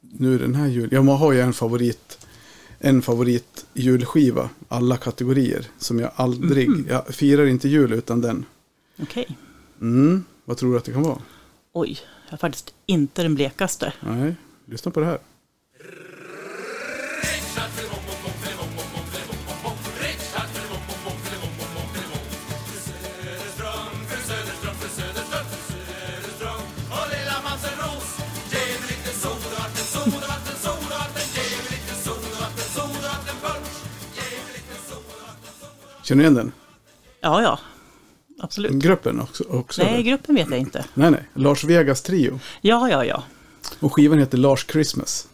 nu 0.00 0.38
den 0.38 0.54
här 0.54 0.66
julen. 0.66 0.88
Jag 0.92 1.02
har 1.14 1.32
ju 1.32 1.40
en 1.40 1.52
favorit. 1.52 2.18
En 2.78 3.02
favorit 3.02 3.66
julskiva, 3.74 4.48
alla 4.68 4.96
kategorier. 4.96 5.66
Som 5.78 5.98
jag 5.98 6.10
aldrig, 6.14 6.68
Mhm. 6.68 6.86
jag 6.90 7.06
firar 7.14 7.46
inte 7.46 7.68
jul 7.68 7.92
utan 7.92 8.20
den. 8.20 8.44
okej. 9.02 9.38
Mm, 9.80 10.24
vad 10.44 10.56
tror 10.56 10.72
du 10.72 10.78
att 10.78 10.84
det 10.84 10.92
kan 10.92 11.02
vara? 11.02 11.18
Oj, 11.78 11.98
jag 12.24 12.30
har 12.30 12.38
faktiskt 12.38 12.74
inte 12.86 13.22
den 13.22 13.34
blekaste. 13.34 13.92
Nej, 14.00 14.34
lyssna 14.66 14.90
på 14.90 15.00
det 15.00 15.06
här. 15.06 15.18
Känner 36.02 36.22
du 36.22 36.28
igen 36.28 36.34
den? 36.34 36.52
Ja, 37.20 37.42
ja, 37.42 37.58
absolut. 38.38 38.72
Gruppen 38.72 39.20
också? 39.20 39.44
också 39.48 39.82
Nej, 39.82 39.94
eller? 39.94 40.02
gruppen 40.02 40.34
vet 40.34 40.50
jag 40.50 40.58
inte. 40.58 40.84
nej, 40.94 41.10
nej. 41.10 41.22
Lars 41.34 41.64
Vegas 41.64 42.02
trio. 42.02 42.40
Ja, 42.60 42.90
ja, 42.90 43.04
ja. 43.04 43.22
Och 43.80 43.94
skivan 43.94 44.18
heter 44.18 44.38
Lars 44.38 44.66
Christmas. 44.72 45.28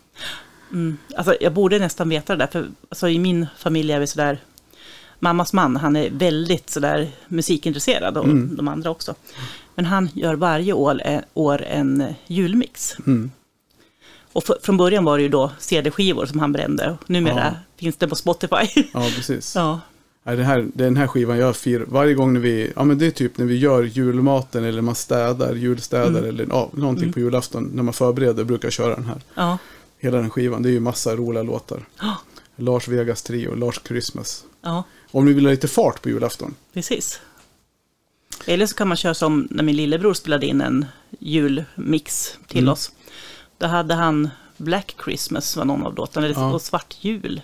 Alltså, 1.17 1.37
jag 1.41 1.53
borde 1.53 1.79
nästan 1.79 2.09
veta 2.09 2.37
det 2.37 2.39
där, 2.39 2.47
för 2.53 2.69
alltså, 2.89 3.09
i 3.09 3.19
min 3.19 3.47
familj 3.59 3.93
är 3.93 4.01
vi 4.01 4.07
sådär, 4.07 4.39
mammas 5.19 5.53
man, 5.53 5.77
han 5.77 5.97
är 5.97 6.11
väldigt 6.11 6.71
sådär 6.71 7.11
musikintresserad 7.29 8.17
och 8.17 8.29
de 8.29 8.69
andra 8.69 8.91
också. 8.91 9.15
Men 9.75 9.85
han 9.85 10.09
gör 10.15 10.35
varje 10.35 10.73
år, 10.73 11.03
eh, 11.05 11.77
en 11.79 12.01
eh, 12.01 12.13
julmix. 12.27 12.97
Mm. 13.07 13.31
Och 14.33 14.45
för, 14.45 14.57
från 14.63 14.77
början 14.77 15.05
var 15.05 15.17
det 15.17 15.23
ju 15.23 15.29
då 15.29 15.51
CD-skivor 15.59 16.27
som 16.27 16.39
han 16.41 16.53
brände. 16.53 16.97
Numera 17.07 17.45
Ja. 17.45 17.53
finns 17.77 17.97
det 17.97 18.09
på 18.09 18.15
Spotify. 18.17 18.85
Ja, 18.93 19.09
precis. 19.17 19.55
ja, 19.57 19.81
Nej, 20.25 20.37
det 20.37 20.45
här, 20.45 20.69
den 20.75 20.97
här 20.97 21.07
skivan 21.07 21.39
jag 21.39 21.57
firar 21.57 21.85
varje 21.89 22.15
gång 22.15 22.33
när 22.33 22.41
vi, 22.41 22.73
ja 22.77 22.85
men 22.85 22.99
det 22.99 23.07
är 23.07 23.11
typ 23.11 23.39
när 23.39 23.47
vi 23.47 23.57
gör 23.59 23.83
julmaten 23.83 24.65
eller 24.65 24.83
man 24.83 24.95
städar, 24.95 25.55
julstädar 25.55 26.23
eller 26.23 26.47
ja, 26.51 26.71
någonting 26.73 27.13
på 27.13 27.21
julafton 27.21 27.71
när 27.75 27.83
man 27.83 27.95
förbereder 27.95 28.45
brukar 28.45 28.67
jag 28.67 28.73
köra 28.73 28.95
den 28.95 29.05
här. 29.07 29.21
ja, 29.35 29.59
Hela 29.99 30.17
den 30.17 30.31
skivan, 30.31 30.63
det 30.63 30.69
är 30.69 30.73
ju 30.73 30.81
massa 30.81 31.17
roliga 31.17 31.43
låtar. 31.43 31.85
Ja. 32.01 32.17
Lars 32.57 32.89
Vegas 32.89 33.23
trio, 33.23 33.55
Lars 33.55 33.81
Christmas. 33.89 34.45
ja, 34.63 34.83
Om 35.11 35.25
ni 35.25 35.33
vill 35.33 35.45
ha 35.47 35.51
lite 35.51 35.69
fart 35.69 36.03
på 36.03 36.09
julafton. 36.09 36.55
precis. 36.73 37.21
Eller 38.47 38.67
så 38.67 38.75
kan 38.75 38.89
man 38.89 38.97
köra 38.97 39.15
som 39.15 39.49
när 39.51 39.63
min 39.65 39.77
lillebror 39.77 40.15
spelade 40.15 40.47
in 40.47 40.61
en 40.61 40.87
julmix 41.19 42.39
till 42.49 42.59
Mm. 42.65 42.73
oss. 42.73 42.93
Då 43.59 43.67
hade 43.67 43.95
han 43.95 44.31
Black 44.57 44.95
Christmas 45.05 45.57
var 45.57 45.65
någon 45.65 45.87
av 45.87 45.95
låtarna, 45.95 46.29
Ja. 46.29 46.37
Mm. 46.41 46.53
och 46.55 46.63
Svart 46.63 46.97
jul. 47.01 47.41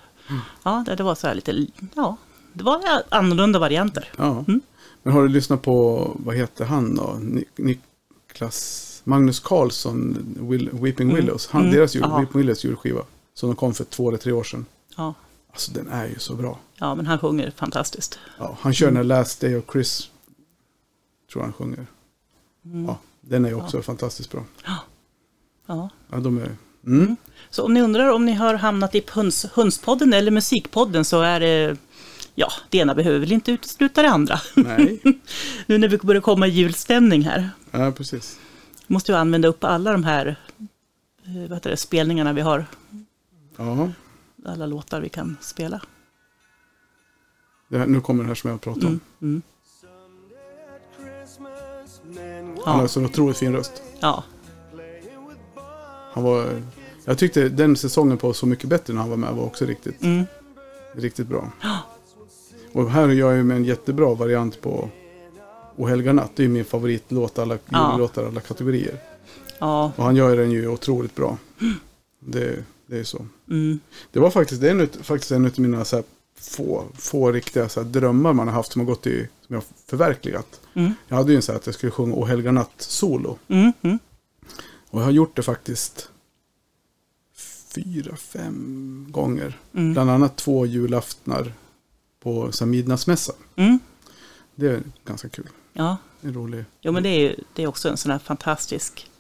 Ja, 0.62 0.84
det, 0.86 0.94
det 0.94 1.02
var 1.02 1.14
så 1.14 1.26
här 1.26 1.34
lite, 1.34 1.66
ja, 1.94 2.16
det 2.58 2.64
var 2.64 2.80
annorlunda 3.08 3.58
varianter. 3.58 4.12
Ja. 4.16 4.44
Mm. 4.48 4.60
Men 5.02 5.12
har 5.12 5.22
du 5.22 5.28
lyssnat 5.28 5.62
på, 5.62 6.10
vad 6.24 6.36
heter 6.36 6.64
han 6.64 6.94
då? 6.94 7.16
Ni- 7.20 7.44
Niklas, 7.56 9.00
Magnus 9.04 9.40
Karlsson, 9.40 10.36
Will, 10.40 10.70
Weeping 10.72 11.14
Willows. 11.14 11.48
Han, 11.48 11.62
Mm. 11.62 11.74
Deras 11.74 11.94
jul, 11.94 12.04
Ja. 12.08 12.18
Weeping 12.18 12.38
Willows 12.40 12.64
julskiva. 12.64 13.02
Som 13.34 13.48
de 13.48 13.56
kom 13.56 13.74
för 13.74 13.84
två 13.84 14.08
eller 14.08 14.18
tre 14.18 14.32
år 14.32 14.44
sedan. 14.44 14.66
Ja, 14.96 15.14
Alltså 15.52 15.72
den 15.72 15.88
är 15.88 16.06
ju 16.06 16.18
så 16.18 16.34
bra. 16.34 16.58
ja, 16.78 16.94
men 16.94 17.06
han 17.06 17.18
sjunger 17.18 17.50
fantastiskt. 17.56 18.18
Ja, 18.38 18.56
han 18.60 18.74
kör 18.74 18.86
den 18.86 18.96
här 18.96 19.04
Last 19.04 19.40
Day 19.40 19.56
of 19.56 19.64
Chris. 19.72 20.10
Tror 21.32 21.42
han 21.42 21.52
sjunger. 21.52 21.86
Ja, 22.86 22.98
den 23.20 23.44
är 23.44 23.48
ju 23.48 23.54
också 23.54 23.82
fantastiskt 23.82 24.30
bra. 24.32 24.44
Ja. 25.66 25.90
Ja, 26.10 26.16
de 26.20 26.38
är... 26.38 26.56
Mm. 26.86 27.16
Så 27.50 27.64
om 27.64 27.74
ni 27.74 27.82
undrar 27.82 28.08
om 28.12 28.24
ni 28.24 28.32
har 28.32 28.54
hamnat 28.54 28.94
i 28.94 29.02
höns, 29.08 29.46
Hönspodden 29.54 30.12
eller 30.12 30.30
Musikpodden 30.30 31.04
så 31.04 31.20
är 31.20 31.40
det, 31.40 31.76
ja, 32.38 32.52
det 32.70 32.78
ena 32.78 32.94
behöver 32.94 33.18
väl 33.18 33.32
inte 33.32 33.52
utesluta 33.52 34.02
det 34.02 34.08
andra. 34.08 34.40
Nej, 34.54 35.00
nu 35.66 35.78
när 35.78 35.88
vi 35.88 35.98
börjar 35.98 36.20
komma 36.22 36.46
i 36.46 36.50
julstämning 36.50 37.22
här. 37.22 37.50
ja, 37.70 37.92
precis. 37.92 38.38
måste 38.86 39.12
vi 39.12 39.18
använda 39.18 39.48
upp 39.48 39.64
alla 39.64 39.92
de 39.92 40.04
här 40.04 40.26
eh, 41.24 41.48
vad 41.48 41.52
heter 41.52 41.70
det, 41.70 41.76
spelningarna 41.76 42.32
vi 42.32 42.40
har. 42.40 42.66
Ja, 43.56 43.90
Alla 44.46 44.66
låtar 44.66 45.00
vi 45.00 45.08
kan 45.08 45.36
spela. 45.40 45.80
här, 47.70 47.86
nu 47.86 48.00
kommer 48.00 48.22
det 48.24 48.28
här 48.28 48.34
som 48.34 48.50
jag 48.50 48.60
pratade 48.60 48.86
om. 48.86 49.00
Mm, 49.22 49.42
mm. 49.42 49.42
Han 52.64 52.74
har 52.74 52.82
Ja, 52.82 52.88
så 52.88 53.04
otroligt 53.04 53.38
fin 53.38 53.52
röst. 53.52 53.82
ja, 54.00 54.24
Han 56.12 56.24
var... 56.24 56.62
Jag 57.04 57.18
tyckte 57.18 57.48
den 57.48 57.76
säsongen 57.76 58.18
på 58.18 58.32
Så 58.32 58.46
mycket 58.46 58.68
bättre 58.68 58.94
när 58.94 59.00
han 59.00 59.10
var 59.10 59.16
med 59.16 59.34
var 59.34 59.44
också 59.44 59.64
riktigt, 59.66 60.02
mm, 60.02 60.24
riktigt 60.94 61.26
bra. 61.26 61.52
Och 62.78 62.90
här 62.90 63.08
gör 63.08 63.28
jag 63.28 63.36
ju 63.36 63.44
med 63.44 63.56
en 63.56 63.64
jättebra 63.64 64.14
variant 64.14 64.60
på 64.60 64.88
O 65.76 65.86
helga 65.86 66.12
natt. 66.12 66.30
Det 66.34 66.42
är 66.42 66.44
ju 66.44 66.52
min 66.52 66.64
favoritlåt, 66.64 67.38
alla 67.38 67.58
Ja. 67.68 67.92
jullåtar, 67.92 68.24
alla 68.26 68.40
kategorier. 68.40 69.00
ja, 69.58 69.92
Och 69.96 70.04
han 70.04 70.16
gör 70.16 70.36
den 70.36 70.50
ju 70.50 70.68
otroligt 70.68 71.14
bra. 71.14 71.38
Det, 72.20 72.64
det 72.86 72.98
är 72.98 73.04
så. 73.04 73.26
mm, 73.50 73.78
Det 74.12 74.20
var 74.20 74.30
faktiskt, 74.30 74.60
det 74.60 74.70
är 74.70 74.74
en, 74.80 74.88
faktiskt 75.02 75.30
en 75.32 75.44
av 75.46 75.52
mina 75.60 75.84
så 75.84 75.96
här, 75.96 76.04
få, 76.40 76.84
få 76.94 77.32
riktiga 77.32 77.68
så 77.68 77.82
här, 77.82 77.88
drömmar 77.88 78.32
man 78.32 78.48
har 78.48 78.54
haft 78.54 78.72
som 78.72 78.80
har 78.80 78.86
gått 78.86 79.06
i, 79.06 79.18
som 79.46 79.54
jag 79.54 79.56
har 79.56 79.64
förverkligat. 79.86 80.60
mm, 80.74 80.92
Jag 81.08 81.16
hade 81.16 81.30
ju 81.32 81.36
en 81.36 81.42
så 81.42 81.52
här 81.52 81.58
att 81.58 81.66
jag 81.66 81.74
skulle 81.74 81.92
sjunga 81.92 82.14
O 82.14 82.24
helga 82.24 82.52
natt 82.52 82.72
solo. 82.78 83.38
mm, 83.48 83.72
mm. 83.82 83.98
Och 84.90 85.00
jag 85.00 85.04
har 85.04 85.12
gjort 85.12 85.36
det 85.36 85.42
faktiskt 85.42 86.10
fyra, 87.74 88.16
fem 88.16 89.06
gånger. 89.10 89.58
Mm. 89.74 89.92
Bland 89.92 90.10
annat 90.10 90.36
två 90.36 90.66
julaftnar 90.66 91.52
på 92.28 92.52
så 92.52 92.64
här, 92.64 92.70
midnattsmässa. 92.70 93.32
Mm. 93.56 93.78
Det 94.54 94.66
är 94.66 94.82
ganska 95.04 95.28
kul. 95.28 95.48
Ja, 95.72 95.96
En 96.22 96.34
rolig. 96.34 96.64
jo 96.80 96.92
men 96.92 97.02
det 97.02 97.08
är 97.08 97.20
ju 97.20 97.36
det 97.54 97.62
är 97.62 97.66
också 97.66 97.88
en 97.88 97.96
sån 97.96 98.12
här 98.12 98.18
fantastisk 98.18 99.10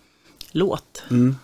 låt. 0.52 1.02
Mm. 1.10 1.36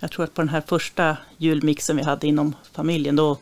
Jag 0.00 0.10
tror 0.10 0.24
att 0.24 0.34
på 0.34 0.40
den 0.42 0.48
här 0.48 0.62
första 0.66 1.16
julmixen 1.36 1.96
vi 1.96 2.02
hade 2.02 2.26
inom 2.26 2.56
familjen 2.72 3.16
då, 3.16 3.38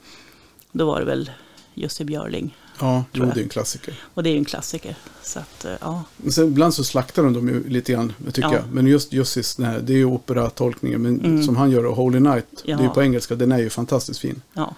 då 0.72 0.86
var 0.86 0.98
det 1.00 1.06
väl 1.06 1.30
Jussi 1.74 2.04
Björling. 2.04 2.56
Ja, 2.80 3.04
jo, 3.12 3.24
det 3.34 3.40
är 3.40 3.42
en 3.42 3.48
klassiker. 3.48 4.00
Och 4.14 4.22
det 4.22 4.30
är 4.30 4.32
ju 4.32 4.38
en 4.38 4.44
klassiker. 4.44 4.96
Så 5.22 5.38
att, 5.38 5.64
eh, 5.64 5.72
ja. 5.80 6.04
Men 6.16 6.32
sen, 6.32 6.46
ibland 6.48 6.74
så 6.74 6.84
slaktar 6.84 7.22
de 7.22 7.32
dem 7.32 7.48
ju 7.48 7.68
lite 7.68 7.92
grann, 7.92 8.12
tycker 8.26 8.42
Ja. 8.42 8.54
jag. 8.54 8.64
Men 8.72 8.86
just 8.86 9.12
Jussis, 9.12 9.54
det 9.56 9.64
är 9.92 9.96
ju 9.96 10.04
operatolkningen. 10.04 11.02
Men 11.02 11.20
Mm. 11.20 11.42
som 11.42 11.56
han 11.56 11.70
gör, 11.70 11.84
Holy 11.84 12.20
Night, 12.20 12.46
Ja. 12.64 12.76
det 12.76 12.82
är 12.82 12.86
ju 12.88 12.94
på 12.94 13.02
engelska, 13.02 13.34
den 13.34 13.52
är 13.52 13.58
ju 13.58 13.70
fantastiskt 13.70 14.20
fin. 14.20 14.42
ja. 14.52 14.74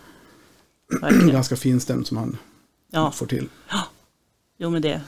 Verkligen. 1.00 1.30
Ganska 1.32 1.56
finstämd 1.56 2.06
som 2.06 2.16
han 2.16 2.36
Ja, 2.90 3.10
får 3.10 3.26
till. 3.26 3.48
jo 4.58 4.70
men 4.70 4.82
det, 4.82 5.00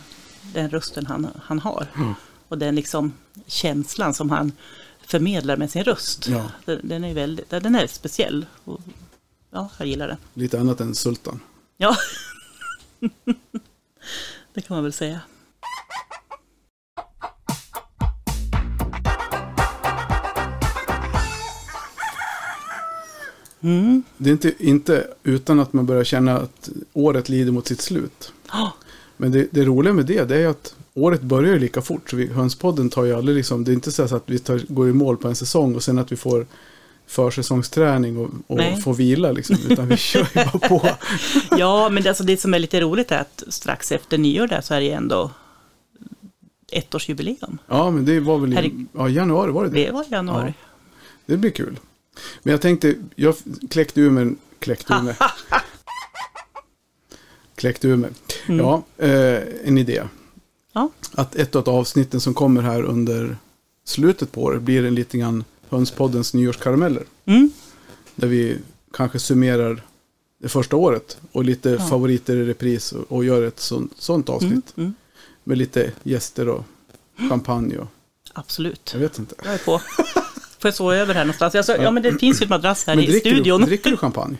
den 0.54 0.70
rösten 0.70 1.06
han, 1.06 1.28
han 1.42 1.58
har. 1.58 1.86
Mm. 1.96 2.14
Och 2.48 2.58
den 2.58 2.74
liksom 2.74 3.12
känslan 3.46 4.14
som 4.14 4.30
han 4.30 4.52
förmedlar 5.06 5.56
med 5.56 5.70
sin 5.70 5.84
röst. 5.84 6.28
Ja. 6.28 6.50
Den, 6.64 6.88
den 6.88 7.04
är 7.04 7.14
väldigt, 7.14 7.50
den 7.50 7.74
är 7.74 7.86
speciell. 7.86 8.46
Och, 8.64 8.80
ja, 9.50 9.70
jag 9.78 9.88
gillar 9.88 10.08
den. 10.08 10.16
Lite 10.34 10.60
annat 10.60 10.80
än 10.80 10.94
Sultan. 10.94 11.40
Ja, 11.76 11.96
det 14.54 14.60
kan 14.62 14.76
man 14.76 14.82
väl 14.82 14.92
säga. 14.92 15.20
Mm. 23.60 24.02
Det 24.16 24.30
är 24.30 24.32
inte, 24.32 24.52
inte 24.58 25.06
utan 25.22 25.60
att 25.60 25.72
man 25.72 25.86
börjar 25.86 26.04
känna 26.04 26.36
att 26.36 26.68
året 26.92 27.28
lider 27.28 27.52
mot 27.52 27.66
sitt 27.66 27.80
slut. 27.80 28.32
Ja, 28.52 28.72
Men 29.16 29.32
det, 29.32 29.48
det 29.50 29.64
roliga 29.64 29.92
med 29.92 30.06
det, 30.06 30.24
det 30.24 30.36
är 30.36 30.48
att 30.48 30.74
året 30.94 31.22
börjar 31.22 31.52
ju 31.52 31.58
lika 31.58 31.82
fort. 31.82 32.10
Så 32.10 32.16
vi, 32.16 32.26
hönspodden 32.26 32.90
tar 32.90 33.04
ju 33.04 33.14
aldrig 33.14 33.36
liksom, 33.36 33.64
det 33.64 33.70
är 33.70 33.74
inte 33.74 33.92
så 33.92 34.02
att 34.02 34.22
vi 34.26 34.38
tar, 34.38 34.60
går 34.68 34.88
i 34.88 34.92
mål 34.92 35.16
på 35.16 35.28
en 35.28 35.34
säsong 35.34 35.74
och 35.74 35.82
sen 35.82 35.98
att 35.98 36.12
vi 36.12 36.16
får 36.16 36.46
försäsongsträning 37.06 38.16
och, 38.16 38.30
och 38.46 38.82
får 38.82 38.94
vila 38.94 39.32
liksom. 39.32 39.56
Utan 39.68 39.88
vi 39.88 39.96
kör 39.96 40.20
ju 40.20 40.44
bara 40.44 40.68
på. 40.68 40.88
Ja, 41.58 41.88
men 41.88 42.02
det, 42.02 42.08
alltså, 42.08 42.24
det 42.24 42.36
som 42.36 42.54
är 42.54 42.58
lite 42.58 42.80
roligt 42.80 43.12
är 43.12 43.20
att 43.20 43.42
strax 43.48 43.92
efter 43.92 44.18
nyår 44.18 44.46
där 44.46 44.60
så 44.60 44.74
är 44.74 44.80
det 44.80 44.90
ändå 44.90 45.30
ettårsjubileum. 46.72 47.58
Ja, 47.66 47.90
men 47.90 48.04
det 48.04 48.20
var 48.20 48.38
väl 48.38 48.52
i 48.52 48.86
ja, 48.92 49.08
januari 49.08 49.52
var 49.52 49.64
det 49.64 49.70
det? 49.70 49.84
Det 49.86 49.92
var 49.92 50.04
januari. 50.08 50.54
Det 51.26 51.36
blir 51.36 51.50
kul. 51.50 51.78
Men 52.42 52.50
jag 52.52 52.60
tänkte, 52.60 52.94
jag 53.14 53.34
kläckte 53.70 54.00
ur 54.00 54.10
mig, 54.10 54.34
kläckte 54.58 54.94
ur 54.94 55.02
mig. 55.02 55.16
kläckte 57.54 57.88
ur 57.88 57.96
mig. 57.96 58.10
Mm. 58.46 58.58
Ja, 58.66 58.82
eh, 58.98 59.42
en 59.64 59.78
idé. 59.78 60.02
Ja. 60.72 60.90
Att 61.14 61.34
ett 61.34 61.56
av 61.56 61.68
avsnitten 61.68 62.20
som 62.20 62.34
kommer 62.34 62.62
här 62.62 62.82
under 62.82 63.36
slutet 63.84 64.32
på 64.32 64.42
året 64.42 64.62
blir 64.62 64.84
en 64.84 64.94
lite 64.94 65.18
grann 65.18 65.44
Hönspoddens 65.68 66.34
nyårskarameller. 66.34 67.04
Mm. 67.24 67.50
Där 68.14 68.28
vi 68.28 68.58
kanske 68.92 69.18
summerar 69.18 69.82
det 70.38 70.48
första 70.48 70.76
året 70.76 71.18
och 71.32 71.44
lite 71.44 71.70
Ja. 71.70 71.78
favoriter 71.88 72.36
i 72.36 72.44
repris 72.46 72.92
och, 72.92 73.12
och 73.12 73.24
gör 73.24 73.42
ett 73.42 73.60
sånt, 73.60 73.92
sånt 73.98 74.28
avsnitt. 74.28 74.52
Mm. 74.52 74.68
Mm. 74.76 74.94
Med 75.44 75.58
lite 75.58 75.92
gäster 76.02 76.48
och 76.48 76.64
champagne 77.28 77.76
och 77.78 77.86
Absolut. 78.32 78.90
jag 78.92 79.00
vet 79.00 79.18
inte. 79.18 79.34
Jag 79.44 79.54
är 79.54 79.58
på. 79.58 79.80
Får 80.58 80.68
jag 80.68 80.74
sova 80.74 80.96
över 80.96 81.14
här 81.14 81.24
någonstans? 81.24 81.54
Alltså, 81.54 81.76
ja, 81.76 81.90
men 81.90 82.02
det 82.02 82.18
finns 82.18 82.42
ju 82.42 82.44
ett 82.44 82.50
madrass 82.50 82.86
här 82.86 82.96
Men 82.96 83.04
i 83.04 83.20
studion. 83.20 83.60
du, 83.60 83.66
dricker 83.66 83.90
du 83.90 83.96
champagne? 83.96 84.36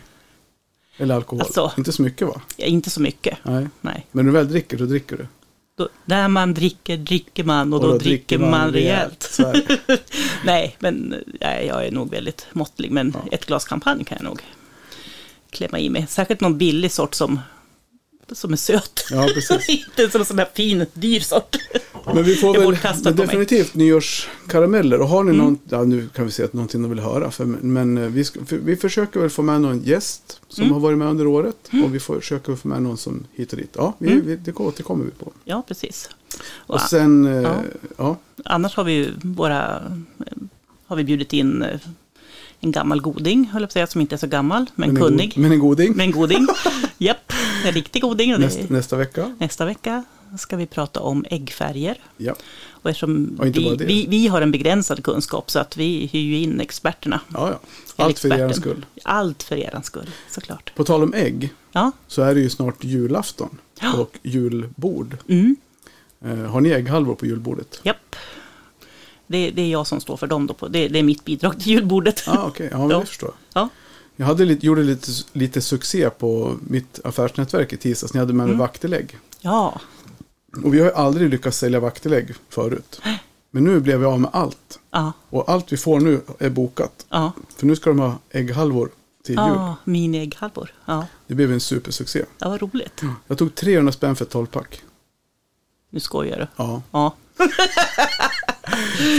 Eller 0.97 1.15
alkohol? 1.15 1.41
Alltså. 1.41 1.71
Inte 1.77 1.91
så 1.91 2.01
mycket 2.01 2.27
va? 2.27 2.41
Ja, 2.57 2.65
inte 2.65 2.89
så 2.89 3.01
mycket. 3.01 3.37
Nej. 3.43 3.67
Nej. 3.81 4.05
Men 4.11 4.25
när 4.25 4.31
du 4.33 4.37
väl 4.37 4.47
dricker, 4.49 4.77
då 4.77 4.85
dricker 4.85 5.17
du. 5.17 5.27
Då, 5.77 5.89
där 6.05 6.27
man 6.27 6.53
dricker, 6.53 6.97
dricker 6.97 7.43
man 7.43 7.73
och 7.73 7.81
då, 7.81 7.97
dricker 7.97 8.37
man 8.37 8.71
rejält. 8.73 9.23
Så 9.31 9.47
är 9.47 9.53
det. 9.87 9.99
Nej, 10.45 10.75
men 10.79 11.15
nej, 11.41 11.65
jag 11.67 11.85
är 11.85 11.91
nog 11.91 12.11
väldigt 12.11 12.47
måttlig. 12.53 12.91
Men 12.91 13.13
Ja. 13.23 13.29
ett 13.31 13.45
glas 13.45 13.65
champagne 13.65 14.03
kan 14.03 14.17
jag 14.21 14.25
nog 14.25 14.41
klämma 15.49 15.79
i 15.79 15.89
mig. 15.89 16.05
Särskilt 16.09 16.41
någon 16.41 16.57
billig 16.57 16.91
sort 16.91 17.15
som, 17.15 17.39
som 18.31 18.53
är 18.53 18.57
söt. 18.57 19.05
Ja, 19.11 19.29
precis. 19.33 19.69
Inte 19.69 20.09
som 20.11 20.21
en 20.21 20.25
sån 20.25 20.39
här 20.39 20.47
fin, 20.53 20.85
dyr 20.93 21.19
sort. 21.19 21.55
Men 22.13 22.23
vi 22.23 22.35
får 22.35 22.53
väl 22.53 22.77
men 23.03 23.03
mig. 23.03 23.25
definitivt 23.25 23.73
nyårskarameller. 23.75 25.01
Och 25.01 25.07
har 25.07 25.23
ni 25.23 25.31
Mm. 25.31 25.45
någon, 25.45 25.59
ja 25.69 25.83
nu 25.83 26.09
kan 26.15 26.25
vi 26.25 26.31
se 26.31 26.43
att 26.43 26.53
någonting 26.53 26.81
de 26.81 26.89
vill 26.89 26.99
höra. 26.99 27.31
För, 27.31 27.45
men 27.45 27.97
eh, 27.97 28.03
vi, 28.07 28.25
vi 28.49 28.75
försöker 28.75 29.19
väl 29.19 29.29
få 29.29 29.41
med 29.41 29.61
någon 29.61 29.83
gäst 29.83 30.41
som 30.47 30.63
Mm. 30.63 30.73
har 30.73 30.79
varit 30.79 30.97
med 30.97 31.07
under 31.07 31.27
året. 31.27 31.69
Och 31.85 31.95
vi 31.95 31.99
försöker 31.99 32.55
få 32.55 32.67
med 32.67 32.81
någon 32.81 32.97
som 32.97 33.23
hit 33.33 33.51
och 33.51 33.57
dit. 33.57 33.71
Ja, 33.75 33.93
vi, 33.99 34.11
Mm. 34.11 34.25
vi, 34.27 34.35
det 34.35 34.53
återkommer 34.55 35.05
vi 35.05 35.11
på. 35.11 35.31
Ja, 35.45 35.63
precis. 35.67 36.09
Och 36.55 36.75
Och 36.75 36.81
sen, 36.81 37.25
eh, 37.25 37.41
Ja. 37.41 37.63
ja, 37.97 38.17
Annars 38.45 38.75
har 38.75 38.83
vi 38.83 39.09
våra, 39.23 39.83
har 40.87 40.95
vi 40.95 41.03
bjudit 41.03 41.33
in 41.33 41.61
eh, 41.63 41.79
en 42.59 42.71
gammal 42.71 43.01
goding, 43.01 43.45
höll 43.53 43.61
jag 43.61 43.67
på 43.67 43.69
att 43.69 43.73
säga, 43.73 43.87
som 43.87 44.01
inte 44.01 44.15
är 44.15 44.17
så 44.17 44.27
gammal, 44.27 44.65
men, 44.75 44.89
en 44.89 44.95
kunnig. 44.95 45.33
God, 45.35 45.41
men 45.43 45.51
en 45.51 45.59
goding. 45.59 45.91
Men 45.91 45.99
en 46.05 46.11
goding. 46.11 46.47
Japp, 46.97 47.33
en 47.67 47.73
riktig 47.73 48.01
goding. 48.01 48.33
Och 48.33 48.39
Nästa, 48.39 48.61
nästa 48.73 48.95
vecka. 48.95 49.35
nästa 49.39 49.65
vecka 49.65 50.03
ska 50.39 50.57
vi 50.57 50.65
prata 50.65 50.99
om 50.99 51.25
äggfärger. 51.29 51.97
Ja, 52.17 52.35
Och 52.69 52.89
eftersom 52.89 53.37
Och 53.39 53.45
vi, 53.45 53.75
vi, 53.79 54.05
vi 54.09 54.27
har 54.27 54.41
en 54.41 54.51
begränsad 54.51 55.03
kunskap 55.03 55.51
så 55.51 55.59
att 55.59 55.77
vi 55.77 56.09
hyr 56.13 56.19
ju 56.21 56.37
in 56.37 56.59
experterna. 56.59 57.19
ja, 57.33 57.49
ja. 57.49 57.59
Allt 58.05 58.19
för 58.19 58.39
er 58.39 58.53
skull. 58.53 58.85
Allt 59.03 59.43
för 59.43 59.55
er 59.55 59.79
skull, 59.83 60.09
såklart. 60.29 60.75
På 60.75 60.83
tal 60.83 61.03
om 61.03 61.13
ägg. 61.13 61.49
Ja, 61.71 61.91
Så 62.07 62.21
är 62.21 62.35
det 62.35 62.41
ju 62.41 62.49
snart 62.49 62.83
julafton. 62.83 63.57
Och 63.97 64.17
julbord. 64.23 65.17
mm, 65.29 65.55
Eh, 66.25 66.35
har 66.37 66.61
ni 66.61 66.69
ägghalvor 66.69 67.15
på 67.15 67.25
julbordet? 67.25 67.79
japp. 67.83 68.15
Det, 69.27 69.51
det 69.51 69.61
är 69.61 69.67
jag 69.71 69.87
som 69.87 70.01
står 70.01 70.17
för 70.17 70.27
dem 70.27 70.47
då. 70.47 70.53
På, 70.53 70.67
det, 70.67 70.87
det 70.87 70.99
är 70.99 71.03
mitt 71.03 71.25
bidrag 71.25 71.59
till 71.59 71.67
julbordet. 71.67 72.23
Ah, 72.27 72.47
okej. 72.47 72.69
Ja, 72.71 72.77
men 72.77 72.87
det 72.99 73.05
förstår 73.05 73.29
jag. 73.53 73.61
Ja. 73.63 73.69
Jag 74.19 74.25
hade 74.25 74.45
lite, 74.45 74.65
gjorde 74.65 74.83
lite, 74.83 75.11
lite 75.33 75.61
succé 75.61 76.09
på 76.09 76.55
mitt 76.67 76.99
affärsnätverk 77.03 77.73
i 77.73 77.77
tisdags. 77.77 78.13
Jag 78.13 78.19
hade 78.21 78.33
med 78.33 78.45
mig 78.45 78.53
Mm. 78.53 78.59
vaktelägg. 78.59 79.17
Ja, 79.39 79.79
Och 80.63 80.73
vi 80.73 80.79
har 80.79 80.85
ju 80.85 80.93
aldrig 80.93 81.29
lyckats 81.29 81.57
sälja 81.57 81.79
vaktelägg 81.79 82.33
förut. 82.49 83.01
Men 83.51 83.63
nu 83.63 83.79
blev 83.79 83.99
vi 83.99 84.05
av 84.05 84.19
med 84.19 84.29
allt. 84.33 84.79
ja, 84.91 85.11
Och 85.29 85.49
allt 85.49 85.71
vi 85.73 85.77
får 85.77 85.99
nu 85.99 86.21
är 86.39 86.49
bokat. 86.49 87.05
ja. 87.09 87.31
För 87.57 87.65
nu 87.65 87.75
ska 87.75 87.89
de 87.89 87.99
ha 87.99 88.15
ägghalvor 88.29 88.89
till 89.23 89.35
jul. 89.35 89.43
Ja, 89.47 89.75
mini-ägghalvor. 89.83 90.69
Ja, 90.85 91.07
Det 91.27 91.35
blev 91.35 91.51
en 91.51 91.59
supersuccé. 91.59 92.25
det 92.39 92.45
var 92.49 92.57
roligt. 92.57 93.01
Jag 93.27 93.37
tog 93.37 93.55
300 93.55 93.91
spänn 93.91 94.15
för 94.15 94.25
ett 94.25 94.33
12-pack. 94.33 94.81
Nu 95.89 95.99
skojar 95.99 96.37
du. 96.37 96.47
Ja. 96.55 96.81
Ja, 96.91 97.15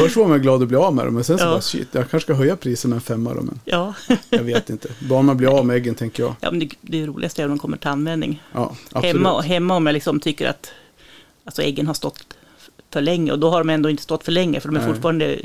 Först 0.00 0.16
var 0.16 0.28
man 0.28 0.42
glad 0.42 0.62
att 0.62 0.68
bli 0.68 0.76
av 0.76 0.94
med 0.94 1.04
dem. 1.06 1.14
Men 1.14 1.24
sen 1.24 1.38
så 1.38 1.44
Ja. 1.44 1.50
bara 1.50 1.60
shit, 1.60 1.88
jag 1.92 2.10
kanske 2.10 2.26
ska 2.26 2.34
höja 2.34 2.56
priset 2.56 2.88
med 2.88 2.96
en 2.96 3.00
femma 3.00 3.34
då. 3.34 3.42
Men 3.42 3.60
ja. 3.64 3.94
jag 4.30 4.42
vet 4.42 4.70
inte. 4.70 4.88
Bara 5.08 5.22
man 5.22 5.36
blir 5.36 5.58
av 5.58 5.66
med 5.66 5.76
äggen 5.76 5.94
tänker 5.94 6.22
jag. 6.22 6.34
ja 6.40 6.50
men 6.50 6.60
det, 6.60 6.68
det 6.80 7.06
roligaste 7.06 7.42
är 7.42 7.46
om 7.46 7.50
de 7.50 7.58
kommer 7.58 7.76
till 7.76 7.88
användning. 7.88 8.42
Ja, 8.52 8.76
absolut. 8.92 9.16
Hemma, 9.16 9.40
hemma 9.40 9.76
om 9.76 9.86
jag 9.86 9.92
liksom 9.94 10.20
tycker 10.20 10.48
att 10.48 10.70
alltså 11.44 11.62
äggen 11.62 11.86
har 11.86 11.94
stått 11.94 12.24
för 12.92 13.00
länge 13.00 13.32
och 13.32 13.38
då 13.38 13.50
har 13.50 13.58
de 13.58 13.70
ändå 13.70 13.90
inte 13.90 14.02
stått 14.02 14.24
för 14.24 14.32
länge 14.32 14.60
för 14.60 14.68
de 14.68 14.76
är 14.76 14.80
Nej. 14.80 14.88
fortfarande 14.88 15.38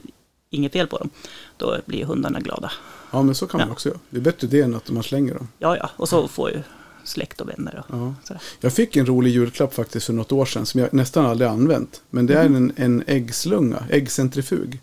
inget 0.49 0.71
fel 0.73 0.87
på 0.87 0.97
dem. 0.97 1.09
Då 1.57 1.77
blir 1.85 2.05
hundarna 2.05 2.39
glada. 2.39 2.71
Ja, 3.11 3.21
men 3.21 3.35
så 3.35 3.47
kan 3.47 3.57
man 3.59 3.67
Ja. 3.67 3.71
också 3.71 3.89
göra. 3.89 3.99
Det 4.09 4.17
är 4.17 4.21
bättre 4.21 4.47
det 4.47 4.61
än 4.61 4.75
att 4.75 4.91
man 4.91 5.03
slänger 5.03 5.33
dem. 5.33 5.47
Ja, 5.59 5.77
ja, 5.77 5.89
och 5.97 6.09
så 6.09 6.27
får 6.27 6.49
ju 6.51 6.61
släkt 7.03 7.41
och 7.41 7.49
vänner 7.49 7.83
och 7.89 7.95
Ja. 7.97 8.13
sådär. 8.23 8.41
Jag 8.59 8.73
fick 8.73 8.95
en 8.95 9.05
rolig 9.05 9.31
julklapp 9.31 9.73
faktiskt 9.73 10.05
för 10.05 10.13
något 10.13 10.31
år 10.31 10.45
sedan 10.45 10.65
som 10.65 10.79
jag 10.81 10.93
nästan 10.93 11.25
aldrig 11.25 11.49
använt. 11.49 12.01
Men 12.09 12.25
det 12.25 12.33
är 12.33 12.49
Mhm. 12.49 12.55
en, 12.55 12.73
en 12.85 13.03
äggslunga, 13.07 13.83
äggcentrifug. 13.89 14.79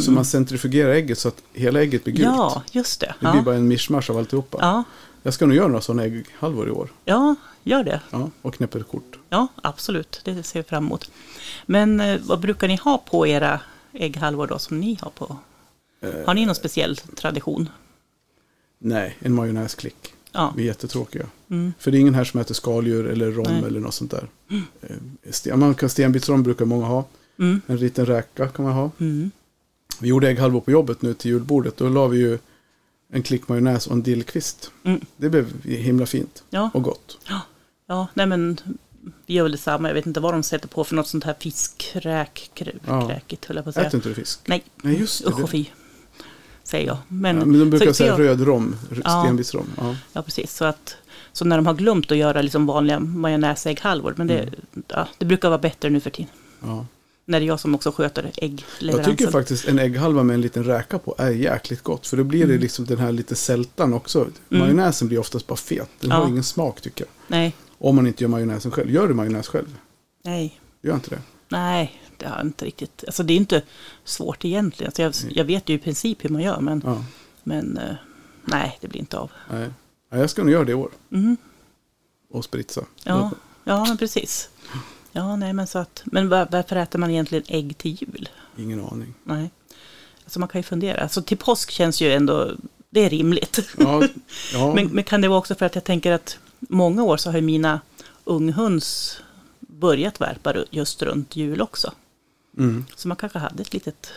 Så 0.00 0.10
man 0.10 0.24
centrifugerar 0.24 0.90
ägget 0.90 1.18
så 1.18 1.28
att 1.28 1.42
hela 1.52 1.80
ägget 1.80 2.04
blir 2.04 2.14
gult. 2.14 2.24
Ja, 2.26 2.62
just 2.72 3.00
det. 3.00 3.14
Det 3.20 3.26
blir 3.30 3.36
Ja. 3.40 3.42
bara 3.42 3.54
en 3.54 3.68
mischmasch 3.68 4.10
av 4.10 4.18
alltihopa. 4.18 4.58
Ja, 4.60 4.84
Jag 5.22 5.34
ska 5.34 5.46
nog 5.46 5.56
göra 5.56 5.68
några 5.68 5.80
sådana 5.80 6.04
ägghalvor 6.04 6.68
i 6.68 6.70
år. 6.70 6.92
ja, 7.04 7.34
gör 7.64 7.84
det. 7.84 8.00
Ja, 8.10 8.30
och 8.42 8.54
knäppa 8.54 8.78
ett 8.78 8.88
kort. 8.88 9.18
Ja, 9.28 9.46
absolut. 9.62 10.20
Det 10.24 10.42
ser 10.42 10.58
vi 10.58 10.62
fram 10.68 10.84
emot. 10.86 11.10
Men 11.66 12.00
eh, 12.00 12.20
vad 12.22 12.40
brukar 12.40 12.68
ni 12.68 12.76
ha 12.76 12.98
på 12.98 13.26
era 13.26 13.60
ägghalvor 13.92 14.46
då 14.46 14.58
som 14.58 14.80
ni 14.80 14.98
har 15.02 15.10
på? 15.10 15.36
Har 16.26 16.34
ni 16.34 16.46
någon 16.46 16.54
speciell 16.54 16.96
tradition? 16.96 17.68
Nej, 18.78 19.16
en 19.20 19.34
majonnäsklick. 19.34 20.14
Ja, 20.32 20.54
Vi 20.56 20.62
är 20.62 20.66
jättetråkiga. 20.66 21.26
mm. 21.50 21.72
För 21.78 21.90
det 21.90 21.98
är 21.98 22.00
ingen 22.00 22.14
här 22.14 22.24
som 22.24 22.40
äter 22.40 22.54
skaldjur 22.54 23.06
eller 23.06 23.30
rom 23.30 23.46
Nej. 23.50 23.64
eller 23.64 23.80
något 23.80 23.94
sånt 23.94 24.10
där. 24.10 25.56
Man 25.56 25.74
kan 25.74 25.88
stenbitsrom 25.88 26.42
brukar 26.42 26.64
många 26.64 26.86
ha. 26.86 27.04
Mm. 27.38 27.60
En 27.66 27.76
liten 27.76 28.06
räka 28.06 28.48
kan 28.48 28.64
man 28.64 28.74
ha. 28.74 28.90
Mm. 29.00 29.30
Vi 30.00 30.08
gjorde 30.08 30.28
ägghalvor 30.28 30.60
på 30.60 30.70
jobbet 30.70 31.02
nu 31.02 31.14
till 31.14 31.30
julbordet. 31.30 31.76
Då 31.76 31.88
la 31.88 32.06
vi 32.06 32.18
ju 32.18 32.38
en 33.12 33.22
klick 33.22 33.48
majonnäs 33.48 33.86
och 33.86 33.92
en 33.92 34.02
dillkvist. 34.02 34.70
Mm. 34.84 35.00
Det 35.16 35.28
blev 35.30 35.64
himla 35.64 36.06
fint 36.06 36.42
Ja, 36.50 36.70
och 36.74 36.82
gott. 36.82 37.18
ja, 37.86 38.06
nej 38.14 38.26
men 38.26 38.56
vi 39.26 39.34
gör 39.34 39.42
väl 39.42 39.52
detsamma. 39.52 39.88
Jag 39.88 39.94
vet 39.94 40.06
inte 40.06 40.20
vad 40.20 40.34
de 40.34 40.42
sätter 40.42 40.68
på 40.68 40.84
för 40.84 40.94
något 40.94 41.08
sånt 41.08 41.24
här 41.24 41.34
fiskräk, 41.40 42.50
krä, 42.54 42.72
Ja. 42.86 43.08
kräkigt 43.08 43.44
höll 43.44 43.56
jag 43.56 43.64
på 43.64 43.68
att 43.68 43.74
säga. 43.74 43.86
Äter 43.86 43.98
inte 43.98 44.08
du 44.08 44.14
fisk? 44.14 44.40
Nej, 44.46 44.64
Nej, 44.82 44.98
just 45.00 45.24
det. 45.24 45.30
usch 45.30 45.42
och 45.42 45.50
fy. 45.50 45.64
Säger 46.70 46.86
jag. 46.86 46.96
Men, 47.08 47.38
ja, 47.38 47.44
men 47.44 47.58
de 47.60 47.70
brukar 47.70 47.92
säga 47.92 48.10
jag- 48.10 48.20
röd 48.20 48.40
rom, 48.40 48.76
Ja. 49.04 49.22
stenbitsrom. 49.24 49.66
Ja. 49.76 49.96
Ja, 50.12 50.22
precis. 50.22 50.54
Så, 50.56 50.64
att, 50.64 50.96
så 51.32 51.44
när 51.44 51.56
de 51.56 51.66
har 51.66 51.74
glömt 51.74 52.10
att 52.12 52.18
göra 52.18 52.42
liksom 52.42 52.66
vanliga 52.66 53.00
majonnäsägghalvor, 53.00 54.14
men 54.16 54.26
det, 54.26 54.38
Mm. 54.38 54.54
ja, 54.88 55.08
det 55.18 55.24
brukar 55.24 55.48
vara 55.48 55.58
bättre 55.58 55.90
nu 55.90 56.00
för 56.00 56.10
tiden. 56.10 56.30
Ja. 56.62 56.86
När 57.24 57.40
det 57.40 57.44
är 57.46 57.48
jag 57.48 57.60
som 57.60 57.74
också 57.74 57.92
sköter 57.92 58.22
Jag 58.22 58.44
äggleveransen. 58.44 59.16
tycker 59.16 59.30
faktiskt 59.32 59.68
en 59.68 59.78
ägghalva 59.78 60.22
med 60.22 60.34
en 60.34 60.40
liten 60.40 60.64
räka 60.64 60.98
på 60.98 61.14
är 61.18 61.30
jäkligt 61.30 61.82
gott. 61.82 62.06
För 62.06 62.16
då 62.16 62.24
blir 62.24 62.40
det 62.40 62.44
Mm. 62.52 62.60
liksom 62.60 62.84
den 62.84 62.98
här 62.98 63.12
lite 63.12 63.34
sältan 63.36 63.94
också. 63.94 64.26
Majonnäsen 64.48 65.08
blir 65.08 65.18
oftast 65.18 65.46
bara 65.46 65.56
fet. 65.56 65.88
Den 66.00 66.10
Ja. 66.10 66.16
har 66.16 66.28
ingen 66.28 66.42
smak 66.44 66.80
tycker 66.80 67.04
jag. 67.04 67.10
Nej, 67.38 67.54
Om 67.78 67.96
man 67.96 68.06
inte 68.06 68.24
gör 68.24 68.28
majonnäsen 68.28 68.70
själv. 68.70 68.90
Gör 68.90 69.08
du 69.08 69.14
majonnäs 69.14 69.48
själv? 69.48 69.76
nej, 70.24 70.60
Gör 70.82 70.94
inte 70.94 71.10
det? 71.10 71.20
nej, 71.48 72.00
det 72.20 72.28
har 72.28 72.40
inte 72.40 72.64
riktigt. 72.64 73.04
Alltså 73.06 73.22
det 73.22 73.32
är 73.32 73.36
inte 73.36 73.62
svårt 74.04 74.44
egentligen. 74.44 74.88
Alltså 74.88 75.26
jag, 75.26 75.36
jag 75.36 75.44
vet 75.44 75.68
ju 75.68 75.74
i 75.74 75.78
princip 75.78 76.24
hur 76.24 76.28
man 76.30 76.42
gör, 76.42 76.60
men, 76.60 76.82
Ja. 76.86 77.04
men 77.42 77.76
eh, 77.78 77.94
nej, 78.44 78.78
det 78.80 78.88
blir 78.88 79.00
inte 79.00 79.18
av. 79.18 79.30
Nej. 79.50 79.70
Ja, 80.10 80.18
jag 80.18 80.30
ska 80.30 80.42
nog 80.42 80.52
göra 80.52 80.64
det 80.64 80.72
i 80.72 80.74
år. 80.74 80.90
Mm. 81.12 81.36
Och 82.30 82.44
spritsa. 82.44 82.84
Ja, 83.04 83.30
ja, 83.64 83.84
men 83.84 83.96
precis. 83.98 84.48
Ja, 85.12 85.36
nej, 85.36 85.52
men 85.52 85.66
så 85.66 85.78
att, 85.78 86.02
men 86.04 86.28
var, 86.28 86.48
varför 86.50 86.76
äter 86.76 86.98
man 86.98 87.10
egentligen 87.10 87.44
ägg 87.48 87.78
till 87.78 87.96
jul? 88.02 88.28
Ingen 88.56 88.84
aning. 88.84 89.14
Nej, 89.24 89.50
alltså 90.24 90.40
man 90.40 90.48
kan 90.48 90.58
ju 90.58 90.62
fundera. 90.62 91.02
Alltså 91.02 91.22
till 91.22 91.36
påsk 91.38 91.70
känns 91.70 92.00
ju 92.00 92.12
ändå, 92.12 92.50
det 92.90 93.00
är 93.00 93.10
rimligt. 93.10 93.60
Ja, 93.78 94.02
ja. 94.52 94.72
Men, 94.74 94.86
men 94.88 95.04
kan 95.04 95.20
det 95.20 95.28
vara 95.28 95.38
också 95.38 95.54
för 95.54 95.66
att 95.66 95.74
jag 95.74 95.84
tänker 95.84 96.12
att 96.12 96.38
många 96.58 97.02
år 97.02 97.16
så 97.16 97.30
har 97.30 97.36
ju 97.36 97.42
mina 97.42 97.80
unghöns 98.24 99.20
börjat 99.60 100.20
värpa 100.20 100.54
just 100.70 101.02
runt 101.02 101.36
jul 101.36 101.60
också. 101.62 101.92
Mm. 102.58 102.84
Så 102.96 103.08
man 103.08 103.16
kanske 103.16 103.38
hade 103.38 103.62
ett 103.62 103.72
litet 103.72 104.12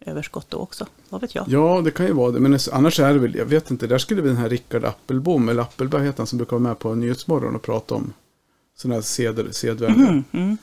överskott 0.00 0.46
då 0.50 0.58
också. 0.58 0.86
Vad 1.08 1.20
vet 1.20 1.34
jag? 1.34 1.44
ja, 1.48 1.80
det 1.84 1.90
kan 1.90 2.06
ju 2.06 2.12
vara 2.12 2.32
det. 2.32 2.40
Men 2.40 2.58
annars 2.72 3.00
är 3.00 3.12
det 3.12 3.18
väl, 3.18 3.34
jag 3.34 3.46
vet 3.46 3.70
inte, 3.70 3.86
där 3.86 3.98
skulle 3.98 4.22
väl 4.22 4.28
den 4.30 4.40
här 4.40 4.48
Rickard 4.48 4.84
Appelbom, 4.84 5.48
eller 5.48 5.62
Appelberg 5.62 6.04
heter 6.06 6.18
han, 6.18 6.26
som 6.26 6.36
brukar 6.38 6.56
vara 6.56 6.68
med 6.68 6.78
på 6.78 6.94
Nyhetsmorgon 6.94 7.54
och 7.56 7.62
prata 7.62 7.94
om 7.94 8.12
sådana 8.76 8.94
här 8.94 9.02
seder, 9.02 9.48
sedvänjor. 9.50 10.08
Mm, 10.08 10.24
mm, 10.32 10.56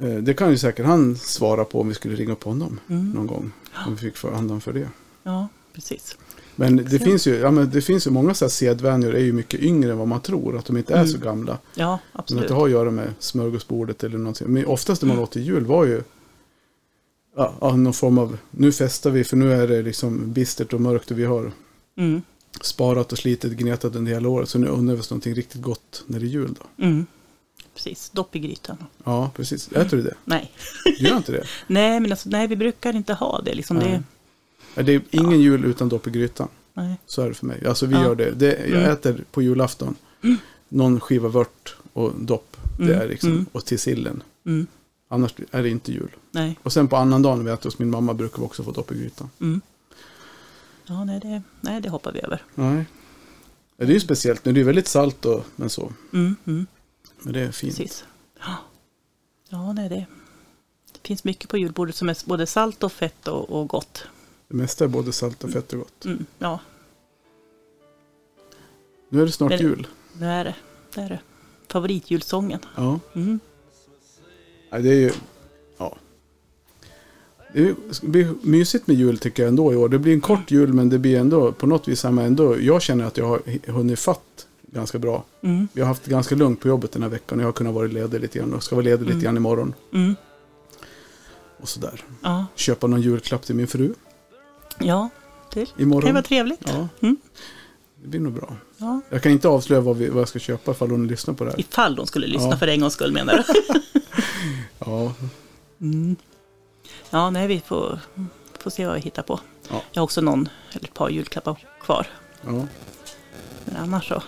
Eh, 0.00 0.14
Det 0.16 0.34
kan 0.34 0.50
ju 0.50 0.58
säkert 0.58 0.86
han 0.86 1.16
svara 1.16 1.64
på 1.64 1.80
om 1.80 1.88
vi 1.88 1.94
skulle 1.94 2.14
ringa 2.16 2.32
upp 2.32 2.42
honom 2.44 2.80
Mm. 2.88 3.10
någon 3.10 3.26
gång. 3.26 3.52
Om 3.86 3.94
vi 3.94 4.00
fick 4.00 4.16
få 4.16 4.30
andan 4.34 4.60
för 4.60 4.72
det. 4.72 4.88
Ja, 5.22 5.48
precis. 5.72 6.16
Men 6.56 6.76
det 6.76 6.90
Se. 6.90 6.98
finns, 6.98 7.26
ju, 7.26 7.34
ja, 7.34 7.50
men 7.50 7.70
det 7.70 7.82
finns 7.82 8.06
ju 8.06 8.10
många 8.10 8.34
så 8.34 8.44
här 8.44 8.50
sedvänjor 8.50 9.14
är 9.14 9.20
ju 9.24 9.32
mycket 9.32 9.60
yngre 9.60 9.92
än 9.92 9.98
vad 9.98 10.08
man 10.08 10.20
tror. 10.20 10.58
Att 10.58 10.64
de 10.66 10.76
inte 10.76 10.92
är 10.94 10.98
Mm. 10.98 11.08
så 11.08 11.18
gamla. 11.18 11.58
Ja, 11.74 11.86
Men 11.86 11.94
att 11.94 12.00
absolut. 12.12 12.48
det 12.48 12.54
har 12.54 12.64
att 12.64 12.70
göra 12.70 12.90
med 12.90 13.08
smörgåsbordet 13.18 14.04
eller 14.04 14.18
någonting. 14.18 14.48
Men 14.48 14.66
oftast 14.66 15.02
när 15.02 15.08
man 15.08 15.18
åt 15.18 15.30
till 15.30 15.42
jul 15.42 15.64
var 15.66 15.84
ju 15.84 16.02
ja, 17.36 17.76
någon 17.76 17.92
form 17.92 18.18
av, 18.18 18.38
nu 18.50 18.72
festar 18.72 19.10
vi 19.10 19.24
för 19.24 19.36
nu 19.36 19.52
är 19.52 19.68
det 19.68 19.82
liksom 19.82 20.32
bistert 20.32 20.72
och 20.72 20.80
mörkt 20.80 21.10
och 21.10 21.18
vi 21.18 21.24
har 21.24 21.52
Mm. 21.96 22.22
sparat 22.60 23.12
och 23.12 23.18
slitit, 23.18 23.52
gnetat 23.52 23.94
under 23.96 24.12
hela 24.12 24.28
året. 24.28 24.48
Så 24.48 24.58
nu 24.58 24.66
undrar 24.66 24.94
vi 24.94 25.00
oss 25.00 25.10
någonting 25.10 25.34
riktigt 25.34 25.62
gott 25.62 26.04
när 26.06 26.20
det 26.20 26.26
är 26.26 26.28
jul 26.28 26.54
då. 26.60 26.84
Mm. 26.84 27.06
Precis, 27.74 28.10
dopp 28.10 28.36
i 28.36 28.38
grytan. 28.38 28.76
Ja, 29.04 29.30
precis. 29.36 29.68
Äter 29.72 29.96
du 29.96 30.02
det? 30.02 30.14
Nej. 30.24 30.52
Du 30.84 30.92
gör 31.08 31.16
inte 31.16 31.32
det? 31.32 31.44
Nej, 31.66 32.00
men 32.00 32.10
alltså, 32.12 32.28
nej, 32.28 32.46
vi 32.46 32.56
brukar 32.56 32.96
inte 32.96 33.14
ha 33.14 33.40
det. 33.40 33.54
Liksom 33.54 33.78
det 33.78 34.02
Det 34.74 34.94
är 34.94 35.02
ingen 35.10 35.40
jul 35.40 35.64
utan 35.64 35.88
dopp 35.88 36.06
i 36.06 36.10
grytan. 36.10 36.48
nej. 36.74 36.96
Så 37.06 37.22
är 37.22 37.28
det 37.28 37.34
för 37.34 37.46
mig. 37.46 37.66
Alltså 37.66 37.86
vi 37.86 37.94
Ja. 37.94 38.02
gör 38.02 38.14
det. 38.14 38.30
det 38.30 38.58
jag 38.58 38.78
Mm. 38.82 38.90
äter 38.90 39.24
på 39.30 39.42
julafton 39.42 39.96
någon 40.68 41.00
skiva 41.00 41.28
vört 41.28 41.76
och 41.92 42.12
dopp. 42.20 42.56
Det 42.78 42.84
Mm. 42.84 43.00
är 43.00 43.08
liksom, 43.08 43.30
Mm. 43.32 43.46
och 43.52 43.64
till 43.64 43.78
sillen. 43.78 44.22
Mm. 44.46 44.66
Annars 45.08 45.34
är 45.50 45.62
det 45.62 45.68
inte 45.68 45.92
jul. 45.92 46.10
Nej. 46.30 46.58
Och 46.62 46.72
sen 46.72 46.88
på 46.88 46.96
annan 46.96 47.22
dag 47.22 47.38
när 47.38 47.44
vi 47.44 47.50
äter 47.50 47.64
hos 47.64 47.78
min 47.78 47.90
mamma 47.90 48.14
brukar 48.14 48.38
vi 48.38 48.44
också 48.44 48.62
få 48.62 48.70
dopp 48.70 48.92
i 48.92 48.98
grytan. 48.98 49.30
Mm. 49.40 49.60
Ja, 50.86 51.04
nej 51.04 51.20
det, 51.20 51.42
nej, 51.60 51.80
det 51.80 51.88
hoppar 51.88 52.12
vi 52.12 52.20
över. 52.20 52.42
Nej. 52.54 52.84
Ja, 53.76 53.84
Det 53.84 53.92
är 53.92 53.94
ju 53.94 54.00
speciellt 54.00 54.44
nu. 54.44 54.52
Det 54.52 54.60
är 54.60 54.64
väldigt 54.64 54.88
salt 54.88 55.24
och, 55.24 55.44
men 55.56 55.70
så. 55.70 55.92
Mm. 56.12 56.36
Mm. 56.46 56.66
Men 57.22 57.32
det 57.32 57.40
är 57.40 57.50
fint. 57.52 57.76
Precis. 57.76 58.04
Ja, 58.40 58.56
ja 59.48 59.72
nej, 59.72 59.88
det, 59.88 60.06
det 60.92 60.98
finns 61.08 61.24
mycket 61.24 61.48
på 61.50 61.58
julbordet 61.58 61.94
som 61.94 62.08
är 62.08 62.16
både 62.28 62.46
salt 62.46 62.82
och 62.82 62.92
fett 62.92 63.28
och, 63.28 63.50
och 63.50 63.68
gott. 63.68 64.04
Det 64.54 64.58
mesta 64.58 64.84
är 64.84 64.88
både 64.88 65.12
salt 65.12 65.44
och 65.44 65.50
fett 65.50 65.72
och 65.72 65.78
gott. 65.78 66.04
Mm. 66.04 66.26
Ja, 66.38 66.60
Nu 69.08 69.22
är 69.22 69.26
det 69.26 69.32
snart 69.32 69.50
Men- 69.50 69.60
jul. 69.60 69.86
det 70.12 70.24
är 70.26 70.44
det. 70.44 70.54
Det 70.94 71.00
är 71.00 71.08
det. 71.08 71.20
Favoritjulsången. 71.68 72.58
Ja. 72.76 73.00
Mm. 73.14 73.40
Nej, 74.72 74.82
det 74.82 74.88
är 74.90 74.94
ju... 74.94 75.12
Ja. 75.78 75.96
Det 77.52 77.74
det 78.02 78.06
blir 78.08 78.34
mysigt 78.42 78.86
med 78.86 78.96
jul 78.96 79.18
tycker 79.18 79.42
jag 79.42 79.48
ändå 79.48 79.72
i 79.72 79.76
år. 79.76 79.88
Det 79.88 79.98
blir 79.98 80.12
en 80.14 80.20
kort 80.20 80.50
jul 80.50 80.72
men 80.72 80.88
det 80.88 80.98
blir 80.98 81.18
ändå 81.18 81.52
på 81.52 81.66
något 81.66 81.88
vis 81.88 82.00
samma 82.00 82.22
ändå. 82.22 82.60
Jag 82.60 82.82
känner 82.82 83.04
att 83.04 83.16
jag 83.16 83.26
har 83.26 83.72
hunnit 83.72 83.98
fatt 83.98 84.46
ganska 84.62 84.98
bra. 84.98 85.24
Mm. 85.40 85.68
Vi 85.72 85.80
har 85.80 85.88
haft 85.88 86.06
ganska 86.06 86.34
lugnt 86.34 86.60
på 86.60 86.68
jobbet 86.68 86.92
den 86.92 87.02
här 87.02 87.10
veckan. 87.10 87.38
Jag 87.38 87.46
har 87.46 87.52
kunnat 87.52 87.74
vara 87.74 87.86
ledig 87.86 88.20
lite 88.20 88.38
grann 88.38 88.54
och 88.54 88.62
ska 88.62 88.76
vara 88.76 88.84
ledig 88.84 89.00
lite 89.00 89.12
Mm. 89.12 89.22
grann 89.24 89.36
imorgon. 89.36 89.74
Mm. 89.92 90.14
Och 91.60 91.68
sådär. 91.68 92.04
Ja. 92.22 92.46
Köpa 92.54 92.86
någon 92.86 93.00
julklapp 93.02 93.42
till 93.42 93.54
min 93.54 93.66
fru 93.66 93.94
ja, 94.78 95.08
det 95.54 95.66
kan 95.66 95.80
imorgon. 95.82 96.12
vara 96.12 96.22
trevligt. 96.22 96.60
Ja, 96.66 96.88
Mm. 97.00 97.16
det 98.02 98.08
blir 98.08 98.20
nog 98.20 98.32
bra. 98.32 98.56
Ja. 98.78 99.00
Jag 99.10 99.22
kan 99.22 99.32
inte 99.32 99.48
avslöja 99.48 99.80
vad, 99.80 99.96
vi, 99.96 100.08
vad 100.08 100.20
jag 100.20 100.28
ska 100.28 100.38
köpa 100.38 100.70
ifall 100.70 100.90
hon 100.90 101.06
lyssnar 101.08 101.34
på 101.34 101.44
det 101.44 101.50
här. 101.50 101.60
Ifall 101.60 101.94
de 101.96 102.06
skulle 102.06 102.26
lyssna 102.26 102.48
Ja. 102.50 102.56
för 102.56 102.66
en 102.68 102.80
gångs 102.80 102.92
skull 102.92 103.12
menar 103.12 103.34
du? 103.34 103.44
Ja, 104.78 105.12
Mm. 105.80 106.16
Ja, 107.10 107.30
nej, 107.30 107.46
vi 107.46 107.60
får, 107.60 107.98
får 108.58 108.70
se 108.70 108.86
vad 108.86 108.94
vi 108.94 109.00
hittar 109.00 109.22
på. 109.22 109.40
Ja. 109.70 109.82
Jag 109.92 110.00
har 110.00 110.04
också 110.04 110.20
någon, 110.20 110.48
eller 110.72 110.84
ett 110.84 110.94
par 110.94 111.08
julklappar 111.08 111.56
kvar. 111.80 112.06
ja. 112.42 112.66
Men 113.64 113.76
annars 113.76 114.08
så. 114.08 114.22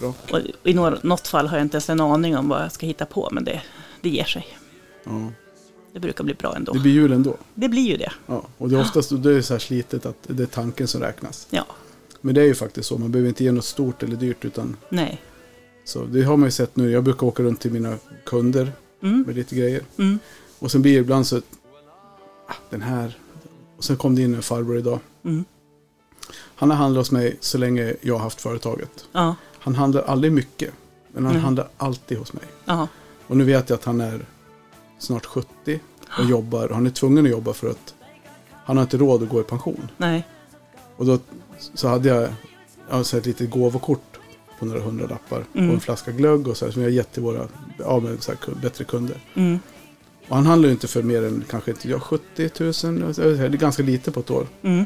Bra. 0.00 0.14
Och 0.32 0.40
I 0.64 0.74
något 1.02 1.28
fall 1.28 1.46
har 1.48 1.56
jag 1.56 1.64
inte 1.64 1.74
ens 1.76 1.90
en 1.90 2.00
aning 2.00 2.36
om 2.36 2.48
vad 2.48 2.62
jag 2.62 2.72
ska 2.72 2.86
hitta 2.86 3.06
på, 3.06 3.28
men 3.32 3.44
det, 3.44 3.62
det 4.00 4.08
ger 4.08 4.24
sig. 4.24 4.46
Ja. 5.04 5.32
Det 5.92 6.00
brukar 6.00 6.24
bli 6.24 6.34
bra 6.34 6.56
ändå. 6.56 6.72
Det 6.72 6.78
blir 6.78 6.92
jul 6.92 7.12
ändå. 7.12 7.36
Det 7.54 7.68
blir 7.68 7.82
ju 7.82 7.96
det. 7.96 8.12
Ja. 8.26 8.42
Och 8.58 8.68
det 8.68 8.76
är 8.76 8.80
oftast 8.80 9.22
det 9.22 9.32
är 9.34 9.42
så 9.42 9.54
här 9.54 9.58
slitet 9.58 10.06
att 10.06 10.16
det 10.26 10.42
är 10.42 10.46
tanken 10.46 10.88
som 10.88 11.00
räknas. 11.00 11.46
Ja, 11.50 11.66
Men 12.20 12.34
det 12.34 12.40
är 12.40 12.44
ju 12.46 12.54
faktiskt 12.54 12.88
så. 12.88 12.98
Man 12.98 13.12
behöver 13.12 13.28
inte 13.28 13.44
ge 13.44 13.52
något 13.52 13.64
stort 13.64 14.02
eller 14.02 14.16
dyrt. 14.16 14.44
Utan, 14.44 14.76
nej. 14.88 15.22
så 15.84 16.04
det 16.04 16.22
har 16.22 16.36
man 16.36 16.46
ju 16.46 16.50
sett 16.50 16.76
nu. 16.76 16.90
Jag 16.90 17.04
brukar 17.04 17.26
åka 17.26 17.42
runt 17.42 17.60
till 17.60 17.72
mina 17.72 17.98
kunder 18.26 18.72
Mm. 19.02 19.22
med 19.26 19.36
lite 19.36 19.54
grejer. 19.56 19.82
Mm. 19.98 20.18
Och 20.58 20.70
sen 20.70 20.82
blir 20.82 20.92
det 20.92 20.98
ibland 20.98 21.26
så 21.26 21.36
ah, 22.46 22.52
den 22.70 22.82
här. 22.82 23.18
Och 23.76 23.84
sen 23.84 23.96
kom 23.96 24.14
det 24.14 24.22
in 24.22 24.34
en 24.34 24.42
farbror 24.42 24.78
idag. 24.78 24.98
Mm. 25.24 25.44
Han 26.54 26.70
har 26.70 26.76
handlat 26.76 27.00
hos 27.00 27.10
mig 27.10 27.36
så 27.40 27.58
länge 27.58 27.94
jag 28.00 28.14
har 28.14 28.20
haft 28.20 28.40
företaget. 28.40 29.04
Ja, 29.12 29.34
Han 29.58 29.74
handlar 29.74 30.02
aldrig 30.02 30.32
mycket. 30.32 30.70
Men 31.12 31.26
han 31.26 31.36
handlar 31.36 31.68
alltid 31.76 32.18
hos 32.18 32.32
mig. 32.32 32.44
ja, 32.64 32.88
Och 33.26 33.36
nu 33.36 33.44
vet 33.44 33.70
jag 33.70 33.76
att 33.76 33.84
han 33.84 34.00
är 34.00 34.26
snart 34.98 35.26
70 35.26 35.80
och 36.18 36.24
jobbar. 36.24 36.68
Han 36.72 36.86
är 36.86 36.90
tvungen 36.90 37.24
att 37.24 37.30
jobba 37.30 37.52
för 37.52 37.70
att 37.70 37.94
han 38.64 38.76
har 38.76 38.82
inte 38.84 38.96
råd 38.96 39.22
att 39.22 39.28
gå 39.28 39.40
i 39.40 39.44
pension. 39.44 39.90
nej. 39.96 40.26
Och 40.96 41.06
då 41.06 41.18
så 41.74 41.88
hade 41.88 42.08
jag 42.08 42.28
alltså 42.90 43.18
ett 43.18 43.26
litet 43.26 43.50
gåvokort 43.50 44.18
på 44.58 44.66
några 44.66 44.80
hundralappar 44.80 45.44
Mm. 45.54 45.68
och 45.68 45.74
en 45.74 45.80
flaska 45.80 46.10
glögg 46.12 46.48
och 46.48 46.56
så 46.56 46.64
här, 46.64 46.72
som 46.72 46.82
jag 46.82 46.90
gett 46.90 47.12
till 47.12 47.22
våra 47.22 47.48
ja, 47.78 48.00
men 48.00 48.20
så 48.20 48.32
här, 48.32 48.54
bättre 48.62 48.84
kunder. 48.84 49.16
Mm. 49.34 49.58
Och 50.28 50.36
han 50.36 50.46
handlar 50.46 50.66
ju 50.68 50.72
inte 50.72 50.88
för 50.88 51.02
mer 51.02 51.22
än 51.24 51.44
kanske 51.50 51.74
ja, 51.82 52.00
70 52.00 52.50
000, 52.86 53.04
alltså, 53.06 53.22
det 53.22 53.44
är 53.44 53.48
ganska 53.48 53.82
lite 53.82 54.10
på 54.10 54.20
ett 54.20 54.30
år. 54.30 54.46
Mm. 54.62 54.84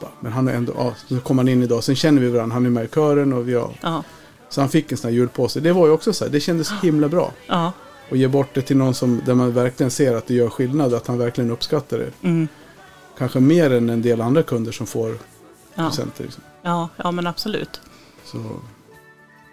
Bara, 0.00 0.10
Men 0.20 0.32
han 0.32 0.48
är 0.48 0.52
ändå, 0.54 0.72
ja, 0.76 0.94
så 1.08 1.20
kom 1.20 1.38
han 1.38 1.48
in 1.48 1.62
idag, 1.62 1.84
sen 1.84 1.96
känner 1.96 2.22
vi 2.22 2.28
varandra, 2.28 2.54
han 2.54 2.66
är 2.66 2.70
med 2.70 2.84
i 2.84 2.88
kören 2.88 3.32
och 3.32 3.48
vi 3.48 3.52
Ja, 3.52 4.04
så 4.48 4.60
han 4.60 4.70
fick 4.70 4.92
en 4.92 4.98
sån 4.98 5.08
här 5.10 5.14
julpåse. 5.16 5.60
Det 5.60 5.72
var 5.72 5.86
ju 5.86 5.92
också 5.92 6.12
så 6.12 6.24
här, 6.24 6.32
det 6.32 6.40
kändes 6.40 6.72
himla 6.82 7.08
bra. 7.08 7.32
ja. 7.46 7.72
Och 8.10 8.16
ge 8.16 8.28
bort 8.28 8.54
det 8.54 8.62
till 8.62 8.76
någon 8.76 8.94
som, 8.94 9.20
där 9.26 9.34
man 9.34 9.52
verkligen 9.52 9.90
ser 9.90 10.14
att 10.14 10.26
det 10.26 10.34
gör 10.34 10.48
skillnad, 10.50 10.94
att 10.94 11.06
han 11.06 11.18
verkligen 11.18 11.50
uppskattar 11.50 11.98
det. 11.98 12.10
Mm. 12.22 12.48
Kanske 13.18 13.40
mer 13.40 13.70
än 13.72 13.90
en 13.90 14.02
del 14.02 14.20
andra 14.20 14.42
kunder 14.42 14.72
som 14.72 14.86
får 14.86 15.18
Ja. 15.74 15.88
presenter. 15.88 16.24
Liksom. 16.24 16.42
Ja, 16.62 16.88
ja, 16.96 17.10
men 17.10 17.26
absolut. 17.26 17.80
Så 18.24 18.60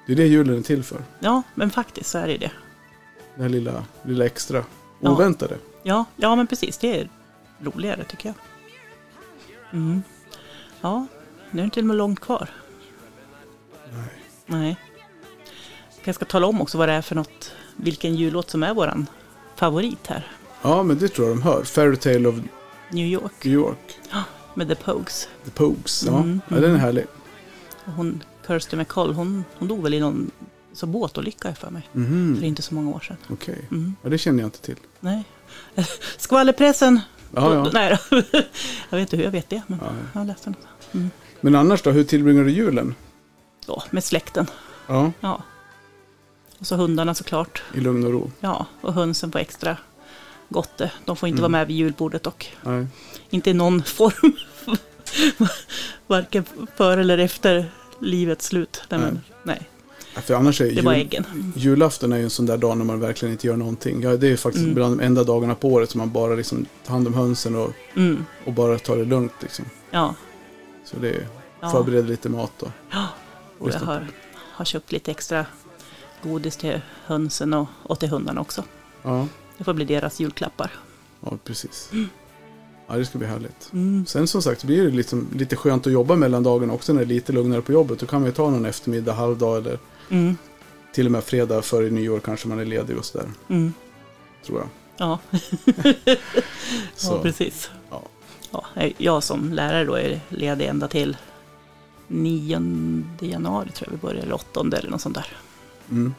det 0.05 0.11
är 0.13 0.15
det 0.15 0.25
julen 0.27 0.57
är 0.57 0.61
till 0.61 0.83
för. 0.83 1.03
Ja, 1.19 1.41
men 1.55 1.69
faktiskt 1.69 2.09
så 2.09 2.17
är 2.17 2.27
det 2.27 2.37
det. 2.37 2.51
Det 3.35 3.41
här 3.41 3.49
lilla, 3.49 3.83
lilla 4.03 4.25
extra 4.25 4.63
Ja. 4.99 5.11
oväntade. 5.11 5.57
Ja, 5.83 6.05
ja, 6.15 6.35
men 6.35 6.47
precis. 6.47 6.77
Det 6.77 6.99
är 7.01 7.09
roligare 7.59 8.03
tycker 8.03 8.29
jag. 8.29 8.35
Mm. 9.79 10.03
Ja, 10.81 11.07
nu 11.51 11.59
är 11.59 11.63
det 11.63 11.65
inte 11.65 11.81
med 11.83 11.95
långt 11.97 12.19
kvar. 12.19 12.49
Nej. 13.93 14.09
Nej. 14.45 14.77
Jag 16.03 16.15
ska 16.15 16.25
tala 16.25 16.47
om 16.47 16.61
också 16.61 16.77
vad 16.77 16.89
det 16.89 16.93
är 16.93 17.01
för 17.01 17.15
något, 17.15 17.51
vilken 17.77 18.15
jullåt 18.15 18.49
som 18.49 18.63
är 18.63 18.73
våran 18.73 19.07
favorit 19.55 20.07
här. 20.07 20.31
Ja, 20.61 20.83
men 20.83 20.97
det 20.99 21.07
tror 21.07 21.27
jag 21.27 21.37
de 21.37 21.41
hör. 21.41 21.63
Fairytale 21.63 22.27
of 22.27 22.35
New 22.91 23.05
York 23.07 23.43
New 23.43 23.53
York. 23.53 23.99
med 24.53 24.67
The 24.67 24.75
Pogues. 24.75 25.27
The 25.45 25.51
Pogues. 25.51 26.03
Ja, 26.07 26.17
Mm, 26.17 26.41
ja 26.47 26.55
den 26.55 26.63
är 26.63 26.67
mm. 26.69 26.79
härlig. 26.81 27.05
Och 27.85 27.91
hon, 27.93 28.23
Kirsty 28.47 28.77
McCall, 28.77 29.13
hon, 29.13 29.43
hon 29.59 29.67
dog 29.67 29.83
väl 29.83 29.93
i 29.93 29.99
någon 29.99 30.31
så 30.73 30.85
båtolycka 30.85 31.55
för 31.55 31.69
mig. 31.69 31.89
Mhm, 31.91 32.35
För 32.39 32.45
inte 32.45 32.61
så 32.61 32.75
många 32.75 32.89
år 32.95 32.99
sedan. 32.99 33.17
Okej, 33.29 33.67
Mm. 33.71 33.95
ja, 34.01 34.09
det 34.09 34.17
känner 34.17 34.39
jag 34.39 34.47
inte 34.47 34.61
till. 34.61 34.75
Nej. 34.99 35.23
Skvallerpressen. 36.17 36.99
Ja, 37.35 37.53
ja. 37.53 37.69
Nej 37.73 37.97
då. 38.09 38.15
jag 38.89 38.97
vet 38.97 39.01
inte 39.01 39.17
hur 39.17 39.23
jag 39.23 39.31
vet 39.31 39.49
det, 39.49 39.61
men 39.67 39.79
Ja. 39.83 39.91
jag 40.19 40.27
läste 40.27 40.49
något. 40.49 40.67
Mm. 40.93 41.09
Men 41.41 41.55
annars 41.55 41.81
då, 41.81 41.91
hur 41.91 42.03
tillbringar 42.03 42.43
du 42.43 42.51
julen? 42.51 42.95
Ja, 43.67 43.83
med 43.91 44.03
släkten. 44.03 44.47
Ja, 44.87 45.11
Ja. 45.19 45.43
Och 46.59 46.67
så 46.67 46.75
hundarna 46.75 47.13
såklart. 47.13 47.63
i 47.73 47.79
lugn 47.79 48.05
och 48.05 48.11
ro. 48.11 48.31
Ja, 48.39 48.65
och 48.81 48.93
hönsen 48.93 49.31
på 49.31 49.37
extra 49.37 49.77
gotte. 50.49 50.91
De 51.05 51.15
får 51.15 51.29
inte 51.29 51.39
Mm. 51.39 51.51
vara 51.51 51.59
med 51.59 51.67
vid 51.67 51.75
julbordet 51.77 52.27
och 52.27 52.45
Nej. 52.63 52.87
inte 53.29 53.49
i 53.49 53.53
någon 53.53 53.83
form. 53.83 54.33
Varken 56.07 56.45
före 56.75 57.01
eller 57.01 57.17
efter 57.17 57.71
livets 57.99 58.45
slut. 58.45 58.81
Nej, 58.89 58.99
men, 58.99 59.19
nej. 59.43 59.69
Ja, 60.15 60.21
För 60.21 60.33
annars 60.33 60.61
är 60.61 60.65
det 60.65 60.71
jul, 60.71 60.87
äggen. 60.87 61.53
julafton 61.55 62.13
är 62.13 62.17
ju 62.17 62.23
en 62.23 62.29
sån 62.29 62.45
där 62.45 62.57
dag 62.57 62.77
när 62.77 62.85
man 62.85 62.99
verkligen 62.99 63.31
inte 63.31 63.47
gör 63.47 63.55
någonting. 63.55 64.01
Ja, 64.01 64.17
det 64.17 64.27
är 64.27 64.31
ju 64.31 64.37
faktiskt 64.37 64.63
Mm. 64.63 64.75
bland 64.75 64.97
de 64.99 65.03
enda 65.05 65.23
dagarna 65.23 65.55
på 65.55 65.69
året 65.69 65.89
som 65.89 65.97
man 65.99 66.11
bara 66.11 66.35
liksom 66.35 66.65
tar 66.85 66.93
hand 66.93 67.07
om 67.07 67.13
hönsen 67.13 67.55
och, 67.55 67.73
Mm. 67.95 68.25
och 68.45 68.53
bara 68.53 68.79
tar 68.79 68.97
det 68.97 69.05
lugnt. 69.05 69.33
Liksom. 69.41 69.65
Ja. 69.91 70.15
Så 70.85 70.97
det 70.99 71.09
är, 71.09 71.27
ja. 71.59 71.69
förbereder 71.71 72.07
lite 72.07 72.29
mat 72.29 72.63
och 72.63 72.71
ja. 72.91 73.07
Och 73.59 73.69
jag 73.69 73.79
har, 73.79 74.07
har 74.35 74.65
köpt 74.65 74.91
lite 74.91 75.11
extra 75.11 75.45
godis 76.23 76.57
till 76.57 76.81
hönsen 77.05 77.53
och, 77.53 77.67
och 77.83 77.99
till 77.99 78.09
hundarna 78.09 78.41
också. 78.41 78.63
ja, 79.03 79.27
Det 79.57 79.63
får 79.63 79.73
bli 79.73 79.85
deras 79.85 80.19
julklappar. 80.19 80.71
ja, 81.21 81.33
precis. 81.43 81.89
Ja, 82.87 82.95
det 82.97 83.05
ska 83.05 83.17
bli 83.17 83.27
härligt. 83.27 83.69
Mm. 83.73 84.05
Sen 84.05 84.27
som 84.27 84.41
sagt 84.41 84.63
blir 84.63 84.83
det 84.85 84.91
liksom 84.91 85.27
lite 85.35 85.55
skönt 85.55 85.87
att 85.87 85.93
jobba 85.93 86.15
mellan 86.15 86.43
dagarna 86.43 86.73
också 86.73 86.93
när 86.93 86.99
det 86.99 87.05
är 87.05 87.15
lite 87.15 87.31
lugnare 87.33 87.61
på 87.61 87.71
jobbet. 87.71 87.99
Då 87.99 88.05
kan 88.05 88.21
man 88.21 88.29
ju 88.29 88.33
ta 88.35 88.49
någon 88.49 88.65
eftermiddag, 88.65 89.13
halvdag 89.13 89.57
eller 89.57 89.79
Mm. 90.09 90.37
till 90.93 91.05
och 91.05 91.11
med 91.11 91.23
fredag 91.23 91.61
före 91.61 91.89
nyår 91.89 92.19
kanske 92.19 92.47
man 92.47 92.59
är 92.59 92.65
ledig 92.65 92.97
och 92.97 93.05
sådär. 93.05 93.27
Mm. 93.49 93.73
Tror 94.45 94.59
jag. 94.59 94.67
Ja. 94.97 95.19
Så, 96.95 97.13
ja, 97.13 97.19
precis. 97.23 97.69
ja. 97.89 98.01
Ja, 98.51 98.63
jag 98.97 99.23
som 99.23 99.53
lärare 99.53 99.85
då 99.85 99.93
är 99.95 100.19
ledig 100.29 100.65
ända 100.65 100.87
till 100.87 101.17
9 102.07 102.61
januari 103.19 103.69
tror 103.71 103.87
jag 103.87 103.91
vi 103.91 104.01
börjar, 104.01 104.23
eller 104.23 104.33
8 104.35 104.59
eller 104.77 104.89
något 104.89 105.01
sånt 105.01 105.15
där. 105.15 105.27
Mm. 105.91 106.13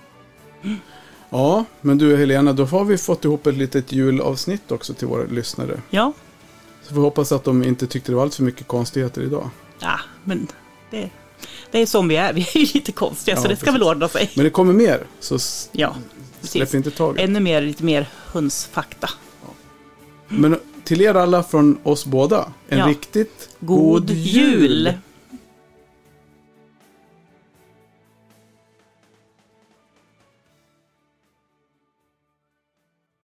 Ja, 1.31 1.64
men 1.81 1.99
du 1.99 2.16
Helena, 2.16 2.53
då 2.53 2.64
har 2.64 2.85
vi 2.85 2.99
fått 2.99 3.25
ihop 3.25 3.47
ett 3.47 3.55
litet 3.57 3.93
julavsnitt 3.93 4.73
också 4.73 4.95
till 4.95 5.07
våra 5.09 5.25
lyssnare. 5.25 5.81
Ja, 5.91 6.12
Så 6.83 6.95
vi 6.95 7.01
hoppas 7.01 7.33
att 7.33 7.45
de 7.45 7.62
inte 7.64 7.87
tyckte 7.87 8.12
det 8.12 8.16
var 8.16 8.23
allt 8.23 8.35
för 8.35 8.43
mycket 8.43 8.66
konstigheter 8.69 9.23
idag. 9.23 9.51
ja 9.81 10.01
men 10.25 10.47
det, 10.91 11.11
det 11.71 11.79
är 11.83 11.87
som 11.87 12.09
vi 12.09 12.16
är. 12.16 12.33
Vi 12.33 12.41
är 12.55 12.59
ju 12.59 12.66
lite 12.75 12.93
konstiga 12.93 13.37
Ja, 13.37 13.43
så 13.43 13.49
det 13.49 13.57
ska 13.57 13.64
precis. 13.66 13.75
väl 13.81 13.89
ordna 13.89 14.09
sig. 14.09 14.31
Men 14.35 14.45
det 14.45 14.51
kommer 14.51 14.73
mer, 14.73 15.07
så 15.21 15.39
Ja, 15.73 15.95
släpp 16.41 16.61
precis. 16.61 16.75
inte 16.75 16.91
taget. 16.91 17.23
Ännu 17.25 17.41
mer, 17.41 17.62
lite 17.62 17.85
mer 17.85 18.09
hönsfakta. 18.27 19.11
Men 20.29 20.59
till 20.85 21.01
er 21.01 21.14
alla 21.14 21.43
från 21.43 21.79
oss 21.83 22.07
båda, 22.07 22.53
en 22.69 22.79
Ja. 22.79 22.87
riktigt 22.87 23.49
God 23.61 24.11
jul! 24.11 24.93